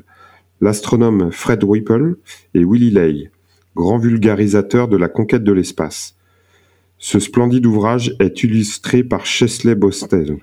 l'astronome 0.62 1.32
Fred 1.32 1.64
Whipple 1.64 2.16
et 2.54 2.64
Willy 2.64 2.92
Ley, 2.92 3.32
grand 3.76 3.98
vulgarisateur 3.98 4.88
de 4.88 4.98
la 4.98 5.10
conquête 5.10 5.44
de 5.44 5.52
l'espace. 5.52 6.16
Ce 6.98 7.20
splendide 7.20 7.66
ouvrage 7.66 8.16
est 8.20 8.44
illustré 8.44 9.04
par 9.04 9.26
Chesley 9.26 9.76
Bostel. 9.76 10.38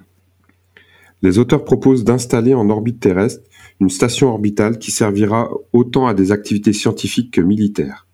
Les 1.23 1.39
auteurs 1.39 1.65
proposent 1.65 2.05
d'installer 2.05 2.55
en 2.55 2.71
orbite 2.71 3.01
terrestre 3.01 3.43
une 3.81 3.91
station 3.91 4.29
orbitale 4.29 4.79
qui 4.79 4.91
servira 4.91 5.51
autant 5.73 6.07
à 6.07 6.15
des 6.15 6.33
activités 6.33 6.73
scientifiques 6.73 7.33
que 7.33 7.41
militaires. 7.41 8.07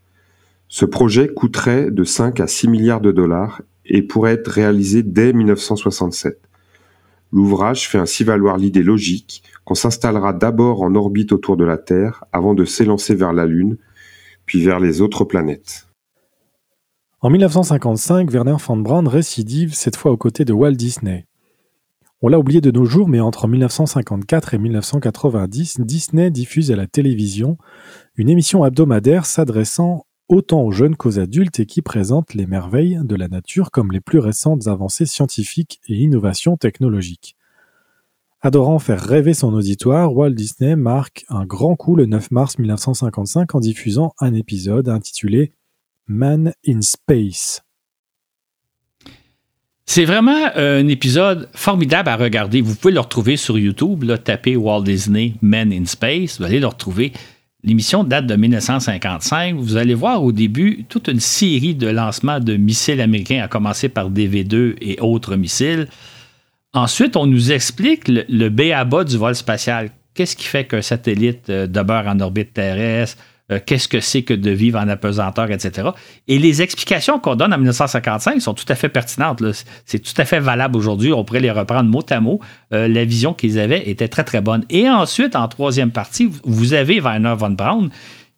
Ce 0.68 0.84
projet 0.84 1.28
coûterait 1.28 1.90
de 1.90 2.04
5 2.04 2.40
à 2.40 2.46
6 2.46 2.68
milliards 2.68 3.00
de 3.00 3.12
dollars 3.12 3.62
et 3.86 4.02
pourrait 4.02 4.32
être 4.32 4.48
réalisé 4.48 5.02
dès 5.02 5.32
1967. 5.32 6.40
L'ouvrage 7.32 7.88
fait 7.88 7.98
ainsi 7.98 8.24
valoir 8.24 8.56
l'idée 8.56 8.82
logique 8.82 9.42
qu'on 9.64 9.74
s'installera 9.74 10.32
d'abord 10.32 10.82
en 10.82 10.94
orbite 10.94 11.32
autour 11.32 11.56
de 11.56 11.64
la 11.64 11.78
Terre 11.78 12.24
avant 12.32 12.54
de 12.54 12.64
s'élancer 12.64 13.14
vers 13.14 13.32
la 13.32 13.44
Lune, 13.44 13.76
puis 14.46 14.62
vers 14.62 14.80
les 14.80 15.00
autres 15.00 15.24
planètes. 15.24 15.86
En 17.20 17.30
1955, 17.30 18.30
Werner 18.30 18.56
von 18.58 18.76
Braun 18.76 19.08
récidive, 19.08 19.74
cette 19.74 19.96
fois 19.96 20.12
aux 20.12 20.16
côtés 20.16 20.44
de 20.44 20.52
Walt 20.52 20.72
Disney. 20.72 21.24
On 22.26 22.28
l'a 22.28 22.38
oublié 22.38 22.62
de 22.62 22.70
nos 22.70 22.86
jours, 22.86 23.06
mais 23.06 23.20
entre 23.20 23.46
1954 23.46 24.54
et 24.54 24.58
1990, 24.58 25.82
Disney 25.82 26.30
diffuse 26.30 26.72
à 26.72 26.76
la 26.76 26.86
télévision 26.86 27.58
une 28.16 28.30
émission 28.30 28.64
hebdomadaire 28.64 29.26
s'adressant 29.26 30.06
autant 30.30 30.62
aux 30.62 30.72
jeunes 30.72 30.96
qu'aux 30.96 31.18
adultes 31.18 31.60
et 31.60 31.66
qui 31.66 31.82
présente 31.82 32.32
les 32.32 32.46
merveilles 32.46 32.98
de 33.04 33.14
la 33.14 33.28
nature 33.28 33.70
comme 33.70 33.92
les 33.92 34.00
plus 34.00 34.20
récentes 34.20 34.68
avancées 34.68 35.04
scientifiques 35.04 35.82
et 35.86 35.96
innovations 35.96 36.56
technologiques. 36.56 37.36
Adorant 38.40 38.78
faire 38.78 39.02
rêver 39.02 39.34
son 39.34 39.52
auditoire, 39.52 40.16
Walt 40.16 40.30
Disney 40.30 40.76
marque 40.76 41.26
un 41.28 41.44
grand 41.44 41.76
coup 41.76 41.94
le 41.94 42.06
9 42.06 42.30
mars 42.30 42.58
1955 42.58 43.54
en 43.54 43.60
diffusant 43.60 44.14
un 44.18 44.32
épisode 44.32 44.88
intitulé 44.88 45.52
Man 46.06 46.54
in 46.66 46.80
Space. 46.80 47.64
C'est 49.86 50.06
vraiment 50.06 50.48
un 50.56 50.88
épisode 50.88 51.48
formidable 51.54 52.08
à 52.08 52.16
regarder. 52.16 52.60
Vous 52.62 52.74
pouvez 52.74 52.94
le 52.94 53.00
retrouver 53.00 53.36
sur 53.36 53.58
YouTube. 53.58 54.04
Là, 54.04 54.18
tapez 54.18 54.56
Walt 54.56 54.82
Disney 54.82 55.34
Men 55.42 55.72
in 55.72 55.84
Space. 55.84 56.38
Vous 56.38 56.44
allez 56.44 56.58
le 56.58 56.66
retrouver. 56.66 57.12
L'émission 57.62 58.02
date 58.02 58.26
de 58.26 58.34
1955. 58.34 59.56
Vous 59.56 59.76
allez 59.76 59.94
voir 59.94 60.22
au 60.22 60.32
début 60.32 60.84
toute 60.88 61.08
une 61.08 61.20
série 61.20 61.74
de 61.74 61.86
lancements 61.86 62.40
de 62.40 62.56
missiles 62.56 63.00
américains, 63.00 63.42
à 63.42 63.48
commencer 63.48 63.88
par 63.88 64.10
DV2 64.10 64.76
et 64.80 65.00
autres 65.00 65.36
missiles. 65.36 65.88
Ensuite, 66.72 67.16
on 67.16 67.26
nous 67.26 67.52
explique 67.52 68.08
le, 68.08 68.24
le 68.28 68.48
B 68.48 68.72
à 68.74 68.84
bas 68.84 69.04
du 69.04 69.16
vol 69.16 69.34
spatial. 69.34 69.90
Qu'est-ce 70.14 70.36
qui 70.36 70.46
fait 70.46 70.64
qu'un 70.64 70.82
satellite 70.82 71.50
euh, 71.50 71.66
demeure 71.66 72.06
en 72.06 72.18
orbite 72.20 72.52
terrestre? 72.52 73.22
Euh, 73.52 73.58
qu'est-ce 73.64 73.88
que 73.88 74.00
c'est 74.00 74.22
que 74.22 74.32
de 74.32 74.50
vivre 74.50 74.78
en 74.78 74.88
apesanteur, 74.88 75.50
etc. 75.50 75.90
Et 76.28 76.38
les 76.38 76.62
explications 76.62 77.18
qu'on 77.18 77.36
donne 77.36 77.52
en 77.52 77.58
1955 77.58 78.40
sont 78.40 78.54
tout 78.54 78.64
à 78.68 78.74
fait 78.74 78.88
pertinentes. 78.88 79.42
C'est 79.84 79.98
tout 79.98 80.14
à 80.16 80.24
fait 80.24 80.40
valable 80.40 80.76
aujourd'hui. 80.76 81.12
On 81.12 81.24
pourrait 81.24 81.40
les 81.40 81.50
reprendre 81.50 81.90
mot 81.90 82.04
à 82.08 82.20
mot. 82.20 82.40
Euh, 82.72 82.88
la 82.88 83.04
vision 83.04 83.34
qu'ils 83.34 83.58
avaient 83.58 83.88
était 83.90 84.08
très, 84.08 84.24
très 84.24 84.40
bonne. 84.40 84.64
Et 84.70 84.88
ensuite, 84.88 85.36
en 85.36 85.46
troisième 85.48 85.90
partie, 85.90 86.30
vous 86.44 86.72
avez 86.72 87.00
Werner 87.00 87.34
von 87.36 87.50
Braun 87.50 87.90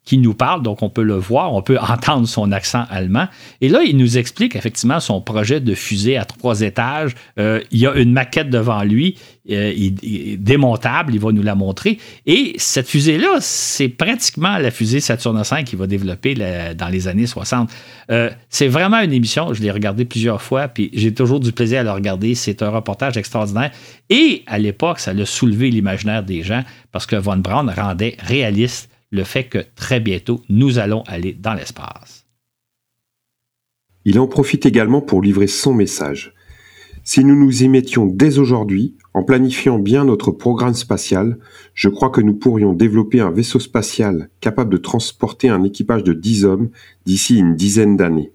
qui 0.07 0.19
nous 0.19 0.35
parle, 0.35 0.63
donc 0.63 0.83
on 0.83 0.89
peut 0.89 1.03
le 1.03 1.17
voir, 1.17 1.53
on 1.53 1.61
peut 1.61 1.79
entendre 1.81 2.27
son 2.27 2.53
accent 2.53 2.85
allemand. 2.89 3.27
Et 3.61 3.69
là, 3.69 3.83
il 3.83 3.99
nous 3.99 4.17
explique 4.17 4.57
effectivement 4.57 5.01
son 5.01 5.21
projet 5.21 5.61
de 5.61 5.75
fusée 5.75 6.17
à 6.17 6.25
trois 6.25 6.63
étages. 6.63 7.15
Euh, 7.39 7.61
il 7.73 7.81
y 7.81 7.87
a 7.87 7.95
une 7.95 8.13
maquette 8.13 8.49
devant 8.49 8.83
lui, 8.85 9.19
euh, 9.51 9.73
il, 9.77 10.43
démontable, 10.43 11.13
il 11.13 11.21
va 11.21 11.33
nous 11.33 11.43
la 11.43 11.57
montrer. 11.57 11.99
Et 12.25 12.55
cette 12.57 12.89
fusée-là, 12.89 13.39
c'est 13.41 13.89
pratiquement 13.89 14.57
la 14.59 14.71
fusée 14.71 15.01
Saturne 15.01 15.43
V 15.43 15.65
qu'il 15.65 15.79
va 15.79 15.89
développer 15.89 16.35
dans 16.35 16.89
les 16.89 17.09
années 17.09 17.27
60. 17.27 17.69
Euh, 18.11 18.31
c'est 18.49 18.69
vraiment 18.69 19.01
une 19.01 19.13
émission, 19.13 19.53
je 19.55 19.61
l'ai 19.61 19.73
regardé 19.73 20.05
plusieurs 20.05 20.41
fois, 20.41 20.69
puis 20.69 20.91
j'ai 20.95 21.13
toujours 21.13 21.41
du 21.41 21.51
plaisir 21.51 21.81
à 21.81 21.83
le 21.83 21.91
regarder. 21.91 22.37
C'est 22.37 22.63
un 22.63 22.71
reportage 22.71 23.17
extraordinaire. 23.17 23.73
Et 24.09 24.45
à 24.47 24.59
l'époque, 24.59 25.01
ça 25.01 25.11
a 25.11 25.25
soulevé 25.25 25.71
l'imaginaire 25.71 26.23
des 26.23 26.45
gens 26.45 26.63
parce 26.93 27.07
que 27.07 27.17
Von 27.17 27.39
Braun 27.39 27.69
rendait 27.77 28.17
réaliste 28.21 28.89
le 29.11 29.25
fait 29.25 29.45
que 29.45 29.65
très 29.75 30.01
bientôt, 30.01 30.43
nous 30.49 30.79
allons 30.79 31.03
aller 31.03 31.33
dans 31.33 31.55
l'espace. 31.55 32.27
Il 34.05 34.19
en 34.19 34.27
profite 34.27 34.67
également 34.67 35.01
pour 35.01 35.21
livrer 35.21 35.47
son 35.47 35.75
message. 35.75 36.33
Si 37.03 37.25
nous 37.25 37.37
nous 37.37 37.63
y 37.63 37.69
mettions 37.69 38.07
dès 38.07 38.39
aujourd'hui, 38.39 38.97
en 39.15 39.23
planifiant 39.23 39.79
bien 39.79 40.05
notre 40.05 40.31
programme 40.33 40.75
spatial, 40.75 41.39
je 41.75 41.89
crois 41.89 42.11
que 42.11 42.21
nous 42.21 42.35
pourrions 42.35 42.73
développer 42.73 43.21
un 43.21 43.31
vaisseau 43.31 43.61
spatial 43.61 44.29
capable 44.41 44.71
de 44.71 44.77
transporter 44.77 45.49
un 45.49 45.63
équipage 45.63 46.03
de 46.03 46.13
10 46.13 46.45
hommes 46.45 46.71
d'ici 47.05 47.39
une 47.39 47.55
dizaine 47.55 47.97
d'années. 47.97 48.33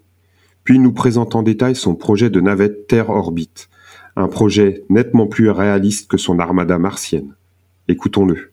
Puis 0.64 0.76
il 0.76 0.82
nous 0.82 0.92
présente 0.92 1.34
en 1.34 1.42
détail 1.42 1.74
son 1.74 1.94
projet 1.94 2.30
de 2.30 2.40
navette 2.40 2.86
Terre-Orbite, 2.86 3.68
un 4.16 4.28
projet 4.28 4.84
nettement 4.88 5.26
plus 5.26 5.50
réaliste 5.50 6.10
que 6.10 6.16
son 6.16 6.38
armada 6.38 6.78
martienne. 6.78 7.34
Écoutons-le. 7.88 8.51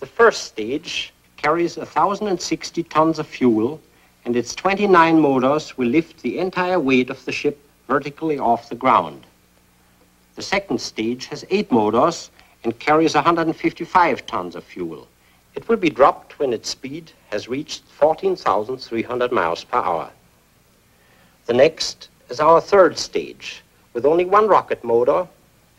The 0.00 0.06
first 0.06 0.44
stage 0.44 1.12
carries 1.36 1.76
1,060 1.76 2.82
tons 2.84 3.18
of 3.18 3.26
fuel, 3.26 3.80
and 4.24 4.36
its 4.36 4.54
29 4.54 5.18
motors 5.18 5.76
will 5.76 5.88
lift 5.88 6.22
the 6.22 6.38
entire 6.38 6.78
weight 6.78 7.10
of 7.10 7.24
the 7.24 7.32
ship 7.32 7.58
vertically 7.88 8.38
off 8.38 8.68
the 8.68 8.74
ground. 8.76 9.24
The 10.36 10.42
second 10.42 10.80
stage 10.80 11.26
has 11.26 11.44
eight 11.50 11.72
motors 11.72 12.30
and 12.62 12.78
carries 12.78 13.14
155 13.14 14.26
tons 14.26 14.54
of 14.54 14.62
fuel. 14.62 15.08
It 15.56 15.68
will 15.68 15.76
be 15.76 15.90
dropped 15.90 16.38
when 16.38 16.52
its 16.52 16.68
speed 16.68 17.10
has 17.30 17.48
reached 17.48 17.82
14,300 17.84 19.32
miles 19.32 19.64
per 19.64 19.78
hour. 19.78 20.10
The 21.46 21.54
next 21.54 22.08
is 22.28 22.38
our 22.38 22.60
third 22.60 22.98
stage, 22.98 23.62
with 23.94 24.06
only 24.06 24.24
one 24.24 24.46
rocket 24.46 24.84
motor 24.84 25.26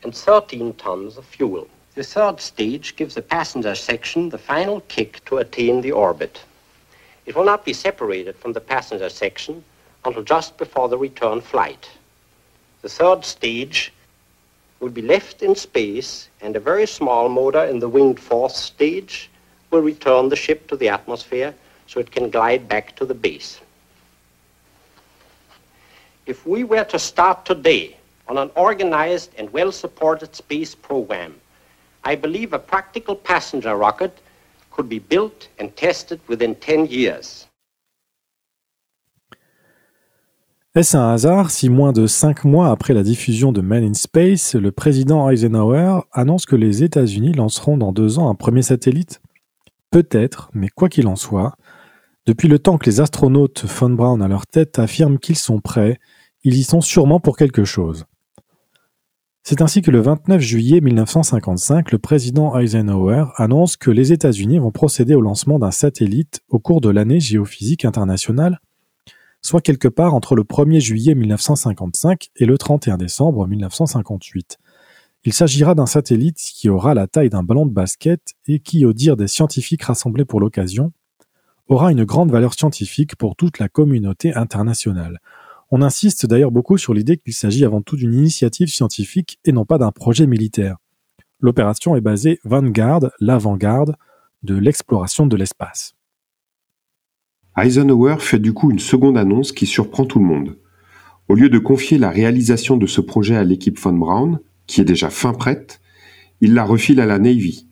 and 0.03 0.13
13 0.13 0.73
tons 0.73 1.15
of 1.15 1.23
fuel. 1.23 1.69
The 1.99 2.05
third 2.05 2.39
stage 2.39 2.95
gives 2.95 3.15
the 3.15 3.21
passenger 3.21 3.75
section 3.75 4.29
the 4.29 4.37
final 4.37 4.79
kick 4.87 5.19
to 5.25 5.39
attain 5.39 5.81
the 5.81 5.91
orbit. 5.91 6.41
It 7.25 7.35
will 7.35 7.43
not 7.43 7.65
be 7.65 7.73
separated 7.73 8.37
from 8.37 8.53
the 8.53 8.61
passenger 8.61 9.09
section 9.09 9.65
until 10.05 10.23
just 10.23 10.57
before 10.57 10.87
the 10.87 10.97
return 10.97 11.41
flight. 11.41 11.89
The 12.83 12.87
third 12.87 13.25
stage 13.25 13.91
will 14.79 14.87
be 14.87 15.01
left 15.01 15.41
in 15.41 15.55
space 15.55 16.29
and 16.39 16.55
a 16.55 16.61
very 16.61 16.87
small 16.87 17.27
motor 17.27 17.65
in 17.65 17.79
the 17.79 17.89
winged 17.89 18.21
fourth 18.21 18.55
stage 18.55 19.29
will 19.69 19.81
return 19.81 20.29
the 20.29 20.37
ship 20.37 20.69
to 20.69 20.77
the 20.77 20.87
atmosphere 20.87 21.53
so 21.87 21.99
it 21.99 22.11
can 22.11 22.29
glide 22.29 22.69
back 22.69 22.95
to 22.95 23.05
the 23.05 23.13
base. 23.13 23.59
If 26.25 26.47
we 26.47 26.63
were 26.63 26.85
to 26.85 26.97
start 26.97 27.43
today 27.43 27.97
on 28.29 28.37
an 28.37 28.51
organized 28.55 29.31
and 29.37 29.51
well-supported 29.51 30.33
space 30.33 30.73
program 30.73 31.35
I 32.05 32.15
believe 32.15 32.53
a 32.53 32.59
practical 32.59 33.15
passenger 33.15 33.75
rocket 33.75 34.11
could 34.71 34.87
be 34.87 34.99
built 34.99 35.49
and 35.59 35.69
tested 35.75 36.19
within 36.29 36.55
10 36.55 36.85
years. 36.85 37.47
Est-ce 40.75 40.95
un 40.95 41.11
hasard 41.11 41.49
si 41.49 41.67
moins 41.67 41.91
de 41.91 42.05
cinq 42.05 42.43
mois 42.45 42.69
après 42.69 42.93
la 42.93 43.01
diffusion 43.01 43.51
de 43.51 43.59
Man 43.59 43.83
in 43.83 43.95
Space, 43.95 44.53
le 44.53 44.71
président 44.71 45.27
Eisenhower 45.29 46.01
annonce 46.11 46.45
que 46.45 46.55
les 46.55 46.83
États-Unis 46.83 47.33
lanceront 47.33 47.75
dans 47.75 47.91
deux 47.91 48.19
ans 48.19 48.29
un 48.29 48.35
premier 48.35 48.61
satellite? 48.61 49.19
Peut-être, 49.89 50.51
mais 50.53 50.69
quoi 50.69 50.87
qu'il 50.87 51.07
en 51.07 51.15
soit, 51.15 51.55
depuis 52.27 52.47
le 52.47 52.59
temps 52.59 52.77
que 52.77 52.85
les 52.85 53.01
astronautes 53.01 53.65
von 53.65 53.89
Braun 53.89 54.21
à 54.21 54.27
leur 54.27 54.45
tête 54.45 54.77
affirment 54.77 55.17
qu'ils 55.17 55.37
sont 55.37 55.59
prêts, 55.59 55.97
ils 56.43 56.55
y 56.55 56.63
sont 56.63 56.81
sûrement 56.81 57.19
pour 57.19 57.35
quelque 57.35 57.65
chose. 57.65 58.05
C'est 59.49 59.63
ainsi 59.63 59.81
que 59.81 59.89
le 59.89 59.99
29 59.99 60.39
juillet 60.39 60.79
1955, 60.79 61.91
le 61.91 61.97
président 61.97 62.55
Eisenhower 62.55 63.25
annonce 63.35 63.77
que 63.77 63.89
les 63.89 64.13
États-Unis 64.13 64.59
vont 64.59 64.69
procéder 64.69 65.15
au 65.15 65.21
lancement 65.21 65.57
d'un 65.57 65.71
satellite 65.71 66.41
au 66.49 66.59
cours 66.59 66.81
de 66.81 66.89
l'année 66.89 67.19
géophysique 67.19 67.83
internationale, 67.83 68.59
soit 69.41 69.61
quelque 69.61 69.87
part 69.87 70.13
entre 70.13 70.35
le 70.35 70.43
1er 70.43 70.79
juillet 70.81 71.15
1955 71.15 72.29
et 72.35 72.45
le 72.45 72.59
31 72.59 72.97
décembre 72.97 73.47
1958. 73.47 74.59
Il 75.23 75.33
s'agira 75.33 75.73
d'un 75.73 75.87
satellite 75.87 76.37
qui 76.37 76.69
aura 76.69 76.93
la 76.93 77.07
taille 77.07 77.31
d'un 77.31 77.41
ballon 77.41 77.65
de 77.65 77.73
basket 77.73 78.21
et 78.45 78.59
qui, 78.59 78.85
au 78.85 78.93
dire 78.93 79.17
des 79.17 79.27
scientifiques 79.27 79.81
rassemblés 79.81 80.25
pour 80.25 80.39
l'occasion, 80.39 80.91
aura 81.67 81.91
une 81.91 82.03
grande 82.03 82.29
valeur 82.29 82.53
scientifique 82.53 83.15
pour 83.15 83.35
toute 83.35 83.57
la 83.57 83.67
communauté 83.67 84.31
internationale. 84.31 85.19
On 85.71 85.83
insiste 85.83 86.25
d'ailleurs 86.25 86.51
beaucoup 86.51 86.77
sur 86.77 86.93
l'idée 86.93 87.17
qu'il 87.17 87.33
s'agit 87.33 87.63
avant 87.63 87.81
tout 87.81 87.95
d'une 87.95 88.13
initiative 88.13 88.69
scientifique 88.69 89.39
et 89.45 89.51
non 89.51 89.65
pas 89.65 89.77
d'un 89.77 89.91
projet 89.91 90.25
militaire. 90.25 90.77
L'opération 91.39 91.95
est 91.95 92.01
basée 92.01 92.39
Vanguard, 92.43 93.11
l'avant-garde 93.19 93.95
de 94.43 94.55
l'exploration 94.55 95.27
de 95.27 95.35
l'espace. 95.35 95.93
Eisenhower 97.55 98.17
fait 98.19 98.39
du 98.39 98.53
coup 98.53 98.71
une 98.71 98.79
seconde 98.79 99.17
annonce 99.17 99.51
qui 99.51 99.65
surprend 99.65 100.05
tout 100.05 100.19
le 100.19 100.25
monde. 100.25 100.57
Au 101.27 101.35
lieu 101.35 101.49
de 101.49 101.59
confier 101.59 101.97
la 101.97 102.09
réalisation 102.09 102.77
de 102.77 102.87
ce 102.87 103.01
projet 103.01 103.35
à 103.35 103.43
l'équipe 103.43 103.79
von 103.79 103.93
Braun, 103.93 104.39
qui 104.65 104.81
est 104.81 104.85
déjà 104.85 105.09
fin 105.09 105.33
prête, 105.33 105.81
il 106.41 106.53
la 106.55 106.63
refile 106.63 106.99
à 106.99 107.05
la 107.05 107.19
Navy. 107.19 107.67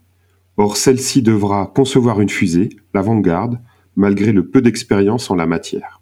Or 0.58 0.78
celle-ci 0.78 1.22
devra 1.24 1.72
concevoir 1.74 2.22
une 2.22 2.30
fusée, 2.30 2.70
l'avant-garde, 2.93 3.60
malgré 3.95 4.32
le 4.32 4.48
peu 4.48 4.62
d'expérience 4.62 5.32
en 5.32 5.36
la 5.36 5.48
matière. 5.48 6.02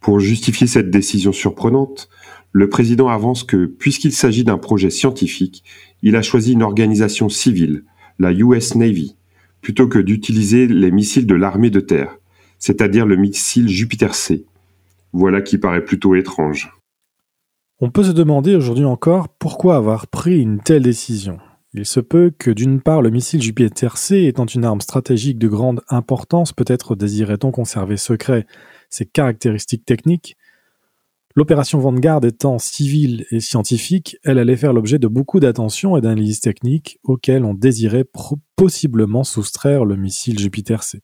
Pour 0.00 0.20
justifier 0.20 0.66
cette 0.66 0.90
décision 0.90 1.32
surprenante, 1.32 2.08
le 2.52 2.68
président 2.68 3.08
avance 3.08 3.44
que, 3.44 3.66
puisqu'il 3.66 4.12
s'agit 4.12 4.44
d'un 4.44 4.58
projet 4.58 4.90
scientifique, 4.90 5.64
il 6.02 6.16
a 6.16 6.22
choisi 6.22 6.52
une 6.52 6.62
organisation 6.62 7.28
civile, 7.28 7.84
la 8.18 8.32
US 8.32 8.74
Navy, 8.76 9.16
plutôt 9.60 9.88
que 9.88 9.98
d'utiliser 9.98 10.66
les 10.66 10.90
missiles 10.90 11.26
de 11.26 11.34
l'armée 11.34 11.70
de 11.70 11.80
terre, 11.80 12.16
c'est-à-dire 12.58 13.04
le 13.04 13.16
missile 13.16 13.68
Jupiter 13.68 14.14
C. 14.14 14.46
Voilà 15.12 15.40
qui 15.40 15.58
paraît 15.58 15.84
plutôt 15.84 16.14
étrange. 16.14 16.72
On 17.80 17.90
peut 17.90 18.04
se 18.04 18.12
demander 18.12 18.54
aujourd'hui 18.54 18.86
encore 18.86 19.28
pourquoi 19.28 19.76
avoir 19.76 20.06
pris 20.06 20.40
une 20.40 20.60
telle 20.60 20.84
décision. 20.84 21.38
Il 21.74 21.84
se 21.84 22.00
peut 22.00 22.32
que 22.38 22.50
d'une 22.50 22.80
part 22.80 23.02
le 23.02 23.10
missile 23.10 23.42
Jupiter-C 23.42 24.24
étant 24.24 24.46
une 24.46 24.64
arme 24.64 24.80
stratégique 24.80 25.38
de 25.38 25.48
grande 25.48 25.82
importance, 25.90 26.54
peut-être 26.54 26.96
désirait-on 26.96 27.50
conserver 27.50 27.98
secret 27.98 28.46
ses 28.90 29.06
caractéristiques 29.06 29.84
techniques. 29.84 30.36
L'opération 31.34 31.78
Vanguard 31.78 32.24
étant 32.24 32.58
civile 32.58 33.26
et 33.30 33.40
scientifique, 33.40 34.16
elle 34.24 34.38
allait 34.38 34.56
faire 34.56 34.72
l'objet 34.72 34.98
de 34.98 35.06
beaucoup 35.06 35.38
d'attention 35.38 35.96
et 35.96 36.00
d'analyses 36.00 36.40
techniques 36.40 36.98
auxquelles 37.02 37.44
on 37.44 37.52
désirait 37.52 38.06
possiblement 38.56 39.22
soustraire 39.22 39.84
le 39.84 39.96
missile 39.96 40.38
Jupiter-C. 40.38 41.02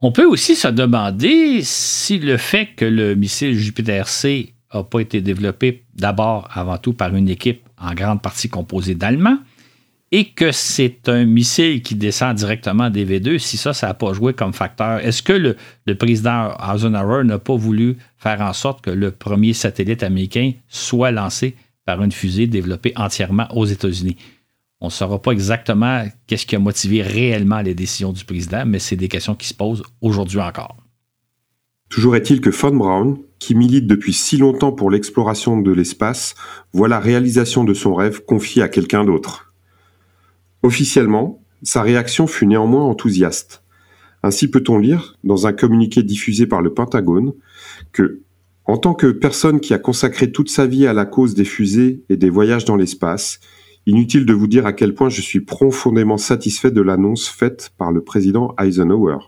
On 0.00 0.10
peut 0.10 0.24
aussi 0.24 0.56
se 0.56 0.68
demander 0.68 1.60
si 1.62 2.18
le 2.18 2.36
fait 2.36 2.74
que 2.74 2.84
le 2.84 3.14
missile 3.14 3.54
Jupiter-C 3.54 4.54
n'a 4.74 4.82
pas 4.82 5.00
été 5.00 5.20
développé 5.20 5.84
d'abord, 5.94 6.48
avant 6.52 6.78
tout, 6.78 6.92
par 6.92 7.14
une 7.14 7.28
équipe 7.28 7.68
en 7.78 7.94
grande 7.94 8.22
partie 8.22 8.48
composée 8.48 8.94
d'Allemands, 8.94 9.38
et 10.14 10.26
que 10.26 10.52
c'est 10.52 11.08
un 11.08 11.24
missile 11.24 11.82
qui 11.82 11.94
descend 11.94 12.36
directement 12.36 12.90
des 12.90 13.06
V2, 13.06 13.38
si 13.38 13.56
ça, 13.56 13.72
ça 13.72 13.88
n'a 13.88 13.94
pas 13.94 14.12
joué 14.12 14.34
comme 14.34 14.52
facteur, 14.52 15.00
est-ce 15.00 15.22
que 15.22 15.32
le, 15.32 15.94
président 15.94 16.54
Eisenhower 16.58 17.24
n'a 17.24 17.38
pas 17.38 17.56
voulu 17.56 17.96
faire 18.18 18.42
en 18.42 18.52
sorte 18.52 18.82
que 18.82 18.90
le 18.90 19.10
premier 19.10 19.54
satellite 19.54 20.02
américain 20.02 20.52
soit 20.68 21.10
lancé 21.10 21.56
par 21.86 22.02
une 22.02 22.12
fusée 22.12 22.46
développée 22.46 22.92
entièrement 22.94 23.48
aux 23.56 23.64
États-Unis? 23.64 24.16
On 24.82 24.86
ne 24.86 24.90
saura 24.90 25.20
pas 25.22 25.30
exactement 25.30 26.04
qu'est-ce 26.26 26.44
qui 26.44 26.56
a 26.56 26.58
motivé 26.58 27.00
réellement 27.00 27.62
les 27.62 27.74
décisions 27.74 28.12
du 28.12 28.24
président, 28.26 28.64
mais 28.66 28.80
c'est 28.80 28.96
des 28.96 29.08
questions 29.08 29.34
qui 29.34 29.48
se 29.48 29.54
posent 29.54 29.82
aujourd'hui 30.02 30.40
encore. 30.40 30.76
Toujours 31.88 32.16
est-il 32.16 32.40
que 32.40 32.50
Von 32.50 32.74
Braun, 32.74 33.18
qui 33.38 33.54
milite 33.54 33.86
depuis 33.86 34.12
si 34.12 34.36
longtemps 34.36 34.72
pour 34.72 34.90
l'exploration 34.90 35.58
de 35.60 35.72
l'espace, 35.72 36.34
voit 36.72 36.88
la 36.88 37.00
réalisation 37.00 37.64
de 37.64 37.72
son 37.72 37.94
rêve 37.94 38.24
confiée 38.24 38.62
à 38.62 38.68
quelqu'un 38.68 39.04
d'autre. 39.04 39.51
Officiellement, 40.62 41.42
sa 41.62 41.82
réaction 41.82 42.26
fut 42.26 42.46
néanmoins 42.46 42.84
enthousiaste. 42.84 43.62
Ainsi 44.22 44.48
peut-on 44.48 44.78
lire, 44.78 45.18
dans 45.24 45.46
un 45.46 45.52
communiqué 45.52 46.02
diffusé 46.02 46.46
par 46.46 46.62
le 46.62 46.72
Pentagone, 46.72 47.32
que, 47.92 48.20
en 48.64 48.76
tant 48.76 48.94
que 48.94 49.08
personne 49.08 49.58
qui 49.58 49.74
a 49.74 49.78
consacré 49.78 50.30
toute 50.30 50.48
sa 50.48 50.66
vie 50.66 50.86
à 50.86 50.92
la 50.92 51.04
cause 51.04 51.34
des 51.34 51.44
fusées 51.44 52.02
et 52.08 52.16
des 52.16 52.30
voyages 52.30 52.64
dans 52.64 52.76
l'espace, 52.76 53.40
inutile 53.86 54.24
de 54.24 54.32
vous 54.32 54.46
dire 54.46 54.66
à 54.66 54.72
quel 54.72 54.94
point 54.94 55.08
je 55.08 55.20
suis 55.20 55.40
profondément 55.40 56.18
satisfait 56.18 56.70
de 56.70 56.80
l'annonce 56.80 57.28
faite 57.28 57.72
par 57.76 57.90
le 57.90 58.02
président 58.02 58.54
Eisenhower. 58.60 59.18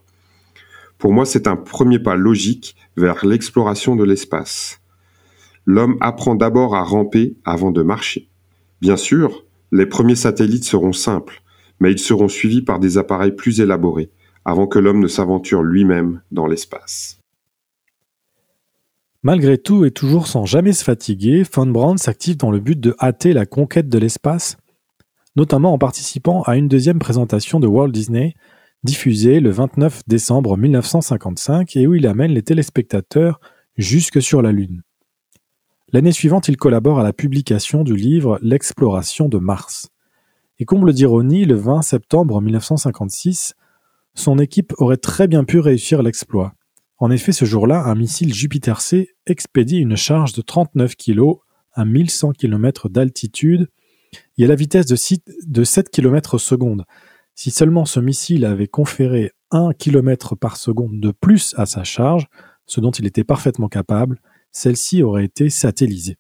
Pour 0.99 1.13
moi, 1.13 1.25
c'est 1.27 1.49
un 1.49 1.57
premier 1.57 1.99
pas 1.99 2.15
logique 2.15 2.77
vers 2.97 3.27
l'exploration 3.27 3.97
de 3.97 4.05
l'espace. 4.05 4.81
L'homme 5.67 5.97
apprend 6.01 6.37
d'abord 6.37 6.77
à 6.77 6.83
ramper 6.83 7.37
avant 7.45 7.73
de 7.73 7.83
marcher. 7.83 8.29
Bien 8.81 8.97
sûr, 8.97 9.45
les 9.75 9.87
premiers 9.87 10.15
satellites 10.15 10.65
seront 10.65 10.93
simples, 10.93 11.43
mais 11.81 11.91
ils 11.91 11.99
seront 11.99 12.29
suivis 12.29 12.63
par 12.63 12.79
des 12.79 12.97
appareils 12.97 13.33
plus 13.33 13.61
élaborés, 13.61 14.13
avant 14.45 14.69
que 14.69 14.79
l'homme 14.79 15.01
ne 15.01 15.09
s'aventure 15.09 15.65
lui-même 15.65 16.21
dans 16.31 16.47
l'espace. 16.47 17.19
Malgré 19.25 19.59
tout 19.59 19.85
et 19.85 19.91
toujours 19.91 20.29
sans 20.29 20.45
jamais 20.45 20.73
se 20.73 20.85
fatiguer, 20.85 21.43
Von 21.53 21.67
Braun 21.67 21.97
s'active 21.97 22.37
dans 22.37 22.53
le 22.53 22.61
but 22.61 22.79
de 22.79 22.95
hâter 23.01 23.33
la 23.33 23.47
conquête 23.47 23.89
de 23.89 23.99
l'espace, 23.99 24.57
notamment 25.35 25.73
en 25.73 25.79
participant 25.79 26.43
à 26.43 26.57
une 26.57 26.69
deuxième 26.69 27.01
présentation 27.01 27.59
de 27.59 27.67
Walt 27.67 27.89
Disney 27.89 28.35
diffusé 28.85 29.41
le 29.41 29.51
29 29.51 30.03
décembre 30.07 30.57
1955 30.57 31.75
et 31.75 31.89
où 31.89 31.95
il 31.95 32.07
amène 32.07 32.31
les 32.31 32.43
téléspectateurs 32.43 33.41
jusque 33.77 34.23
sur 34.23 34.41
la 34.41 34.53
Lune. 34.53 34.83
L'année 35.95 36.11
suivante, 36.11 36.49
il 36.49 36.57
collabore 36.57 36.99
à 36.99 37.05
la 37.05 37.13
publication 37.13 37.85
du 37.85 37.95
livre 37.95 38.41
L'exploration 38.43 39.29
de 39.29 39.39
Mars. 39.39 39.91
Et 40.59 40.65
comble 40.65 40.93
d'ironie, 40.93 41.45
le 41.45 41.55
20 41.55 41.83
septembre 41.83 42.41
1956, 42.41 43.55
son 44.13 44.41
équipe 44.41 44.73
aurait 44.79 44.97
très 44.97 45.29
bien 45.29 45.45
pu 45.45 45.61
réussir 45.61 46.03
l'exploit. 46.03 46.55
En 46.99 47.13
effet, 47.13 47.31
ce 47.31 47.45
jour-là, 47.45 47.85
un 47.85 47.95
missile 47.95 48.35
Jupiter-C 48.35 49.11
expédie 49.27 49.79
une 49.79 49.95
charge 49.95 50.33
de 50.33 50.43
39 50.43 50.97
kg 50.97 51.35
à 51.75 51.85
1100 51.85 52.33
km 52.33 52.89
d'altitude 52.89 53.69
et 54.37 54.47
à 54.47 54.49
la 54.49 54.57
vitesse 54.57 54.87
de 54.87 55.65
7 55.65 55.91
km 55.91 56.39
seconde, 56.39 56.87
si 57.37 57.53
seulement 57.53 57.85
ce 57.85 58.01
missile 58.01 58.47
avait 58.47 58.67
conféré 58.67 59.31
1 59.53 59.75
km 59.75 60.35
par 60.35 60.57
seconde 60.57 60.99
de 60.99 61.13
plus 61.13 61.55
à 61.57 61.67
sa 61.67 61.85
charge, 61.85 62.27
ce 62.67 62.81
dont 62.81 62.91
il 62.91 63.07
était 63.07 63.23
parfaitement 63.23 63.69
capable, 63.69 64.19
celle-ci 64.55 65.03
aurait 65.03 65.27
été 65.27 65.51
satellisée. 65.51 66.17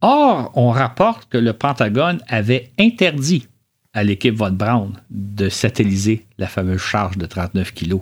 Or, 0.00 0.52
on 0.54 0.70
rapporte 0.70 1.28
que 1.30 1.38
le 1.38 1.54
Pentagone 1.54 2.20
avait 2.28 2.70
interdit 2.78 3.48
à 3.94 4.04
l'équipe 4.04 4.34
Von 4.34 4.52
Braun 4.52 4.92
de 5.10 5.48
satelliser 5.48 6.26
la 6.36 6.46
fameuse 6.46 6.80
charge 6.80 7.16
de 7.16 7.26
39 7.26 7.72
kg. 7.72 8.00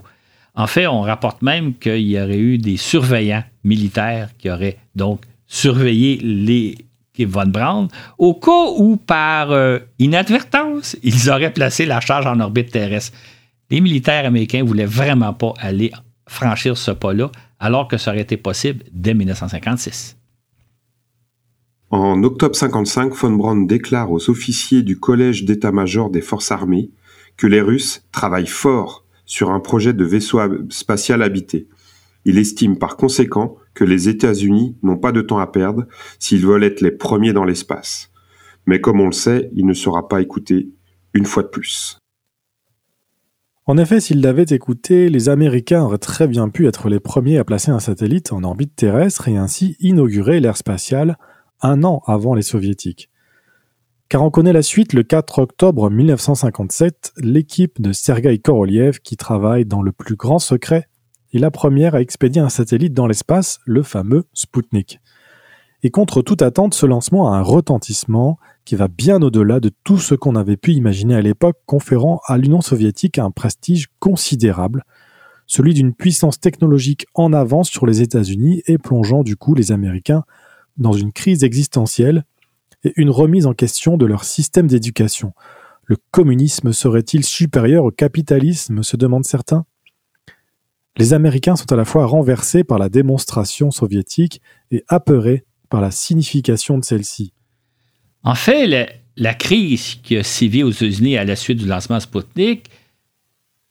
En 0.55 0.67
fait, 0.67 0.87
on 0.87 1.03
rapporte 1.03 1.43
même 1.43 1.75
qu'il 1.75 2.07
y 2.07 2.21
aurait 2.21 2.39
eu 2.39 2.59
des 2.59 2.77
surveillants 2.77 3.45
militaires 3.63 4.31
qui 4.37 4.51
auraient 4.51 4.79
donc 4.95 5.23
surveillé 5.47 6.19
les 6.19 6.77
Von 7.25 7.47
Braun, 7.47 7.89
au 8.19 8.35
cas 8.35 8.73
où, 8.77 8.97
par 8.97 9.51
euh, 9.51 9.79
inadvertance, 9.99 10.97
ils 11.03 11.31
auraient 11.31 11.53
placé 11.53 11.87
la 11.87 12.01
charge 12.01 12.27
en 12.27 12.41
orbite 12.41 12.71
terrestre. 12.71 13.17
Les 13.71 13.81
militaires 13.81 14.27
américains 14.27 14.59
ne 14.63 14.69
voulaient 14.69 14.85
vraiment 14.85 15.33
pas 15.33 15.55
aller 15.59 15.93
franchir 16.29 16.77
ce 16.77 16.91
pas-là, 16.91 17.31
alors 17.59 17.89
que 17.89 17.97
ça 17.97 18.11
aurait 18.11 18.21
été 18.21 18.37
possible 18.37 18.85
dès 18.93 19.15
1956. 19.15 20.17
En 21.91 22.23
octobre 22.25 22.57
55, 22.57 23.15
von 23.15 23.33
Braun 23.33 23.63
déclare 23.63 24.11
aux 24.11 24.29
officiers 24.29 24.83
du 24.83 24.99
Collège 24.99 25.45
d'état-major 25.45 26.11
des 26.11 26.21
forces 26.21 26.51
armées 26.51 26.91
que 27.37 27.47
les 27.47 27.61
Russes 27.61 28.05
travaillent 28.13 28.47
fort 28.47 29.05
sur 29.25 29.51
un 29.51 29.61
projet 29.61 29.93
de 29.93 30.05
vaisseau 30.05 30.41
spatial 30.69 31.23
habité. 31.23 31.69
Il 32.25 32.39
estime 32.39 32.77
par 32.77 32.97
conséquent 32.97 33.57
que 33.75 33.85
les 33.85 34.09
États-Unis 34.09 34.77
n'ont 34.83 34.97
pas 34.97 35.13
de 35.13 35.21
temps 35.21 35.39
à 35.39 35.47
perdre 35.47 35.85
s'ils 36.19 36.45
veulent 36.45 36.65
être 36.65 36.81
les 36.81 36.91
premiers 36.91 37.33
dans 37.33 37.45
l'espace. 37.45 38.11
Mais 38.67 38.81
comme 38.81 39.01
on 39.01 39.07
le 39.07 39.13
sait, 39.13 39.49
il 39.55 39.65
ne 39.65 39.75
sera 39.75 40.09
pas 40.09 40.21
écouté 40.21 40.71
une 41.15 41.25
fois 41.25 41.45
de 41.45 41.49
plus. 41.49 41.99
En 43.69 43.79
effet, 43.79 43.99
s'ils 43.99 44.21
l'avaient 44.21 44.45
écouté, 44.45 45.09
les 45.09 45.29
Américains 45.29 45.83
auraient 45.83 45.99
très 45.99 46.29
bien 46.29 46.49
pu 46.49 46.69
être 46.69 46.89
les 46.89 47.01
premiers 47.01 47.39
à 47.39 47.45
placer 47.45 47.73
un 47.73 47.81
satellite 47.81 48.33
en 48.33 48.45
orbite 48.45 48.77
terrestre 48.77 49.27
et 49.27 49.37
ainsi 49.37 49.77
inaugurer 49.81 50.39
l'ère 50.39 50.57
spatiale 50.57 51.19
un 51.61 51.83
an 51.83 52.01
avant 52.07 52.35
les 52.35 52.43
soviétiques. 52.43 53.11
Car 54.09 54.23
on 54.23 54.31
connaît 54.31 54.53
la 54.53 54.63
suite, 54.63 54.93
le 54.93 55.03
4 55.03 55.41
octobre 55.41 55.91
1957, 55.91 57.15
l'équipe 57.17 57.83
de 57.83 57.93
Sergei 57.93 58.39
Korolev, 58.39 59.01
qui 59.01 59.17
travaille 59.17 59.65
dans 59.65 59.83
le 59.83 59.91
plus 59.91 60.15
grand 60.15 60.39
secret 60.39 60.87
est 61.35 61.39
la 61.39 61.51
première 61.51 61.97
à 61.97 62.01
expédier 62.01 62.41
un 62.41 62.49
satellite 62.49 62.95
dans 62.95 63.09
l'espace, 63.09 63.59
le 63.65 63.83
fameux 63.83 64.27
Sputnik. 64.33 65.01
Et 65.87 65.91
contre 65.91 66.21
toute 66.21 66.43
attente, 66.43 66.75
ce 66.75 66.85
lancement 66.85 67.33
a 67.33 67.37
un 67.37 67.43
retentissement 67.43 68.41
qui 68.65 68.75
va 68.75 68.89
bien 68.89 69.23
au-delà 69.23 69.61
de 69.61 69.71
tout 69.85 69.99
ce 69.99 70.17
qu'on 70.17 70.35
avait 70.35 70.57
pu 70.57 70.73
imaginer 70.73 71.15
à 71.15 71.21
l'époque, 71.21 71.59
conférant 71.65 72.21
à 72.27 72.39
l'Union 72.39 72.61
soviétique 72.61 73.21
un 73.21 73.31
prestige 73.31 73.87
considérable, 74.01 74.83
celui 75.47 75.75
d'une 75.75 75.95
puissance 75.95 76.41
technologique 76.41 77.07
en 77.15 77.33
avance 77.33 77.71
sur 77.71 77.87
les 77.87 78.03
États-Unis 78.03 78.65
et 78.67 78.79
plongeant 78.79 79.23
du 79.23 79.37
coup 79.37 79.55
les 79.55 79.71
Américains 79.71 80.25
dans 80.77 80.93
une 80.93 81.13
crise 81.13 81.45
existentielle 81.45 82.25
et 82.83 82.93
une 82.97 83.11
remise 83.11 83.47
en 83.47 83.55
question 83.55 83.97
de 83.97 84.07
leur 84.07 84.25
système 84.25 84.67
d'éducation. 84.67 85.35
Le 85.85 85.99
communisme 86.11 86.73
serait-il 86.73 87.25
supérieur 87.25 87.85
au 87.85 87.93
capitalisme 87.93 88.83
se 88.83 88.97
demandent 88.97 89.25
certains 89.25 89.67
les 90.99 91.13
Américains 91.13 91.57
sont 91.57 91.71
à 91.73 91.77
la 91.77 91.85
fois 91.85 92.07
renversés 92.07 92.65
par 92.65 92.79
la 92.79 92.89
démonstration 92.89 93.71
soviétique 93.71 94.41
et 94.71 94.83
apeurés 94.89 95.45
par 95.69 95.81
la 95.81 95.91
signification 95.91 96.79
de 96.79 96.85
celle-ci. 96.85 97.33
En 98.23 98.35
fait, 98.35 99.01
la 99.17 99.35
crise 99.35 99.97
qui 100.03 100.17
a 100.17 100.23
sévi 100.23 100.63
aux 100.63 100.71
États-Unis 100.71 101.17
à 101.17 101.25
la 101.25 101.37
suite 101.37 101.59
du 101.59 101.67
lancement 101.67 102.01
Sputnik, 102.01 102.69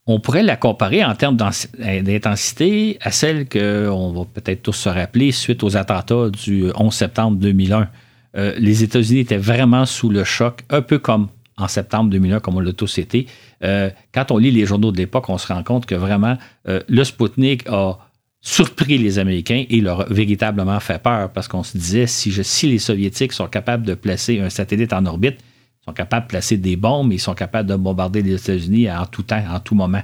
on 0.08 0.20
pourrait 0.20 0.44
la 0.44 0.56
comparer 0.56 1.04
en 1.04 1.16
termes 1.16 1.36
d'intensité 1.36 2.98
à 3.02 3.12
celle 3.12 3.50
qu'on 3.50 4.12
va 4.12 4.26
peut-être 4.26 4.62
tous 4.62 4.74
se 4.74 4.90
rappeler 4.90 5.32
suite 5.32 5.64
aux 5.64 5.78
attentats 5.78 6.30
du 6.30 6.72
11 6.76 6.94
septembre 6.94 7.38
2001. 7.38 7.90
Euh, 8.38 8.54
les 8.58 8.84
États-Unis 8.84 9.22
étaient 9.22 9.38
vraiment 9.38 9.86
sous 9.86 10.10
le 10.10 10.24
choc, 10.24 10.62
un 10.70 10.82
peu 10.82 11.00
comme 11.00 11.30
en 11.58 11.68
septembre 11.68 12.10
2001, 12.12 12.40
comme 12.40 12.58
on 12.58 12.60
l'a 12.60 12.74
tous 12.74 12.98
été. 12.98 13.28
Euh, 13.64 13.90
quand 14.14 14.32
on 14.32 14.38
lit 14.38 14.52
les 14.52 14.66
journaux 14.66 14.92
de 14.92 14.98
l'époque, 14.98 15.30
on 15.30 15.38
se 15.38 15.48
rend 15.48 15.64
compte 15.64 15.86
que 15.86 15.96
vraiment, 15.96 16.38
euh, 16.68 16.82
le 16.88 17.04
Sputnik 17.04 17.68
a 17.68 17.98
surpris 18.46 19.00
les 19.00 19.18
Américains 19.18 19.66
et 19.68 19.82
leur 19.82 20.08
véritablement 20.14 20.80
fait 20.80 21.02
peur 21.02 21.32
parce 21.32 21.48
qu'on 21.48 21.64
se 21.64 21.76
disait, 21.76 22.06
si, 22.06 22.68
les 22.68 22.78
Soviétiques 22.78 23.34
sont 23.34 23.48
capables 23.48 23.86
de 23.86 23.96
placer 23.96 24.40
un 24.40 24.52
satellite 24.52 24.94
en 24.94 25.04
orbite, 25.08 25.40
ils 25.82 25.86
sont 25.86 25.94
capables 25.94 26.28
de 26.28 26.30
placer 26.30 26.58
des 26.58 26.76
bombes, 26.76 27.12
ils 27.12 27.20
sont 27.20 27.34
capables 27.34 27.68
de 27.68 27.76
bombarder 27.76 28.22
les 28.22 28.36
États-Unis 28.36 28.90
en 28.90 29.08
tout 29.08 29.24
temps, 29.24 29.44
en 29.50 29.60
tout 29.60 29.74
moment. 29.74 30.04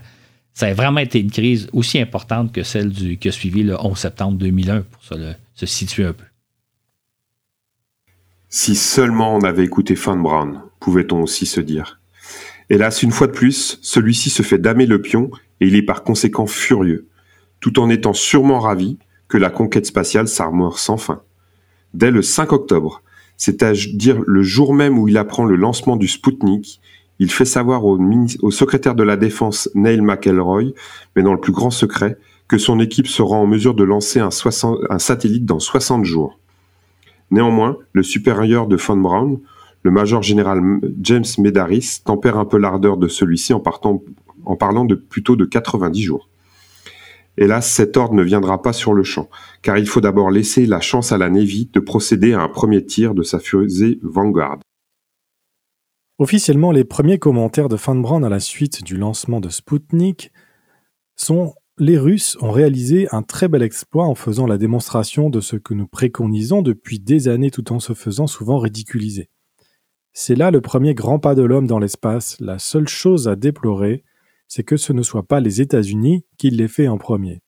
Ça 0.56 0.66
a 0.66 0.74
vraiment 0.74 1.00
été 1.02 1.20
une 1.20 1.30
crise 1.30 1.70
aussi 1.72 2.00
importante 2.00 2.52
que 2.52 2.64
celle 2.64 2.89
du, 2.89 3.18
qui 3.18 3.30
a 3.30 3.32
suivi 3.32 3.62
le 3.62 3.80
11 3.80 3.98
septembre 3.98 4.38
2001, 4.39 4.82
pour 4.82 5.04
se 5.04 5.66
situer 5.68 6.06
un 6.06 6.14
peu. 6.14 6.26
Si 8.50 8.76
seulement 8.76 9.36
on 9.36 9.42
avait 9.42 9.64
écouté 9.64 9.94
Von 9.94 10.18
Braun, 10.18 10.64
pouvait-on 10.80 11.22
aussi 11.22 11.46
se 11.46 11.62
dire. 11.62 12.02
Hélas, 12.72 13.04
une 13.04 13.12
fois 13.12 13.28
de 13.28 13.34
plus, 13.34 13.78
celui-ci 13.84 14.32
se 14.32 14.42
fait 14.42 14.58
damer 14.58 14.88
le 14.88 15.00
pion 15.00 15.30
et 15.60 15.68
il 15.68 15.76
est 15.76 15.84
par 15.84 16.04
conséquent 16.04 16.48
furieux, 16.48 17.08
tout 17.62 17.80
en 17.80 17.89
étant 17.89 18.14
sûrement 18.14 18.59
ravi 18.59 18.97
que 19.30 19.38
la 19.38 19.49
conquête 19.49 19.86
spatiale 19.86 20.28
s'armore 20.28 20.78
sans 20.78 20.97
fin. 20.97 21.22
Dès 21.93 22.12
le 22.12 22.22
5 22.22 22.51
octobre, 22.51 23.01
c'est-à-dire 23.38 24.20
le 24.26 24.43
jour 24.43 24.74
même 24.74 24.99
où 24.99 25.07
il 25.07 25.18
apprend 25.18 25.45
le 25.45 25.55
lancement 25.55 25.95
du 25.95 26.07
Sputnik, 26.07 26.82
il 27.20 27.32
fait 27.32 27.45
savoir 27.45 27.86
au, 27.86 28.51
secrétaire 28.51 28.95
de 28.95 29.03
la 29.03 29.16
Défense 29.16 29.70
Neil 29.76 30.01
McElroy, 30.01 30.74
mais 31.16 31.22
dans 31.22 31.34
le 31.34 31.39
plus 31.39 31.53
grand 31.53 31.70
secret, 31.70 32.18
que 32.47 32.57
son 32.57 32.80
équipe 32.80 33.07
sera 33.07 33.36
en 33.36 33.45
mesure 33.45 33.76
de 33.76 33.84
lancer 33.84 34.20
un, 34.20 34.30
un 34.89 34.99
satellite 34.99 35.45
dans 35.45 35.59
60 35.59 36.03
jours. 36.03 36.39
Néanmoins, 37.30 37.78
le 37.93 38.03
supérieur 38.03 38.68
de 38.68 38.76
Von 38.76 38.97
Braun, 38.97 39.39
le 39.84 39.91
major 39.91 40.22
général 40.24 40.62
James 41.01 41.26
Medaris, 41.38 42.01
tempère 42.03 42.38
un 42.38 42.45
peu 42.45 42.57
l'ardeur 42.57 42.97
de 42.97 43.07
celui-ci 43.07 43.53
en, 43.53 43.64
en 44.45 44.55
parlant 44.55 44.86
de 44.86 44.95
plutôt 44.95 45.36
de 45.36 45.45
90 45.45 46.01
jours. 46.01 46.28
Hélas, 47.42 47.68
cet 47.68 47.98
ordre 47.98 48.14
ne 48.14 48.22
viendra 48.22 48.62
pas 48.62 48.72
sur 48.72 48.94
le 48.94 49.02
champ, 49.02 49.28
car 49.64 49.80
il 49.80 49.88
faut 49.88 50.00
d'abord 50.00 50.30
laisser 50.30 50.68
la 50.68 50.80
chance 50.80 51.12
à 51.12 51.18
la 51.18 51.32
Navy 51.32 51.72
de 51.74 51.80
procéder 51.80 52.34
à 52.34 52.42
un 52.42 52.48
premier 52.48 52.86
tir 52.86 53.16
de 53.16 53.24
sa 53.24 53.39
fusée 53.39 53.98
Vanguard. 54.04 54.60
Officiellement, 56.20 56.72
les 56.72 56.84
premiers 56.84 57.18
commentaires 57.18 57.68
de 57.68 57.76
Von 57.76 57.96
Braun 57.96 58.22
à 58.22 58.30
la 58.30 58.39
suite 58.39 58.84
du 58.84 58.96
lancement 58.96 59.39
de 59.39 59.50
Sputnik 59.50 60.32
sont 61.16 61.56
les 61.80 61.98
Russes 61.98 62.38
ont 62.42 62.52
réalisé 62.52 63.08
un 63.12 63.24
très 63.24 63.48
bel 63.48 63.64
exploit 63.64 64.06
en 64.06 64.14
faisant 64.14 64.46
la 64.46 64.60
démonstration 64.60 65.32
de 65.32 65.39
ce 65.39 65.56
que 65.56 65.74
nous 65.74 65.88
préconisons 65.88 66.62
depuis 66.62 67.00
des 67.00 67.28
années 67.28 67.50
tout 67.50 67.74
en 67.74 67.80
se 67.80 67.94
faisant 67.94 68.28
souvent 68.28 68.60
ridiculiser. 68.60 69.32
C'est 70.14 70.36
là 70.36 70.52
le 70.52 70.62
premier 70.62 70.94
grand 70.94 71.18
pas 71.18 71.34
de 71.34 71.42
l'homme 71.42 71.66
dans 71.66 71.80
l'espace. 71.80 72.39
La 72.39 72.60
seule 72.60 72.88
chose 72.88 73.28
à 73.28 73.36
déplorer, 73.36 74.04
c'est 74.54 74.66
que 74.66 74.76
ce 74.76 74.91
ne 74.91 75.02
soit 75.02 75.24
pas 75.24 75.39
les 75.39 75.62
États-Unis 75.62 76.26
qui 76.38 76.49
l'aient 76.49 76.68
fait 76.68 76.89
en 76.89 76.97
premier. 76.97 77.41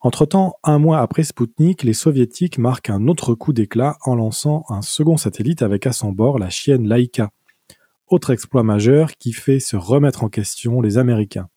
Entre-temps, 0.00 0.56
un 0.62 0.78
mois 0.78 0.98
après 0.98 1.22
Spoutnik, 1.22 1.82
les 1.82 1.94
soviétiques 1.94 2.58
marquent 2.58 2.90
un 2.90 3.08
autre 3.08 3.34
coup 3.34 3.54
d'éclat 3.54 3.96
en 4.02 4.14
lançant 4.14 4.66
un 4.68 4.82
second 4.82 5.16
satellite 5.16 5.62
avec 5.62 5.86
à 5.86 5.94
son 5.94 6.12
bord 6.12 6.38
la 6.38 6.50
chienne 6.50 6.86
Laika. 6.86 7.30
Autre 8.06 8.34
exploit 8.34 8.62
majeur 8.62 9.12
qui 9.12 9.32
fait 9.32 9.60
se 9.60 9.76
remettre 9.76 10.24
en 10.24 10.28
question 10.28 10.82
les 10.82 10.98
Américains. 10.98 11.48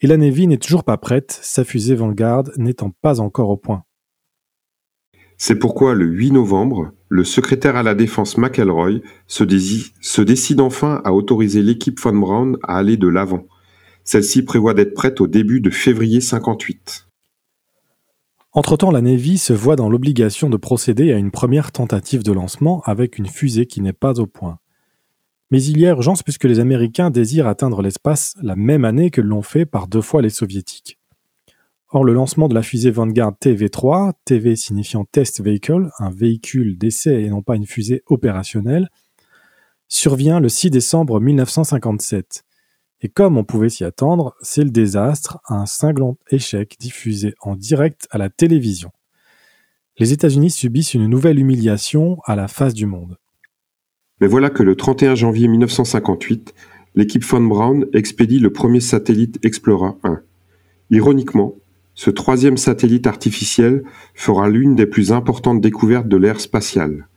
Et 0.00 0.06
la 0.06 0.16
Navy 0.16 0.46
n'est 0.46 0.56
toujours 0.56 0.84
pas 0.84 0.96
prête, 0.96 1.36
sa 1.42 1.64
fusée 1.64 1.96
Vanguard 1.96 2.44
n'étant 2.56 2.92
pas 3.02 3.18
encore 3.18 3.50
au 3.50 3.56
point. 3.56 3.82
C'est 5.38 5.58
pourquoi 5.58 5.94
le 5.94 6.06
8 6.06 6.30
novembre, 6.30 6.92
le 7.08 7.24
secrétaire 7.24 7.76
à 7.76 7.82
la 7.82 7.94
défense 7.94 8.36
McElroy 8.36 9.00
se, 9.28 9.44
décide 10.22 10.60
enfin 10.60 11.00
à 11.04 11.12
autoriser 11.12 11.62
l'équipe 11.62 12.00
Von 12.00 12.16
Braun 12.16 12.56
à 12.62 12.78
aller 12.78 12.96
de 12.96 13.08
l'avant. 13.08 13.46
Celle-ci 14.04 14.44
prévoit 14.44 14.74
d'être 14.74 14.94
prête 14.94 15.20
au 15.20 15.26
début 15.26 15.60
de 15.60 15.70
février 15.70 16.20
58. 16.20 17.08
Entre-temps, 18.52 18.90
la 18.90 19.02
Navy 19.02 19.38
se 19.38 19.52
voit 19.52 19.76
dans 19.76 19.88
l'obligation 19.88 20.48
de 20.48 20.56
procéder 20.56 21.12
à 21.12 21.18
une 21.18 21.30
première 21.30 21.72
tentative 21.72 22.22
de 22.22 22.32
lancement 22.32 22.82
avec 22.86 23.18
une 23.18 23.26
fusée 23.26 23.66
qui 23.66 23.80
n'est 23.80 23.92
pas 23.92 24.18
au 24.18 24.26
point. 24.26 24.58
Mais 25.50 25.62
il 25.62 25.78
y 25.78 25.86
a 25.86 25.90
urgence 25.90 26.22
puisque 26.22 26.44
les 26.44 26.58
Américains 26.58 27.10
désirent 27.10 27.46
atteindre 27.46 27.82
l'espace 27.82 28.34
la 28.42 28.56
même 28.56 28.84
année 28.84 29.10
que 29.10 29.20
l'ont 29.20 29.42
fait 29.42 29.66
par 29.66 29.86
deux 29.86 30.00
fois 30.00 30.22
les 30.22 30.30
Soviétiques. 30.30 30.95
Or, 31.90 32.04
le 32.04 32.14
lancement 32.14 32.48
de 32.48 32.54
la 32.54 32.62
fusée 32.62 32.90
Vanguard 32.90 33.34
TV3, 33.40 34.12
TV 34.24 34.56
signifiant 34.56 35.04
Test 35.04 35.40
Vehicle, 35.40 35.90
un 36.00 36.10
véhicule 36.10 36.76
d'essai 36.76 37.22
et 37.22 37.30
non 37.30 37.42
pas 37.42 37.54
une 37.54 37.66
fusée 37.66 38.02
opérationnelle, 38.06 38.88
survient 39.86 40.40
le 40.40 40.48
6 40.48 40.70
décembre 40.70 41.20
1957. 41.20 42.42
Et 43.02 43.08
comme 43.08 43.38
on 43.38 43.44
pouvait 43.44 43.68
s'y 43.68 43.84
attendre, 43.84 44.34
c'est 44.40 44.64
le 44.64 44.70
désastre, 44.70 45.38
un 45.48 45.64
cinglant 45.66 46.16
échec 46.30 46.76
diffusé 46.80 47.34
en 47.40 47.54
direct 47.54 48.08
à 48.10 48.18
la 48.18 48.30
télévision. 48.30 48.90
Les 49.98 50.12
États-Unis 50.12 50.50
subissent 50.50 50.94
une 50.94 51.06
nouvelle 51.06 51.38
humiliation 51.38 52.18
à 52.24 52.34
la 52.34 52.48
face 52.48 52.74
du 52.74 52.86
monde. 52.86 53.16
Mais 54.20 54.26
voilà 54.26 54.50
que 54.50 54.62
le 54.62 54.74
31 54.74 55.14
janvier 55.14 55.46
1958, 55.46 56.52
l'équipe 56.96 57.24
Von 57.24 57.42
Braun 57.42 57.86
expédie 57.92 58.40
le 58.40 58.52
premier 58.52 58.80
satellite 58.80 59.38
Explorer 59.44 59.92
1. 60.02 60.20
Ironiquement, 60.90 61.54
ce 61.96 62.10
troisième 62.10 62.58
satellite 62.58 63.06
artificiel 63.06 63.82
fera 64.14 64.50
l'une 64.50 64.76
des 64.76 64.86
plus 64.86 65.12
importantes 65.12 65.62
découvertes 65.62 66.08
de 66.08 66.18
l'ère 66.18 66.40
spatiale. 66.40 67.08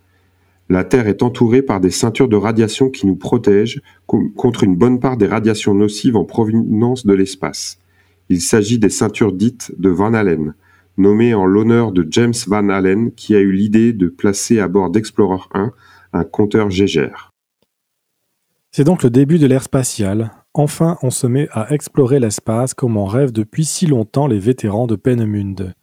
La 0.69 0.85
Terre 0.85 1.07
est 1.07 1.21
entourée 1.21 1.61
par 1.61 1.81
des 1.81 1.91
ceintures 1.91 2.29
de 2.29 2.37
radiation 2.37 2.89
qui 2.89 3.05
nous 3.05 3.17
protègent 3.17 3.81
contre 4.07 4.63
une 4.63 4.77
bonne 4.77 4.99
part 4.99 5.17
des 5.17 5.27
radiations 5.27 5.73
nocives 5.73 6.15
en 6.15 6.23
provenance 6.23 7.05
de 7.05 7.13
l'espace. 7.13 7.79
Il 8.29 8.39
s'agit 8.39 8.79
des 8.79 8.89
ceintures 8.89 9.33
dites 9.33 9.73
de 9.77 9.89
Van 9.89 10.13
Allen, 10.13 10.53
nommées 10.97 11.33
en 11.33 11.45
l'honneur 11.45 11.91
de 11.91 12.07
James 12.09 12.33
Van 12.47 12.69
Allen 12.69 13.11
qui 13.11 13.35
a 13.35 13.39
eu 13.39 13.51
l'idée 13.51 13.91
de 13.91 14.07
placer 14.07 14.59
à 14.59 14.69
bord 14.69 14.91
d'Explorer 14.91 15.41
1 15.53 15.71
un 16.13 16.23
compteur 16.23 16.69
Gégère. 16.69 17.31
C'est 18.71 18.83
donc 18.85 19.03
le 19.03 19.09
début 19.09 19.39
de 19.39 19.47
l'ère 19.47 19.63
spatiale. 19.63 20.31
Enfin, 20.59 20.97
on 21.03 21.09
se 21.09 21.25
met 21.25 21.47
à 21.53 21.71
explorer 21.71 22.19
l'espace 22.19 22.73
comme 22.73 22.97
en 22.97 23.05
rêvent 23.05 23.31
depuis 23.31 23.63
si 23.63 23.85
longtemps 23.85 24.27
les 24.27 24.39
vétérans 24.39 24.87
de 24.87 24.97
Peenemünde. 24.97 25.73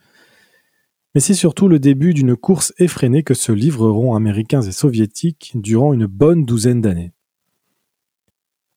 Mais 1.14 1.20
c'est 1.22 1.32
surtout 1.32 1.66
le 1.66 1.78
début 1.78 2.12
d'une 2.12 2.36
course 2.36 2.74
effrénée 2.76 3.22
que 3.22 3.32
se 3.32 3.52
livreront 3.52 4.14
Américains 4.14 4.60
et 4.60 4.72
Soviétiques 4.72 5.52
durant 5.54 5.94
une 5.94 6.04
bonne 6.04 6.44
douzaine 6.44 6.82
d'années. 6.82 7.14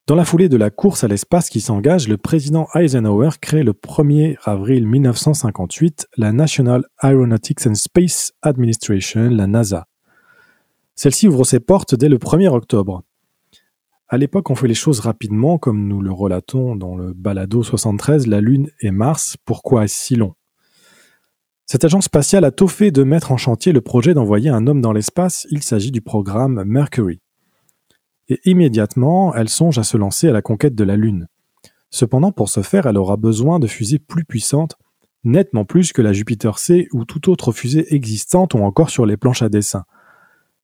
Dans 0.08 0.16
la 0.16 0.24
foulée 0.24 0.48
de 0.48 0.56
la 0.56 0.70
course 0.70 1.04
à 1.04 1.10
l'espace 1.10 1.50
qui 1.50 1.60
s'engage, 1.60 2.08
le 2.08 2.16
président 2.16 2.70
Eisenhower 2.76 3.32
crée 3.42 3.64
le 3.64 3.74
1er 3.74 4.38
avril 4.46 4.88
1958 4.88 6.08
la 6.16 6.32
National 6.32 6.86
Aeronautics 7.04 7.68
and 7.68 7.76
Space 7.76 8.32
Administration, 8.42 9.32
la 9.32 9.48
NASA. 9.48 9.86
Celle-ci 10.96 11.28
ouvre 11.28 11.44
ses 11.44 11.60
portes 11.60 11.94
dès 11.94 12.08
le 12.08 12.20
1er 12.20 12.48
octobre. 12.48 13.04
À 14.12 14.18
l'époque, 14.18 14.50
on 14.50 14.56
fait 14.56 14.68
les 14.68 14.74
choses 14.74 15.02
rapidement, 15.02 15.60
comme 15.60 15.88
nous 15.88 16.02
le 16.02 16.12
relatons 16.12 16.76
dans 16.76 16.96
le 16.96 17.14
balado 17.14 17.62
73, 17.62 18.26
La 18.26 18.42
Lune 18.42 18.72
et 18.82 18.90
Mars, 18.90 19.38
pourquoi 19.46 19.84
est-ce 19.84 20.00
si 20.04 20.16
long? 20.16 20.34
Cette 21.68 21.86
agence 21.86 22.06
spatiale 22.06 22.44
a 22.44 22.50
tôt 22.50 22.68
fait 22.68 22.90
de 22.90 23.04
mettre 23.04 23.32
en 23.32 23.38
chantier 23.38 23.72
le 23.72 23.82
projet 23.82 24.16
d'envoyer 24.16 24.50
un 24.50 24.66
homme 24.66 24.82
dans 24.82 24.94
l'espace, 24.94 25.46
il 25.52 25.62
s'agit 25.62 25.92
du 25.92 26.02
programme 26.02 26.64
Mercury. 26.66 27.22
Et 28.30 28.40
immédiatement, 28.46 29.36
elle 29.36 29.48
songe 29.48 29.78
à 29.78 29.84
se 29.84 29.96
lancer 29.96 30.28
à 30.28 30.32
la 30.32 30.42
conquête 30.42 30.74
de 30.74 30.84
la 30.84 30.98
Lune. 30.98 31.28
Cependant, 31.92 32.32
pour 32.32 32.50
ce 32.50 32.64
faire, 32.64 32.88
elle 32.88 32.98
aura 32.98 33.16
besoin 33.16 33.60
de 33.60 33.68
fusées 33.68 34.00
plus 34.00 34.26
puissantes, 34.26 34.76
nettement 35.24 35.66
plus 35.66 35.94
que 35.94 36.02
la 36.02 36.14
Jupiter 36.14 36.58
C 36.58 36.88
ou 36.94 37.06
toute 37.06 37.28
autre 37.28 37.52
fusée 37.52 37.94
existante 37.94 38.56
ou 38.56 38.60
encore 38.60 38.90
sur 38.90 39.06
les 39.06 39.18
planches 39.18 39.44
à 39.44 39.50
dessin. 39.50 39.84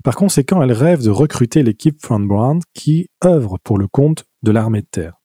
Par 0.05 0.15
conséquent, 0.15 0.61
elle 0.61 0.71
rêve 0.71 1.01
de 1.01 1.09
recruter 1.09 1.63
l'équipe 1.63 1.97
Von 2.07 2.19
Braun 2.19 2.59
qui 2.75 3.09
œuvre 3.23 3.57
pour 3.63 3.79
le 3.79 3.87
compte 3.87 4.25
de 4.43 4.51
l'armée 4.51 4.81
de 4.81 4.87
terre. 4.91 5.15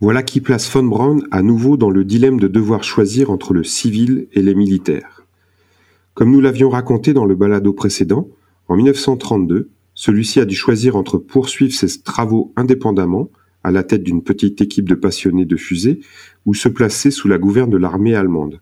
Voilà 0.00 0.22
qui 0.22 0.40
place 0.40 0.70
Von 0.70 0.84
Braun 0.84 1.22
à 1.32 1.42
nouveau 1.42 1.76
dans 1.76 1.90
le 1.90 2.04
dilemme 2.04 2.38
de 2.38 2.46
devoir 2.46 2.84
choisir 2.84 3.32
entre 3.32 3.52
le 3.52 3.64
civil 3.64 4.28
et 4.30 4.42
les 4.42 4.54
militaires. 4.54 5.26
Comme 6.14 6.30
nous 6.30 6.40
l'avions 6.40 6.70
raconté 6.70 7.14
dans 7.14 7.24
le 7.24 7.34
balado 7.34 7.72
précédent, 7.72 8.28
en 8.68 8.76
1932, 8.76 9.70
celui-ci 9.94 10.38
a 10.38 10.44
dû 10.44 10.54
choisir 10.54 10.94
entre 10.94 11.18
poursuivre 11.18 11.74
ses 11.74 12.00
travaux 12.00 12.52
indépendamment, 12.54 13.28
à 13.64 13.72
la 13.72 13.82
tête 13.82 14.04
d'une 14.04 14.22
petite 14.22 14.60
équipe 14.60 14.88
de 14.88 14.94
passionnés 14.94 15.46
de 15.46 15.56
fusées, 15.56 15.98
ou 16.44 16.54
se 16.54 16.68
placer 16.68 17.10
sous 17.10 17.26
la 17.26 17.38
gouverne 17.38 17.70
de 17.70 17.76
l'armée 17.76 18.14
allemande. 18.14 18.60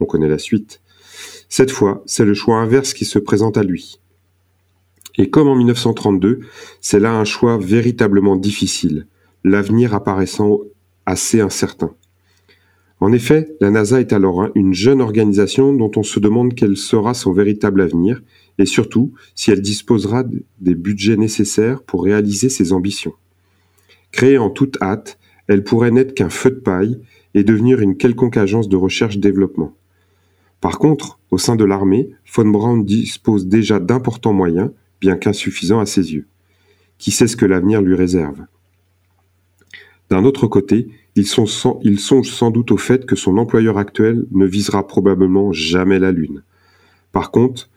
On 0.00 0.04
connaît 0.04 0.26
la 0.26 0.38
suite. 0.38 0.82
Cette 1.48 1.70
fois, 1.70 2.02
c'est 2.06 2.24
le 2.24 2.34
choix 2.34 2.56
inverse 2.56 2.92
qui 2.92 3.04
se 3.04 3.20
présente 3.20 3.56
à 3.56 3.62
lui. 3.62 4.00
Et 5.18 5.30
comme 5.30 5.48
en 5.48 5.54
1932, 5.54 6.40
c'est 6.80 7.00
là 7.00 7.12
un 7.12 7.24
choix 7.24 7.58
véritablement 7.58 8.36
difficile, 8.36 9.06
l'avenir 9.44 9.94
apparaissant 9.94 10.60
assez 11.06 11.40
incertain. 11.40 11.94
En 13.00 13.12
effet, 13.12 13.56
la 13.60 13.70
NASA 13.70 14.00
est 14.00 14.12
alors 14.12 14.48
une 14.54 14.74
jeune 14.74 15.00
organisation 15.00 15.72
dont 15.72 15.90
on 15.96 16.02
se 16.02 16.20
demande 16.20 16.54
quel 16.54 16.76
sera 16.76 17.14
son 17.14 17.32
véritable 17.32 17.80
avenir 17.80 18.22
et 18.58 18.66
surtout 18.66 19.12
si 19.34 19.50
elle 19.50 19.62
disposera 19.62 20.22
des 20.60 20.74
budgets 20.74 21.16
nécessaires 21.16 21.82
pour 21.82 22.04
réaliser 22.04 22.50
ses 22.50 22.74
ambitions. 22.74 23.14
Créée 24.12 24.36
en 24.36 24.50
toute 24.50 24.76
hâte, 24.82 25.18
elle 25.48 25.64
pourrait 25.64 25.90
n'être 25.90 26.14
qu'un 26.14 26.28
feu 26.28 26.50
de 26.50 26.60
paille 26.60 27.00
et 27.34 27.42
devenir 27.42 27.80
une 27.80 27.96
quelconque 27.96 28.36
agence 28.36 28.68
de 28.68 28.76
recherche-développement. 28.76 29.72
Par 30.60 30.78
contre, 30.78 31.18
au 31.30 31.38
sein 31.38 31.56
de 31.56 31.64
l'armée, 31.64 32.10
von 32.34 32.48
Braun 32.48 32.82
dispose 32.82 33.46
déjà 33.46 33.80
d'importants 33.80 34.34
moyens, 34.34 34.70
bien 35.00 35.16
qu'insuffisants 35.16 35.80
à 35.80 35.86
ses 35.86 36.12
yeux. 36.12 36.28
Qui 36.98 37.10
sait 37.10 37.26
ce 37.26 37.36
que 37.36 37.46
l'avenir 37.46 37.80
lui 37.80 37.94
réserve? 37.94 38.44
D'un 40.10 40.24
autre 40.24 40.46
côté, 40.46 40.88
il, 41.14 41.26
songe 41.26 42.28
sans 42.28 42.50
doute 42.50 42.72
au 42.72 42.76
fait 42.76 43.06
que 43.06 43.16
son 43.16 43.38
employeur 43.38 43.78
actuel 43.78 44.26
ne 44.32 44.46
visera 44.46 44.86
probablement 44.86 45.52
jamais 45.52 45.98
la 45.98 46.12
Lune. 46.12 46.42
Par 47.12 47.30
contre, 47.30 47.70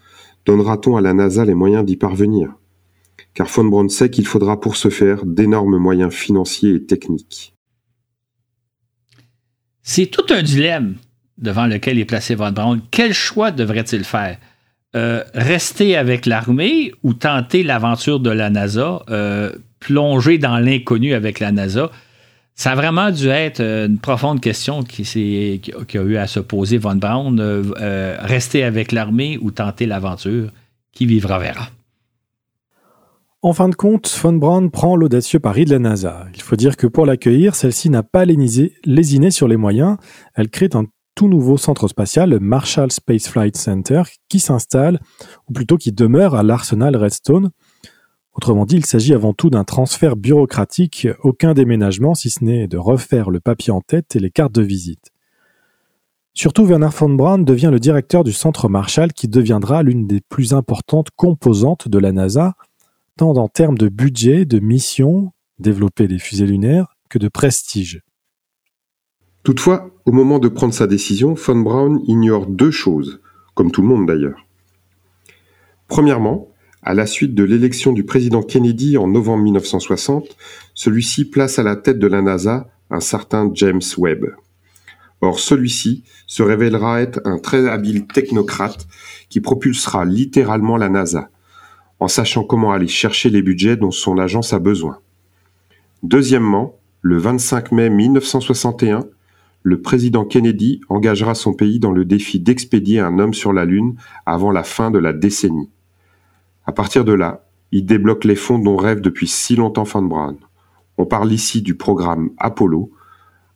donnera-t-on 0.46 0.98
à 0.98 1.02
la 1.02 1.14
NASA 1.14 1.46
les 1.46 1.54
moyens 1.54 1.86
d'y 1.86 1.96
parvenir? 1.96 2.54
Car 3.34 3.48
von 3.48 3.66
Braun 3.66 3.90
sait 3.90 4.10
qu'il 4.10 4.28
faudra 4.28 4.60
pour 4.60 4.76
ce 4.76 4.90
faire 4.90 5.26
d'énormes 5.26 5.78
moyens 5.78 6.14
financiers 6.14 6.76
et 6.76 6.84
techniques. 6.84 7.56
C'est 9.82 10.08
tout 10.08 10.26
un 10.30 10.44
dilemme 10.44 10.96
devant 11.38 11.68
lequel 11.68 12.00
est 12.00 12.06
placé 12.06 12.36
Von 12.36 12.52
Braun. 12.52 12.82
Quel 12.92 13.14
choix 13.14 13.52
devrait-il 13.52 14.04
faire? 14.04 14.38
Euh, 14.96 15.24
Rester 15.34 15.98
avec 15.98 16.26
l'armée 16.26 16.92
ou 17.04 17.14
tenter 17.14 17.64
l'aventure 17.64 18.20
de 18.20 18.30
la 18.30 18.50
NASA, 18.50 19.02
euh, 19.10 19.52
plonger 19.80 20.38
dans 20.38 20.58
l'inconnu 20.60 21.14
avec 21.14 21.40
la 21.40 21.52
NASA 21.52 21.92
ça 22.56 22.74
a 22.74 22.76
vraiment 22.76 23.10
dû 23.10 23.30
être 23.30 23.62
euh, 23.62 23.88
une 23.88 23.98
profonde 23.98 24.40
question 24.40 24.84
qui, 24.84 25.02
a 25.96 25.98
eu 25.98 26.18
à 26.18 26.28
se 26.28 26.40
poser 26.40 26.78
Von 26.78 26.98
Braun. 26.98 27.36
rester 28.20 28.64
avec 28.64 28.92
l'armée 28.92 29.40
ou 29.42 29.50
tenter 29.50 29.88
l'aventure 29.88 30.52
Qui 30.92 31.08
vivra 31.08 31.40
verra. 31.40 31.70
En 33.42 33.52
fin 33.52 33.68
de 33.68 33.76
compte, 33.76 34.08
von 34.22 34.34
Braun 34.34 34.70
prend 34.70 34.96
l'audacieux 34.96 35.40
pari 35.40 35.66
de 35.66 35.72
la 35.72 35.80
NASA. 35.80 36.28
Il 36.34 36.42
faut 36.42 36.56
dire 36.56 36.78
que 36.78 36.88
pour 36.88 37.06
l'accueillir, 37.06 37.56
celle-ci 37.56 37.90
n'a 37.90 38.02
pas 38.02 38.24
lésiné 38.24 39.32
sur 39.32 39.50
les 39.50 39.58
moyens. 39.58 39.98
Elle 40.36 40.50
crée 40.50 40.70
un 40.76 40.86
tout 41.16 41.28
nouveau 41.28 41.58
centre 41.58 41.88
spatial, 41.88 42.30
le 42.32 42.40
Marshall 42.40 42.92
Space 42.92 43.28
Flight 43.28 43.58
Center, 43.58 44.04
qui 44.30 44.40
s'installe, 44.40 45.00
ou 45.50 45.54
plutôt 45.54 45.78
qui 45.78 45.92
demeure 45.92 46.36
à 46.36 46.44
l'Arsenal 46.44 46.96
Redstone. 46.96 47.52
Autrement 48.34 48.66
dit, 48.66 48.78
il 48.78 48.86
s'agit 48.86 49.14
avant 49.14 49.34
tout 49.34 49.50
d'un 49.50 49.64
transfert 49.64 50.16
bureaucratique, 50.16 51.08
aucun 51.22 51.54
déménagement 51.54 52.16
si 52.16 52.30
ce 52.30 52.44
n'est 52.44 52.68
de 52.68 52.78
refaire 52.78 53.30
le 53.30 53.40
papier 53.40 53.72
en 53.72 53.82
tête 53.82 54.16
et 54.16 54.20
les 54.20 54.32
cartes 54.32 54.54
de 54.54 54.64
visite. 54.64 55.12
Surtout, 56.34 56.66
Werner 56.66 56.90
von 56.92 57.10
Braun 57.10 57.44
devient 57.44 57.70
le 57.72 57.80
directeur 57.80 58.24
du 58.24 58.34
centre 58.34 58.68
Marshall 58.68 59.14
qui 59.14 59.28
deviendra 59.28 59.84
l'une 59.84 60.08
des 60.08 60.20
plus 60.20 60.54
importantes 60.54 61.10
composantes 61.16 61.88
de 61.88 62.00
la 62.00 62.12
NASA, 62.12 62.56
tant 63.18 63.34
en 63.34 63.48
termes 63.48 63.78
de 63.78 63.88
budget, 63.88 64.46
de 64.46 64.58
mission, 64.58 65.32
développer 65.60 66.08
des 66.08 66.18
fusées 66.18 66.48
lunaires, 66.48 66.98
que 67.10 67.20
de 67.20 67.28
prestige. 67.28 68.02
Toutefois, 69.44 69.92
au 70.06 70.14
moment 70.14 70.40
de 70.40 70.48
prendre 70.48 70.74
sa 70.74 70.88
décision, 70.88 71.34
von 71.34 71.58
Braun 71.58 72.00
ignore 72.08 72.48
deux 72.48 72.72
choses, 72.72 73.20
comme 73.56 73.72
tout 73.72 73.82
le 73.82 73.90
monde 73.90 74.08
d'ailleurs. 74.08 74.46
Premièrement, 75.90 76.48
à 76.82 76.94
la 76.94 77.06
suite 77.06 77.36
de 77.36 77.44
l'élection 77.44 77.92
du 77.92 78.06
président 78.06 78.42
Kennedy 78.42 78.98
en 78.98 79.08
novembre 79.08 79.44
1960, 79.44 80.38
celui-ci 80.74 81.26
place 81.26 81.60
à 81.60 81.64
la 81.64 81.76
tête 81.76 82.00
de 82.00 82.08
la 82.08 82.22
NASA 82.22 82.70
un 82.90 83.02
certain 83.02 83.52
James 83.54 83.82
Webb. 83.98 84.34
Or, 85.20 85.40
celui-ci 85.40 86.04
se 86.26 86.42
révélera 86.42 87.02
être 87.02 87.22
un 87.26 87.38
très 87.38 87.68
habile 87.68 88.08
technocrate 88.08 88.88
qui 89.28 89.42
propulsera 89.42 90.06
littéralement 90.06 90.78
la 90.78 90.90
NASA, 90.90 91.30
en 92.00 92.08
sachant 92.08 92.44
comment 92.44 92.72
aller 92.72 92.88
chercher 92.88 93.30
les 93.30 93.42
budgets 93.42 93.78
dont 93.78 93.92
son 93.92 94.18
agence 94.18 94.54
a 94.54 94.60
besoin. 94.60 95.00
Deuxièmement, 96.02 96.78
le 97.02 97.18
25 97.18 97.72
mai 97.74 97.90
1961, 97.90 99.06
le 99.64 99.82
président 99.82 100.26
Kennedy 100.26 100.82
engagera 100.90 101.36
son 101.36 101.54
pays 101.54 101.80
dans 101.80 101.94
le 101.94 102.04
défi 102.04 102.40
d'expédier 102.40 103.00
un 103.00 103.18
homme 103.18 103.34
sur 103.34 103.54
la 103.54 103.64
Lune 103.64 103.96
avant 104.26 104.52
la 104.52 104.64
fin 104.64 104.92
de 104.92 105.00
la 105.00 105.14
décennie. 105.14 105.70
À 106.66 106.74
partir 106.74 107.06
de 107.06 107.14
là, 107.14 107.46
il 107.72 107.86
débloque 107.86 108.26
les 108.26 108.36
fonds 108.36 108.60
dont 108.60 108.76
rêve 108.76 109.00
depuis 109.00 109.28
si 109.28 109.56
longtemps 109.56 109.84
Van 109.84 110.02
Braun. 110.02 110.38
On 110.98 111.06
parle 111.06 111.32
ici 111.32 111.62
du 111.62 111.76
programme 111.76 112.30
Apollo, 112.38 112.92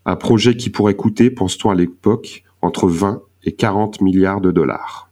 un 0.06 0.16
projet 0.16 0.56
qui 0.56 0.70
pourrait 0.70 0.96
coûter, 0.96 1.30
pense-t-on 1.30 1.70
à 1.70 1.76
l'époque, 1.76 2.44
entre 2.62 2.88
20 2.88 3.22
et 3.44 3.54
40 3.54 4.02
milliards 4.02 4.42
de 4.42 4.52
dollars. 4.52 5.12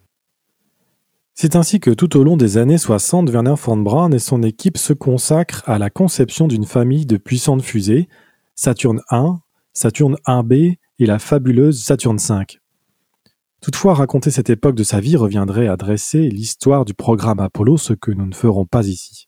C'est 1.33 1.57
ainsi 1.57 1.81
que 1.81 1.91
tout 1.91 2.15
au 2.15 2.23
long 2.23 2.37
des 2.37 2.57
années 2.57 2.77
60, 2.77 3.29
Werner 3.29 3.55
von 3.61 3.75
Braun 3.75 4.11
et 4.13 4.19
son 4.19 4.41
équipe 4.41 4.77
se 4.77 4.93
consacrent 4.93 5.63
à 5.65 5.77
la 5.77 5.89
conception 5.89 6.47
d'une 6.47 6.65
famille 6.65 7.05
de 7.05 7.17
puissantes 7.17 7.61
fusées, 7.61 8.07
Saturne 8.55 9.01
1, 9.09 9.41
Saturne 9.73 10.15
1B 10.25 10.77
et 10.99 11.05
la 11.05 11.19
fabuleuse 11.19 11.81
Saturne 11.81 12.17
V. 12.17 12.59
Toutefois, 13.61 13.95
raconter 13.95 14.31
cette 14.31 14.49
époque 14.49 14.75
de 14.75 14.83
sa 14.83 14.99
vie 14.99 15.15
reviendrait 15.15 15.67
à 15.67 15.77
dresser 15.77 16.29
l'histoire 16.29 16.85
du 16.85 16.93
programme 16.93 17.39
Apollo, 17.39 17.77
ce 17.77 17.93
que 17.93 18.11
nous 18.11 18.27
ne 18.27 18.33
ferons 18.35 18.65
pas 18.65 18.87
ici. 18.87 19.27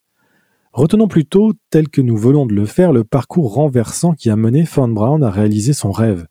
Retenons 0.73 1.07
plutôt, 1.07 1.53
tel 1.71 1.89
que 1.89 2.01
nous 2.01 2.17
venons 2.17 2.45
de 2.45 2.53
le 2.53 2.65
faire, 2.65 2.93
le 2.93 3.03
parcours 3.03 3.55
renversant 3.55 4.13
qui 4.13 4.29
a 4.29 4.35
mené 4.35 4.63
von 4.63 4.89
Braun 4.89 5.23
à 5.23 5.31
réaliser 5.31 5.73
son 5.73 5.91
rêve. 5.91 6.27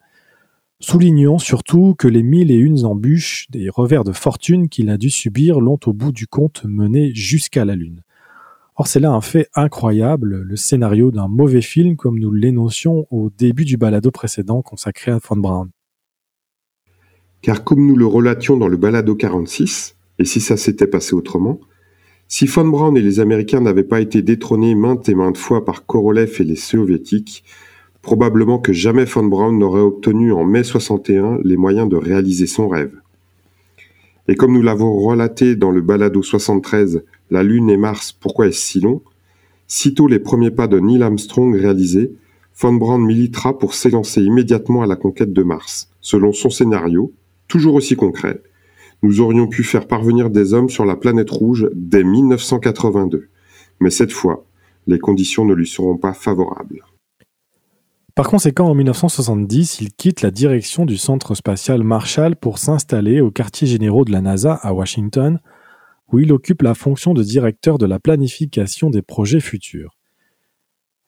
Soulignons 0.78 1.38
surtout 1.38 1.94
que 1.98 2.06
les 2.06 2.22
mille 2.22 2.50
et 2.50 2.56
une 2.56 2.84
embûches 2.84 3.46
des 3.50 3.68
revers 3.70 4.04
de 4.04 4.12
fortune 4.12 4.68
qu'il 4.68 4.90
a 4.90 4.98
dû 4.98 5.10
subir 5.10 5.58
l'ont 5.58 5.80
au 5.86 5.92
bout 5.92 6.12
du 6.12 6.26
compte 6.26 6.64
mené 6.64 7.12
jusqu'à 7.14 7.64
la 7.64 7.74
Lune. 7.74 8.02
Or 8.76 8.86
c'est 8.86 9.00
là 9.00 9.10
un 9.10 9.20
fait 9.20 9.48
incroyable, 9.54 10.42
le 10.42 10.56
scénario 10.56 11.10
d'un 11.10 11.28
mauvais 11.28 11.62
film 11.62 11.96
comme 11.96 12.18
nous 12.18 12.32
l'énoncions 12.32 13.06
au 13.10 13.30
début 13.30 13.64
du 13.64 13.76
balado 13.76 14.10
précédent 14.10 14.62
consacré 14.62 15.10
à 15.10 15.18
Von 15.18 15.36
Braun. 15.36 15.68
Car 17.40 17.64
comme 17.64 17.86
nous 17.86 17.96
le 17.96 18.06
relations 18.06 18.56
dans 18.56 18.68
le 18.68 18.76
balado 18.76 19.14
46, 19.14 19.96
et 20.18 20.24
si 20.24 20.40
ça 20.40 20.56
s'était 20.56 20.86
passé 20.86 21.14
autrement, 21.14 21.60
si 22.28 22.46
Von 22.46 22.68
Braun 22.68 22.94
et 22.96 23.02
les 23.02 23.20
Américains 23.20 23.60
n'avaient 23.60 23.84
pas 23.84 24.00
été 24.00 24.20
détrônés 24.20 24.74
maintes 24.74 25.08
et 25.08 25.14
maintes 25.14 25.38
fois 25.38 25.64
par 25.64 25.86
Korolev 25.86 26.36
et 26.40 26.44
les 26.44 26.56
Soviétiques, 26.56 27.44
Probablement 28.06 28.60
que 28.60 28.72
jamais 28.72 29.04
von 29.04 29.24
Braun 29.24 29.58
n'aurait 29.58 29.80
obtenu 29.80 30.32
en 30.32 30.44
mai 30.44 30.62
61 30.62 31.40
les 31.42 31.56
moyens 31.56 31.88
de 31.88 31.96
réaliser 31.96 32.46
son 32.46 32.68
rêve. 32.68 32.92
Et 34.28 34.34
comme 34.34 34.52
nous 34.52 34.62
l'avons 34.62 34.98
relaté 34.98 35.54
dans 35.54 35.70
le 35.70 35.80
balado 35.80 36.22
73, 36.22 37.04
La 37.30 37.42
Lune 37.42 37.70
et 37.70 37.76
Mars, 37.76 38.12
pourquoi 38.12 38.48
est-ce 38.48 38.60
si 38.60 38.80
long? 38.80 39.02
Sitôt 39.68 40.08
les 40.08 40.18
premiers 40.18 40.50
pas 40.50 40.66
de 40.66 40.80
Neil 40.80 41.02
Armstrong 41.02 41.54
réalisés, 41.54 42.12
von 42.58 42.72
Braun 42.72 42.98
militera 42.98 43.58
pour 43.58 43.74
s'élancer 43.74 44.22
immédiatement 44.22 44.82
à 44.82 44.86
la 44.86 44.96
conquête 44.96 45.32
de 45.32 45.42
Mars. 45.42 45.90
Selon 46.00 46.32
son 46.32 46.50
scénario, 46.50 47.12
toujours 47.46 47.74
aussi 47.74 47.94
concret, 47.94 48.42
nous 49.02 49.20
aurions 49.20 49.46
pu 49.46 49.62
faire 49.62 49.86
parvenir 49.86 50.30
des 50.30 50.54
hommes 50.54 50.70
sur 50.70 50.84
la 50.84 50.96
planète 50.96 51.30
rouge 51.30 51.68
dès 51.74 52.02
1982. 52.02 53.28
Mais 53.80 53.90
cette 53.90 54.12
fois, 54.12 54.44
les 54.86 54.98
conditions 54.98 55.44
ne 55.44 55.54
lui 55.54 55.66
seront 55.66 55.98
pas 55.98 56.14
favorables. 56.14 56.84
Par 58.16 58.30
conséquent, 58.30 58.70
en 58.70 58.74
1970, 58.74 59.82
il 59.82 59.92
quitte 59.92 60.22
la 60.22 60.30
direction 60.30 60.86
du 60.86 60.96
centre 60.96 61.34
spatial 61.34 61.82
Marshall 61.82 62.34
pour 62.34 62.56
s'installer 62.56 63.20
au 63.20 63.30
quartier 63.30 63.66
généraux 63.66 64.06
de 64.06 64.10
la 64.10 64.22
NASA 64.22 64.54
à 64.54 64.72
Washington, 64.72 65.38
où 66.10 66.20
il 66.20 66.32
occupe 66.32 66.62
la 66.62 66.72
fonction 66.72 67.12
de 67.12 67.22
directeur 67.22 67.76
de 67.76 67.84
la 67.84 67.98
planification 67.98 68.88
des 68.88 69.02
projets 69.02 69.40
futurs. 69.40 69.98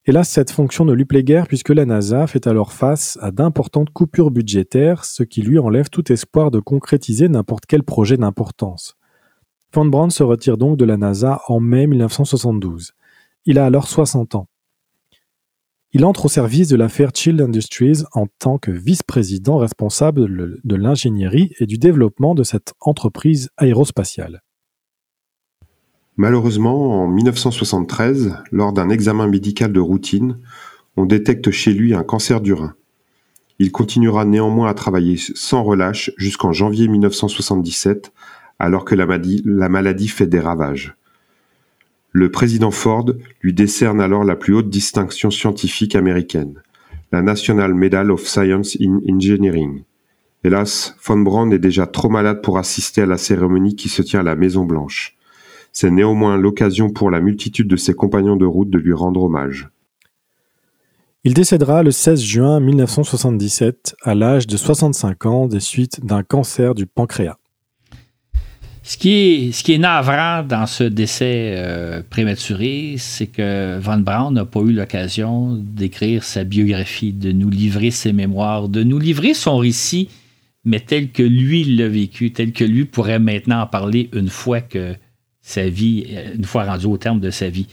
Hélas, 0.05 0.29
cette 0.29 0.51
fonction 0.51 0.85
ne 0.85 0.93
lui 0.93 1.07
plaît 1.07 1.25
guère 1.25 1.47
puisque 1.47 1.71
la 1.71 1.87
NASA 1.87 2.27
fait 2.27 2.47
alors 2.47 2.75
face 2.75 3.19
à 3.23 3.31
d'importantes 3.31 3.89
coupures 3.89 4.31
budgétaires, 4.31 5.07
ce 5.07 5.23
qui 5.23 5.41
lui 5.41 5.59
enlève 5.59 5.89
tout 5.89 6.13
espoir 6.13 6.51
de 6.51 6.61
concrétiser 6.61 7.31
n'importe 7.31 7.65
quel 7.65 7.85
projet 7.85 8.19
d'importance. 8.19 8.97
Von 9.73 9.87
Braun 9.87 10.11
se 10.11 10.23
retire 10.23 10.59
donc 10.59 10.77
de 10.77 10.85
la 10.85 10.99
NASA 10.99 11.41
en 11.49 11.59
mai 11.59 11.87
1972. 11.87 12.93
Il 13.47 13.59
a 13.59 13.65
alors 13.65 13.89
60 13.89 14.35
ans. 14.35 14.49
Il 15.95 16.05
entre 16.05 16.26
au 16.26 16.28
service 16.28 16.68
de 16.68 16.76
la 16.76 16.91
Fairchild 16.91 17.41
Industries 17.41 18.03
en 18.12 18.26
tant 18.39 18.59
que 18.59 18.70
vice-président 18.70 19.57
responsable 19.57 20.61
de 20.62 20.76
l'ingénierie 20.76 21.55
et 21.61 21.66
du 21.66 21.78
développement 21.78 22.34
de 22.34 22.43
cette 22.43 22.74
entreprise 22.80 23.49
aérospatiale. 23.57 24.43
Malheureusement, 26.18 27.05
en 27.05 27.09
1973, 27.09 28.36
lors 28.53 28.74
d'un 28.74 28.91
examen 28.91 29.28
médical 29.28 29.72
de 29.72 29.80
routine, 29.80 30.39
on 30.99 31.07
détecte 31.07 31.51
chez 31.51 31.72
lui 31.72 31.95
un 31.95 32.03
cancer 32.03 32.43
du 32.43 32.53
rein. 32.53 32.74
Il 33.59 33.72
continuera 33.72 34.26
néanmoins 34.26 34.68
à 34.68 34.74
travailler 34.74 35.16
sans 35.16 35.64
relâche 35.64 36.11
jusqu'en 36.18 36.53
janvier 36.53 36.86
1977, 36.89 38.12
alors 38.59 38.84
que 38.84 38.95
la 38.95 39.68
maladie 39.68 40.09
fait 40.09 40.26
des 40.26 40.41
ravages. 40.41 40.97
Le 42.13 42.31
président 42.31 42.71
Ford 42.71 43.07
lui 43.43 43.53
décerne 43.53 44.01
alors 44.01 44.25
la 44.25 44.37
plus 44.37 44.55
haute 44.55 44.71
distinction 44.71 45.31
scientifique 45.31 45.95
américaine, 45.95 46.63
la 47.13 47.21
National 47.21 47.75
Medal 47.75 48.11
of 48.11 48.27
Science 48.27 48.77
in 48.81 49.01
Engineering. 49.09 49.83
Hélas, 50.43 50.97
Von 51.05 51.19
Braun 51.19 51.51
est 51.51 51.59
déjà 51.59 51.87
trop 51.87 52.09
malade 52.09 52.43
pour 52.43 52.59
assister 52.59 53.03
à 53.03 53.07
la 53.07 53.19
cérémonie 53.19 53.77
qui 53.77 53.89
se 53.89 54.03
tient 54.03 54.21
à 54.21 54.23
la 54.23 54.37
Maison 54.37 54.65
Blanche. 54.65 55.17
C'est 55.73 55.91
néanmoins 55.91 56.37
l'occasion 56.37 56.91
pour 56.91 57.11
la 57.11 57.21
multitude 57.21 57.69
de 57.69 57.77
ses 57.77 57.93
compagnons 57.93 58.37
de 58.37 58.47
route 58.47 58.71
de 58.71 58.79
lui 58.79 58.95
rendre 58.95 59.23
hommage. 59.23 59.69
Il 61.25 61.35
décédera 61.35 61.83
le 61.83 61.91
16 61.91 62.23
juin 62.23 62.61
1977 62.61 63.97
à 64.03 64.15
l'âge 64.15 64.47
de 64.47 64.57
65 64.57 65.27
ans 65.27 65.47
des 65.47 65.61
suites 65.61 66.05
d'un 66.05 66.23
cancer 66.23 66.75
du 66.75 66.87
pancréas. 66.87 67.37
Ce 68.89 68.97
qui 68.97 69.53
est, 69.74 69.78
navrant 69.78 70.43
dans 70.43 70.64
ce 70.64 70.82
décès 70.82 71.57
euh, 71.59 72.03
prématuré, 72.09 72.95
c'est 72.97 73.26
que 73.26 73.78
Von 73.78 73.99
Braun 73.99 74.30
n'a 74.30 74.47
pas 74.47 74.61
eu 74.61 74.72
l'occasion 74.72 75.57
d'écrire 75.57 76.24
sa 76.24 76.43
biographie, 76.43 77.12
de 77.12 77.30
nous 77.30 77.51
livrer 77.51 77.91
ses 77.91 78.14
mémoires, 78.14 78.70
de 78.70 78.82
nous 78.82 78.99
livrer 78.99 79.34
son 79.34 79.59
récit, 79.59 80.09
mais 80.64 80.80
tel 80.80 81.11
que 81.11 81.22
lui 81.22 81.64
l'a 81.64 81.86
vécu, 81.86 82.32
tel 82.32 82.53
que 82.53 82.64
lui 82.64 82.86
pourrait 82.86 83.18
maintenant 83.18 83.61
en 83.61 83.66
parler 83.66 84.09
une 84.14 84.30
fois 84.30 84.62
que 84.62 84.95
sa 85.43 85.68
vie, 85.68 86.07
une 86.34 86.47
fois 86.47 86.64
rendu 86.64 86.86
au 86.86 86.97
terme 86.97 87.20
de 87.20 87.28
sa 87.28 87.51
vie. 87.51 87.66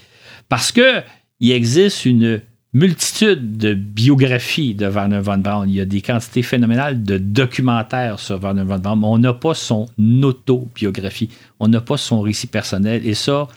Parce 0.50 0.74
que 0.74 1.00
il 1.40 1.54
existe 1.54 2.04
une 2.04 2.42
multitude 2.76 3.58
de 3.58 3.74
biographies 3.74 4.76
de 4.76 4.86
Werner 4.86 5.22
von 5.22 5.38
Braun. 5.38 5.66
Il 5.66 5.76
y 5.76 5.80
a 5.80 5.86
des 5.86 6.02
quantités 6.02 6.42
phénoménales 6.42 7.04
de 7.04 7.18
documentaires 7.18 8.20
sur 8.20 8.38
Werner 8.44 8.66
von 8.66 8.80
Braun, 8.80 9.00
mais 9.00 9.08
on 9.08 9.18
n'a 9.18 9.34
pas 9.34 9.54
son 9.54 9.88
autobiographie. 10.22 11.30
On 11.62 11.70
n'a 11.70 11.80
pas 11.80 11.96
son 11.96 12.20
récit 12.20 12.48
personnel. 12.48 13.08
Et 13.08 13.14
ça, 13.14 13.48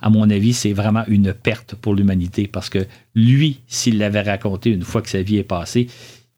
à 0.00 0.08
mon 0.08 0.30
avis, 0.30 0.54
c'est 0.54 0.72
vraiment 0.72 1.04
une 1.06 1.34
perte 1.34 1.74
pour 1.74 1.94
l'humanité 1.94 2.48
parce 2.48 2.70
que 2.70 2.86
lui, 3.14 3.60
s'il 3.66 3.98
l'avait 3.98 4.22
raconté 4.22 4.70
une 4.70 4.84
fois 4.84 5.02
que 5.02 5.10
sa 5.10 5.20
vie 5.20 5.36
est 5.36 5.44
passée, 5.44 5.88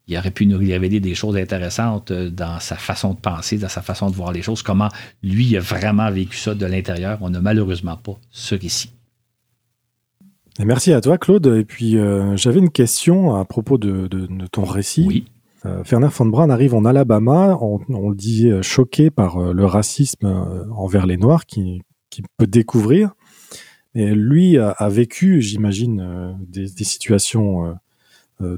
il 0.09 0.17
aurait 0.17 0.31
pu 0.31 0.45
nous 0.45 0.57
révéler 0.57 0.99
des 0.99 1.15
choses 1.15 1.37
intéressantes 1.37 2.11
euh, 2.11 2.29
dans 2.29 2.59
sa 2.59 2.75
façon 2.75 3.13
de 3.13 3.19
penser, 3.19 3.57
dans 3.57 3.69
sa 3.69 3.81
façon 3.81 4.09
de 4.11 4.15
voir 4.15 4.33
les 4.33 4.41
choses, 4.41 4.61
comment 4.61 4.89
lui 5.23 5.55
a 5.55 5.61
vraiment 5.61 6.11
vécu 6.11 6.37
ça 6.37 6.53
de 6.53 6.65
l'intérieur. 6.65 7.17
On 7.21 7.29
n'a 7.29 7.39
malheureusement 7.39 7.95
pas 7.95 8.19
ce 8.29 8.55
récit. 8.55 8.94
Merci 10.63 10.93
à 10.93 11.01
toi, 11.01 11.17
Claude. 11.17 11.47
Et 11.47 11.65
puis, 11.65 11.97
euh, 11.97 12.37
j'avais 12.37 12.59
une 12.59 12.69
question 12.69 13.35
à 13.35 13.43
propos 13.43 13.77
de, 13.77 14.07
ton 14.51 14.63
récit. 14.63 15.05
Oui. 15.07 15.25
Euh, 15.65 15.83
Werner 15.89 16.09
von 16.11 16.27
Braun 16.27 16.49
arrive 16.49 16.75
en 16.75 16.85
Alabama, 16.85 17.57
on, 17.59 18.09
le 18.09 18.15
dit 18.15 18.49
euh, 18.49 18.61
choqué 18.61 19.09
par 19.09 19.39
le 19.39 19.65
racisme 19.65 20.27
envers 20.71 21.07
les 21.07 21.17
Noirs 21.17 21.45
qu'il 21.45 21.81
peut 22.37 22.47
découvrir. 22.47 23.11
Et 23.95 24.13
lui 24.13 24.57
a, 24.57 24.89
vécu, 24.89 25.41
j'imagine, 25.41 26.35
des, 26.49 26.67
situations 26.83 27.77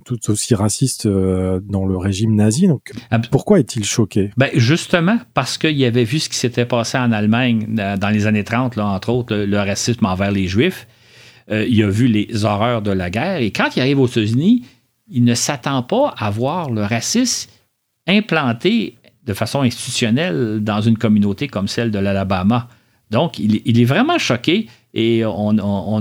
tout 0.04 0.32
aussi 0.32 0.56
racistes 0.56 1.08
dans 1.08 1.86
le 1.86 1.96
régime 1.96 2.34
nazi. 2.34 2.68
Donc, 2.68 2.92
pourquoi 3.30 3.60
est-il 3.60 3.86
choqué? 3.86 4.32
Ben 4.36 4.50
Justement, 4.56 5.20
parce 5.36 5.60
qu'il 5.60 5.86
avait 5.86 6.06
vu 6.06 6.18
ce 6.18 6.28
qui 6.28 6.38
s'était 6.38 6.66
passé 6.66 6.98
en 6.98 7.12
Allemagne 7.12 7.68
dans 7.76 8.10
les 8.10 8.26
années 8.26 8.44
30, 8.44 8.78
là, 8.78 8.88
entre 8.88 9.10
autres, 9.10 9.36
le 9.36 9.58
racisme 9.58 10.08
envers 10.08 10.32
les 10.32 10.48
Juifs. 10.48 10.88
Euh, 11.52 11.66
il 11.68 11.82
a 11.84 11.90
vu 11.90 12.08
les 12.08 12.46
horreurs 12.46 12.82
de 12.82 12.92
la 12.92 13.10
guerre. 13.10 13.42
Et 13.42 13.52
quand 13.52 13.76
il 13.76 13.82
arrive 13.82 14.00
aux 14.00 14.08
États-Unis, 14.08 14.66
il 15.10 15.24
ne 15.24 15.34
s'attend 15.34 15.84
pas 15.84 16.14
à 16.18 16.30
voir 16.30 16.70
le 16.70 16.84
racisme 16.84 17.50
implanté 18.08 18.96
de 19.26 19.34
façon 19.34 19.62
institutionnelle 19.62 20.60
dans 20.62 20.82
une 20.82 20.98
communauté 20.98 21.48
comme 21.48 21.68
celle 21.68 21.92
de 21.92 22.00
l'Alabama. 22.00 22.68
Donc, 23.10 23.40
il, 23.40 23.80
est 23.80 23.86
vraiment 23.86 24.18
choqué 24.18 24.68
et 24.94 25.24
on, 25.26 25.58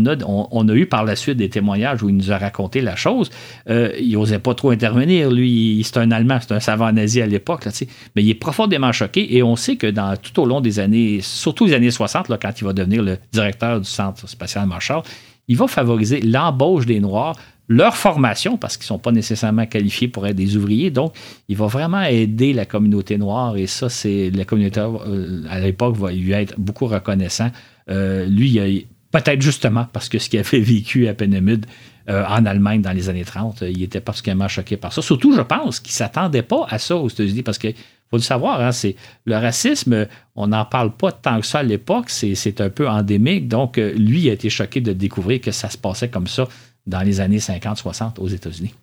a, 0.07 0.75
eu 0.75 0.87
par 0.87 1.05
la 1.05 1.15
suite 1.15 1.37
des 1.37 1.49
témoignages 1.49 2.03
où 2.03 2.09
il 2.09 2.17
nous 2.17 2.33
a 2.33 2.39
raconté 2.39 2.81
la 2.81 2.97
chose. 2.97 3.31
Euh, 3.69 3.93
il 4.01 4.15
n'osait 4.15 4.41
pas 4.41 4.55
trop 4.55 4.71
intervenir. 4.71 5.31
Lui, 5.31 5.83
c'est 5.85 5.99
un 5.99 6.11
Allemand, 6.11 6.39
c'est 6.41 6.53
un 6.53 6.61
savant 6.61 6.91
nazi 6.91 7.21
à 7.21 7.27
l'époque, 7.27 7.69
mais 8.17 8.25
il 8.25 8.31
est 8.31 8.35
profondément 8.35 8.91
choqué 8.91 9.37
et 9.37 9.43
on 9.45 9.55
sait 9.55 9.77
que 9.77 9.87
dans, 9.87 10.17
tout 10.17 10.41
au 10.41 10.47
long 10.47 10.61
des 10.61 10.81
années, 10.81 11.21
surtout 11.21 11.67
les 11.67 11.75
années 11.75 11.93
60, 11.93 12.29
là, 12.29 12.39
quand 12.41 12.61
il 12.61 12.65
va 12.65 12.73
devenir 12.73 13.03
le 13.03 13.19
directeur 13.33 13.81
du 13.81 13.89
Centre 13.89 14.29
spatial 14.29 14.67
Marshall, 14.67 15.03
il 15.49 15.57
va 15.57 15.67
favoriser 15.69 16.21
l'embauche 16.21 16.87
des 16.87 17.01
Noirs, 17.01 17.37
leur 17.69 17.97
formation, 17.97 18.57
parce 18.57 18.77
qu'ils 18.77 18.85
ne 18.85 18.89
sont 18.89 18.99
pas 18.99 19.13
nécessairement 19.13 19.67
qualifiés 19.67 20.09
pour 20.09 20.27
être 20.27 20.37
des 20.37 20.57
ouvriers. 20.57 20.91
Donc, 20.91 21.15
il 21.49 21.57
va 21.57 21.67
vraiment 21.67 22.03
aider 22.03 22.53
la 22.53 22.65
communauté 22.65 23.19
noire. 23.19 23.57
Et 23.57 23.67
ça, 23.67 23.89
c'est 23.89 24.31
la 24.31 24.45
communauté, 24.45 24.81
euh, 24.81 25.43
à 25.49 25.59
l'époque, 25.61 25.97
va 25.97 26.13
lui 26.13 26.33
être 26.33 26.55
beaucoup 26.59 26.87
reconnaissant. 26.87 27.51
Euh, 27.91 28.27
lui, 28.27 28.87
peut-être 29.11 29.41
justement 29.41 29.87
parce 29.93 30.09
que 30.09 30.19
ce 30.19 30.29
qu'il 30.29 30.39
avait 30.39 30.61
vécu 30.61 31.09
à 31.09 31.15
Penemud 31.15 31.67
euh, 32.09 32.25
en 32.29 32.47
Allemagne 32.47 32.83
dans 32.83 32.93
les 32.93 33.09
années 33.09 33.25
30, 33.25 33.63
il 33.63 33.83
était 33.83 34.01
particulièrement 34.01 34.49
choqué 34.49 34.77
par 34.77 34.93
ça. 34.93 35.03
Surtout, 35.03 35.35
je 35.35 35.41
pense 35.41 35.81
qu'il 35.81 35.91
ne 35.91 35.97
s'attendait 35.97 36.43
pas 36.43 36.67
à 36.69 36.79
ça 36.79 36.97
aux 36.97 37.09
États-Unis 37.09 37.43
parce 37.43 37.59
que 37.59 37.69
faut 38.11 38.17
le 38.17 38.23
savoir, 38.23 38.61
hein, 38.61 38.73
c'est 38.73 38.97
le 39.25 39.37
racisme, 39.37 40.07
on 40.37 40.49
n'en 40.49 40.65
parle 40.65 40.93
pas 40.93 41.13
tant 41.13 41.41
que 41.41 41.47
ça 41.47 41.61
à 41.61 41.63
l'époque, 41.63 42.11
c'est 42.11 42.61
un 42.61 42.71
peu 42.71 42.89
endémique. 42.89 43.49
Donc, 43.49 43.79
euh, 43.79 43.93
lui 43.93 44.31
a 44.31 44.33
été 44.33 44.49
choqué 44.49 44.81
de 44.81 44.93
découvrir 44.93 45.41
que 45.41 45.51
ça 45.51 45.69
se 45.71 45.79
passait 45.79 46.09
comme 46.09 46.27
ça 46.27 46.47
dans 46.87 47.01
les 47.01 47.21
années 47.21 47.39
50-60 47.39 48.21
aux 48.21 48.29
États-Unis. 48.29 48.75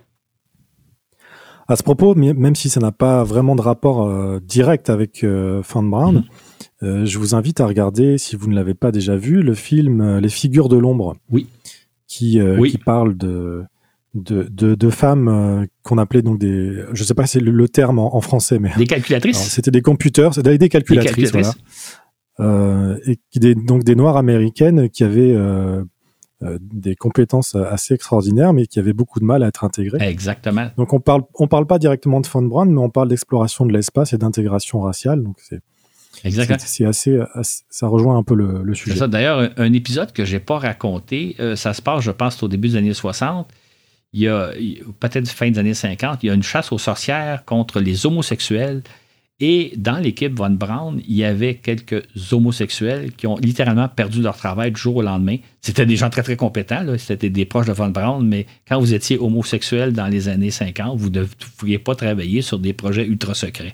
À 1.70 1.78
ce 1.78 1.84
propos, 1.84 2.14
même 2.16 2.56
si 2.56 2.68
ça 2.68 2.82
n'a 2.82 2.92
pas 2.92 3.24
vraiment 3.24 3.56
de 3.56 3.62
rapport 3.62 4.04
euh, 4.04 4.42
direct 4.42 4.90
avec 4.90 5.24
euh, 5.24 5.62
Brown, 5.74 6.26
mm-hmm. 6.82 7.06
je 7.06 7.18
vous 7.18 7.36
invite 7.36 7.62
à 7.62 7.66
regarder, 7.66 8.18
si 8.18 8.36
vous 8.36 8.50
ne 8.50 8.56
l'avez 8.56 8.74
pas 8.74 8.92
déjà 8.92 9.16
vu, 9.16 9.42
le 9.42 9.54
film 9.54 10.18
Les 10.18 10.28
figures 10.28 10.68
de 10.68 10.76
l'ombre. 10.76 11.16
Oui. 11.32 11.48
Qui, 12.06 12.40
qui 12.70 12.78
parle 12.78 13.18
de, 13.18 13.64
de, 14.14 14.48
de, 14.76 14.90
femmes 14.90 15.28
euh, 15.28 15.66
qu'on 15.82 15.98
appelait 15.98 16.22
donc 16.22 16.40
des, 16.40 16.84
je 16.94 17.04
sais 17.04 17.14
pas 17.14 17.26
si 17.26 17.34
c'est 17.34 17.40
le, 17.40 17.68
terme 17.68 18.00
en, 18.00 18.22
français, 18.22 18.60
mais 18.60 18.72
des 18.78 18.86
calculatrices. 18.86 19.38
C'était 19.38 19.72
des 19.72 19.82
computers, 19.82 20.34
c'était 20.34 20.58
des 20.58 20.70
calculatrices, 20.70 21.32
voilà. 21.32 21.54
Euh, 22.40 22.98
et 23.06 23.20
des, 23.36 23.56
donc 23.56 23.84
des 23.84 23.96
noires 23.96 24.18
américaines 24.18 24.90
qui 24.90 25.04
avaient 25.04 25.34
euh, 25.36 25.84
des 26.42 26.96
compétences 26.96 27.56
assez 27.56 27.94
extraordinaires, 27.94 28.54
mais 28.54 28.68
qui 28.68 28.80
avaient 28.80 28.94
beaucoup 28.94 29.20
de 29.20 29.26
mal 29.26 29.44
à 29.44 29.48
être 29.48 29.64
intégrées. 29.64 30.08
Exactement. 30.08 30.70
Donc 30.78 30.94
on 30.94 31.00
parle, 31.00 31.24
on 31.36 31.48
parle 31.48 31.66
pas 31.66 31.80
directement 31.80 32.22
de 32.22 32.28
von 32.28 32.44
Braun, 32.44 32.72
mais 32.72 32.82
on 32.82 32.90
parle 32.90 33.08
d'exploration 33.08 33.66
de 33.66 33.74
l'espace 33.74 34.14
et 34.14 34.18
d'intégration 34.18 34.82
raciale. 34.82 35.24
Donc 35.24 35.38
c'est 35.40 35.62
Exactement. 36.24 36.60
C'est 36.60 36.86
assez, 36.86 37.20
ça 37.70 37.88
rejoint 37.88 38.16
un 38.16 38.24
peu 38.24 38.36
le, 38.36 38.62
le 38.64 38.76
sujet. 38.76 39.08
D'ailleurs, 39.08 39.50
un, 39.58 39.74
épisode 39.74 40.14
que 40.14 40.24
j'ai 40.24 40.40
pas 40.40 40.60
raconté, 40.60 41.36
ça 41.56 41.74
se 41.74 41.82
passe, 41.82 42.04
je 42.04 42.12
pense, 42.12 42.42
au 42.44 42.48
début 42.48 42.70
des 42.70 42.76
années 42.76 42.94
60 42.94 43.48
il 44.14 44.22
y 44.22 44.28
a 44.28 44.52
peut-être 45.00 45.28
fin 45.28 45.50
des 45.50 45.60
années 45.60 45.74
50, 45.74 46.24
il 46.24 46.28
y 46.28 46.30
a 46.30 46.34
une 46.34 46.44
chasse 46.44 46.72
aux 46.72 46.78
sorcières 46.78 47.46
contre 47.46 47.80
les 47.80 48.06
homosexuels. 48.06 48.84
Et 49.40 49.74
dans 49.76 49.98
l'équipe 49.98 50.38
Von 50.38 50.52
Braun, 50.52 51.02
il 51.08 51.16
y 51.16 51.26
avait 51.26 51.56
quelques 51.56 52.04
homosexuels 52.32 53.12
qui 53.14 53.26
ont 53.28 53.36
littéralement 53.38 53.90
perdu 53.90 54.22
leur 54.22 54.38
travail 54.38 54.72
du 54.72 54.80
jour 54.80 54.98
au 54.98 55.02
lendemain. 55.02 55.38
C'était 55.60 55.88
des 55.88 55.96
gens 55.96 56.10
très, 56.10 56.22
très 56.22 56.36
compétents, 56.36 56.86
c'était 56.98 57.32
des 57.32 57.44
proches 57.44 57.66
de 57.66 57.74
Von 57.74 57.90
Braun, 57.90 58.22
mais 58.22 58.46
quand 58.68 58.80
vous 58.80 58.94
étiez 58.94 59.18
homosexuel 59.18 59.92
dans 59.92 60.08
les 60.08 60.30
années 60.30 60.52
50, 60.52 60.98
vous 60.98 61.10
ne 61.10 61.26
pouviez 61.58 61.80
pas 61.80 61.96
travailler 61.96 62.42
sur 62.42 62.60
des 62.60 62.74
projets 62.74 63.06
ultra 63.06 63.34
secrets. 63.34 63.74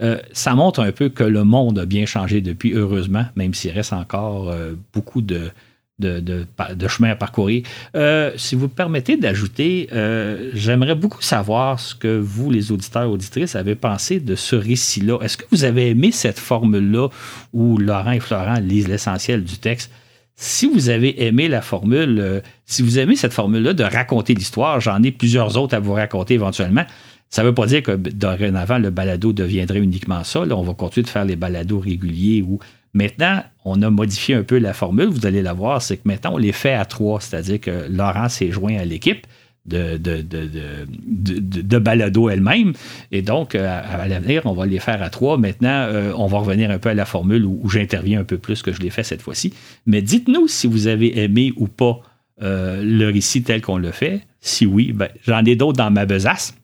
Euh, 0.00 0.18
ça 0.32 0.54
montre 0.54 0.80
un 0.80 0.92
peu 0.92 1.10
que 1.10 1.24
le 1.24 1.44
monde 1.44 1.78
a 1.80 1.84
bien 1.84 2.06
changé 2.06 2.40
depuis, 2.40 2.72
heureusement, 2.72 3.26
même 3.36 3.52
s'il 3.52 3.72
reste 3.72 3.92
encore 3.92 4.48
euh, 4.48 4.72
beaucoup 4.92 5.22
de, 5.22 5.50
de, 5.98 6.88
chemin 6.88 7.10
à 7.10 7.16
parcourir. 7.16 7.64
Euh, 7.94 8.32
si 8.36 8.54
vous 8.54 8.64
me 8.64 8.68
permettez 8.68 9.16
d'ajouter, 9.16 9.88
euh, 9.92 10.50
j'aimerais 10.54 10.94
beaucoup 10.94 11.22
savoir 11.22 11.80
ce 11.80 11.94
que 11.94 12.18
vous, 12.18 12.50
les 12.50 12.72
auditeurs 12.72 13.10
auditrices, 13.10 13.56
avez 13.56 13.74
pensé 13.74 14.20
de 14.20 14.34
ce 14.34 14.56
récit-là. 14.56 15.18
Est-ce 15.22 15.36
que 15.36 15.44
vous 15.50 15.64
avez 15.64 15.88
aimé 15.88 16.12
cette 16.12 16.38
formule-là 16.38 17.08
où 17.52 17.78
Laurent 17.78 18.12
et 18.12 18.20
Florent 18.20 18.60
lisent 18.60 18.88
l'essentiel 18.88 19.44
du 19.44 19.58
texte? 19.58 19.90
Si 20.36 20.70
vous 20.70 20.88
avez 20.88 21.24
aimé 21.24 21.48
la 21.48 21.62
formule, 21.62 22.18
euh, 22.20 22.40
si 22.64 22.82
vous 22.82 23.00
aimez 23.00 23.16
cette 23.16 23.32
formule-là 23.32 23.72
de 23.72 23.82
raconter 23.82 24.34
l'histoire, 24.34 24.80
j'en 24.80 25.02
ai 25.02 25.10
plusieurs 25.10 25.56
autres 25.56 25.74
à 25.74 25.80
vous 25.80 25.94
raconter 25.94 26.34
éventuellement. 26.34 26.84
Ça 27.30 27.42
ne 27.42 27.48
veut 27.48 27.54
pas 27.54 27.66
dire 27.66 27.82
que 27.82 27.92
dorénavant, 27.92 28.78
le 28.78 28.90
balado 28.90 29.32
deviendrait 29.32 29.80
uniquement 29.80 30.24
ça. 30.24 30.40
on 30.40 30.62
va 30.62 30.74
continuer 30.74 31.04
de 31.04 31.10
faire 31.10 31.24
les 31.24 31.36
balados 31.36 31.80
réguliers 31.80 32.42
où 32.46 32.58
Maintenant, 32.98 33.44
on 33.64 33.80
a 33.82 33.90
modifié 33.90 34.34
un 34.34 34.42
peu 34.42 34.58
la 34.58 34.72
formule, 34.72 35.06
vous 35.06 35.24
allez 35.24 35.40
la 35.40 35.52
voir, 35.52 35.80
c'est 35.80 35.98
que 35.98 36.02
maintenant, 36.04 36.34
on 36.34 36.36
les 36.36 36.50
fait 36.50 36.72
à 36.72 36.84
trois, 36.84 37.20
c'est-à-dire 37.20 37.60
que 37.60 37.86
Laurent 37.88 38.28
s'est 38.28 38.50
joint 38.50 38.76
à 38.76 38.84
l'équipe. 38.84 39.24
De, 39.66 39.98
de, 39.98 40.22
de, 40.22 41.78
balado 41.78 42.30
elle-même. 42.30 42.72
Et 43.12 43.20
donc, 43.20 43.54
euh, 43.54 43.68
à, 43.68 44.08
l'avenir, 44.08 44.46
on 44.46 44.54
va 44.54 44.64
les 44.64 44.78
faire 44.78 45.02
à 45.02 45.10
trois. 45.10 45.36
Maintenant, 45.36 45.68
euh, 45.68 46.10
on 46.16 46.26
va 46.26 46.38
revenir 46.38 46.70
un 46.70 46.78
peu 46.78 46.88
à 46.88 46.94
la 46.94 47.04
formule 47.04 47.44
où, 47.44 47.68
j'interviens 47.68 48.20
un 48.20 48.24
peu 48.24 48.38
plus 48.38 48.62
que 48.62 48.72
je 48.72 48.80
l'ai 48.80 48.88
fait 48.88 49.02
cette 49.02 49.20
fois-ci. 49.20 49.52
Mais 49.84 50.00
dites-nous 50.00 50.48
si 50.48 50.66
vous 50.66 50.86
avez 50.86 51.22
aimé 51.22 51.52
ou 51.56 51.66
pas 51.68 52.00
euh, 52.40 52.82
le 52.82 53.10
récit 53.10 53.42
tel 53.42 53.60
qu'on 53.60 53.76
le 53.76 53.92
fait. 53.92 54.22
Si 54.40 54.64
oui, 54.64 54.92
ben, 54.92 55.10
j'en 55.26 55.44
ai 55.44 55.54
d'autres 55.54 55.76
dans 55.76 55.90
ma 55.90 56.06
besace. 56.06 56.54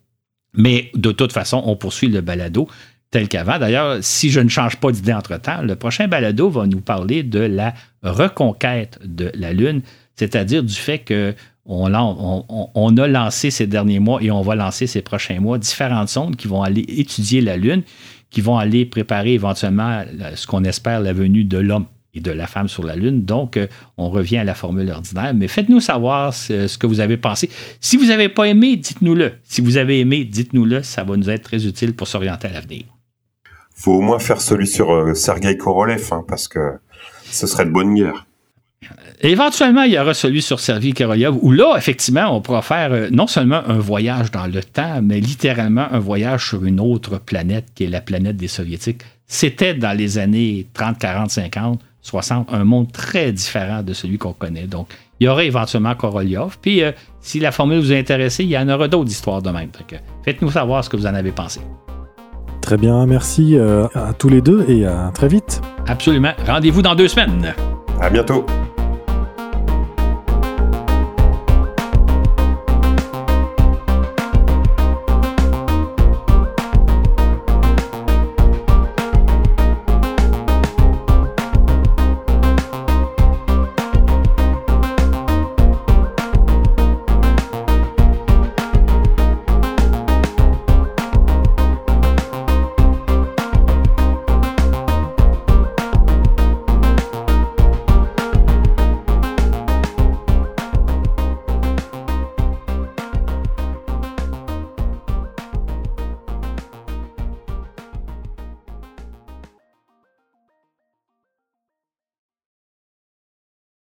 Mais 0.54 0.90
de 0.94 1.12
toute 1.12 1.32
façon, 1.32 1.62
on 1.66 1.76
poursuit 1.76 2.08
le 2.08 2.22
balado 2.22 2.68
tel 3.14 3.28
qu'avant. 3.28 3.60
D'ailleurs, 3.60 3.98
si 4.00 4.28
je 4.28 4.40
ne 4.40 4.48
change 4.48 4.74
pas 4.78 4.90
d'idée 4.90 5.12
entre-temps, 5.12 5.62
le 5.62 5.76
prochain 5.76 6.08
balado 6.08 6.50
va 6.50 6.66
nous 6.66 6.80
parler 6.80 7.22
de 7.22 7.38
la 7.38 7.72
reconquête 8.02 8.98
de 9.04 9.30
la 9.36 9.52
Lune, 9.52 9.82
c'est-à-dire 10.16 10.64
du 10.64 10.74
fait 10.74 10.98
que 10.98 11.32
on, 11.64 11.94
a 11.94 13.06
lancé 13.06 13.52
ces 13.52 13.68
derniers 13.68 14.00
mois 14.00 14.20
et 14.20 14.32
on 14.32 14.42
va 14.42 14.56
lancer 14.56 14.88
ces 14.88 15.00
prochains 15.00 15.38
mois 15.38 15.58
différentes 15.58 16.08
sondes 16.08 16.34
qui 16.34 16.48
vont 16.48 16.62
aller 16.62 16.84
étudier 16.88 17.40
la 17.40 17.56
Lune, 17.56 17.84
qui 18.30 18.40
vont 18.40 18.58
aller 18.58 18.84
préparer 18.84 19.34
éventuellement 19.34 20.02
ce 20.34 20.48
qu'on 20.48 20.64
espère 20.64 20.98
la 20.98 21.12
venue 21.12 21.44
de 21.44 21.58
l'homme 21.58 21.86
et 22.14 22.20
de 22.20 22.32
la 22.32 22.48
femme 22.48 22.66
sur 22.66 22.82
la 22.82 22.96
Lune. 22.96 23.24
Donc, 23.24 23.56
euh, 23.56 23.68
on 23.96 24.10
revient 24.10 24.38
à 24.38 24.44
la 24.44 24.54
formule 24.54 24.90
ordinaire. 24.90 25.34
Mais 25.34 25.48
faites-nous 25.48 25.80
savoir 25.80 26.34
ce, 26.34 26.76
que 26.76 26.86
vous 26.86 27.00
avez 27.00 27.16
pensé. 27.16 27.48
Si 27.80 27.96
vous 27.96 28.06
n'avez 28.06 28.28
pas 28.28 28.48
aimé, 28.48 28.76
dites-nous-le. 28.76 29.34
Si 29.44 29.60
vous 29.60 29.76
avez 29.76 30.00
aimé, 30.00 30.24
dites-nous-le. 30.24 30.82
Ça 30.82 31.04
va 31.04 31.16
nous 31.16 31.30
être 31.30 31.42
très 31.44 31.66
utile 31.66 31.94
pour 31.94 32.08
s'orienter 32.08 32.48
à 32.48 32.52
l'avenir 32.52 32.93
faut 33.74 33.92
au 33.92 34.00
moins 34.00 34.18
faire 34.18 34.40
celui 34.40 34.66
sur 34.66 34.92
euh, 34.92 35.14
Sergei 35.14 35.56
Korolev, 35.56 36.08
hein, 36.12 36.24
parce 36.26 36.48
que 36.48 36.78
ce 37.24 37.46
serait 37.46 37.66
de 37.66 37.70
bonne 37.70 37.94
guerre. 37.94 38.26
Éventuellement, 39.20 39.82
il 39.82 39.92
y 39.92 39.98
aura 39.98 40.14
celui 40.14 40.42
sur 40.42 40.60
Sergei 40.60 40.92
Korolev, 40.92 41.36
où 41.40 41.50
là, 41.50 41.74
effectivement, 41.76 42.36
on 42.36 42.40
pourra 42.40 42.62
faire 42.62 42.92
euh, 42.92 43.08
non 43.10 43.26
seulement 43.26 43.62
un 43.66 43.78
voyage 43.78 44.30
dans 44.30 44.46
le 44.46 44.62
temps, 44.62 45.00
mais 45.02 45.20
littéralement 45.20 45.86
un 45.90 45.98
voyage 45.98 46.48
sur 46.48 46.64
une 46.64 46.80
autre 46.80 47.18
planète, 47.18 47.66
qui 47.74 47.84
est 47.84 47.88
la 47.88 48.00
planète 48.00 48.36
des 48.36 48.48
Soviétiques. 48.48 49.02
C'était 49.26 49.74
dans 49.74 49.96
les 49.96 50.18
années 50.18 50.66
30, 50.74 50.98
40, 50.98 51.30
50, 51.30 51.80
60, 52.02 52.48
un 52.52 52.64
monde 52.64 52.92
très 52.92 53.32
différent 53.32 53.82
de 53.82 53.94
celui 53.94 54.18
qu'on 54.18 54.34
connaît. 54.34 54.66
Donc, 54.66 54.88
il 55.18 55.24
y 55.24 55.28
aura 55.28 55.44
éventuellement 55.44 55.94
Korolev. 55.94 56.58
Puis, 56.60 56.82
euh, 56.82 56.92
si 57.20 57.40
la 57.40 57.50
formule 57.50 57.78
vous 57.78 57.92
intéresse, 57.92 58.38
il 58.40 58.48
y 58.48 58.58
en 58.58 58.68
aura 58.68 58.88
d'autres 58.88 59.10
histoires 59.10 59.40
de 59.40 59.50
même. 59.50 59.70
Faites-nous 60.24 60.50
savoir 60.50 60.84
ce 60.84 60.90
que 60.90 60.96
vous 60.96 61.06
en 61.06 61.14
avez 61.14 61.32
pensé. 61.32 61.60
Très 62.64 62.78
bien, 62.78 63.04
merci 63.04 63.58
euh, 63.58 63.88
à 63.94 64.14
tous 64.14 64.30
les 64.30 64.40
deux 64.40 64.64
et 64.68 64.86
à 64.86 65.10
très 65.12 65.28
vite. 65.28 65.60
Absolument. 65.86 66.32
Rendez-vous 66.46 66.80
dans 66.80 66.94
deux 66.94 67.08
semaines. 67.08 67.52
À 68.00 68.08
bientôt. 68.08 68.46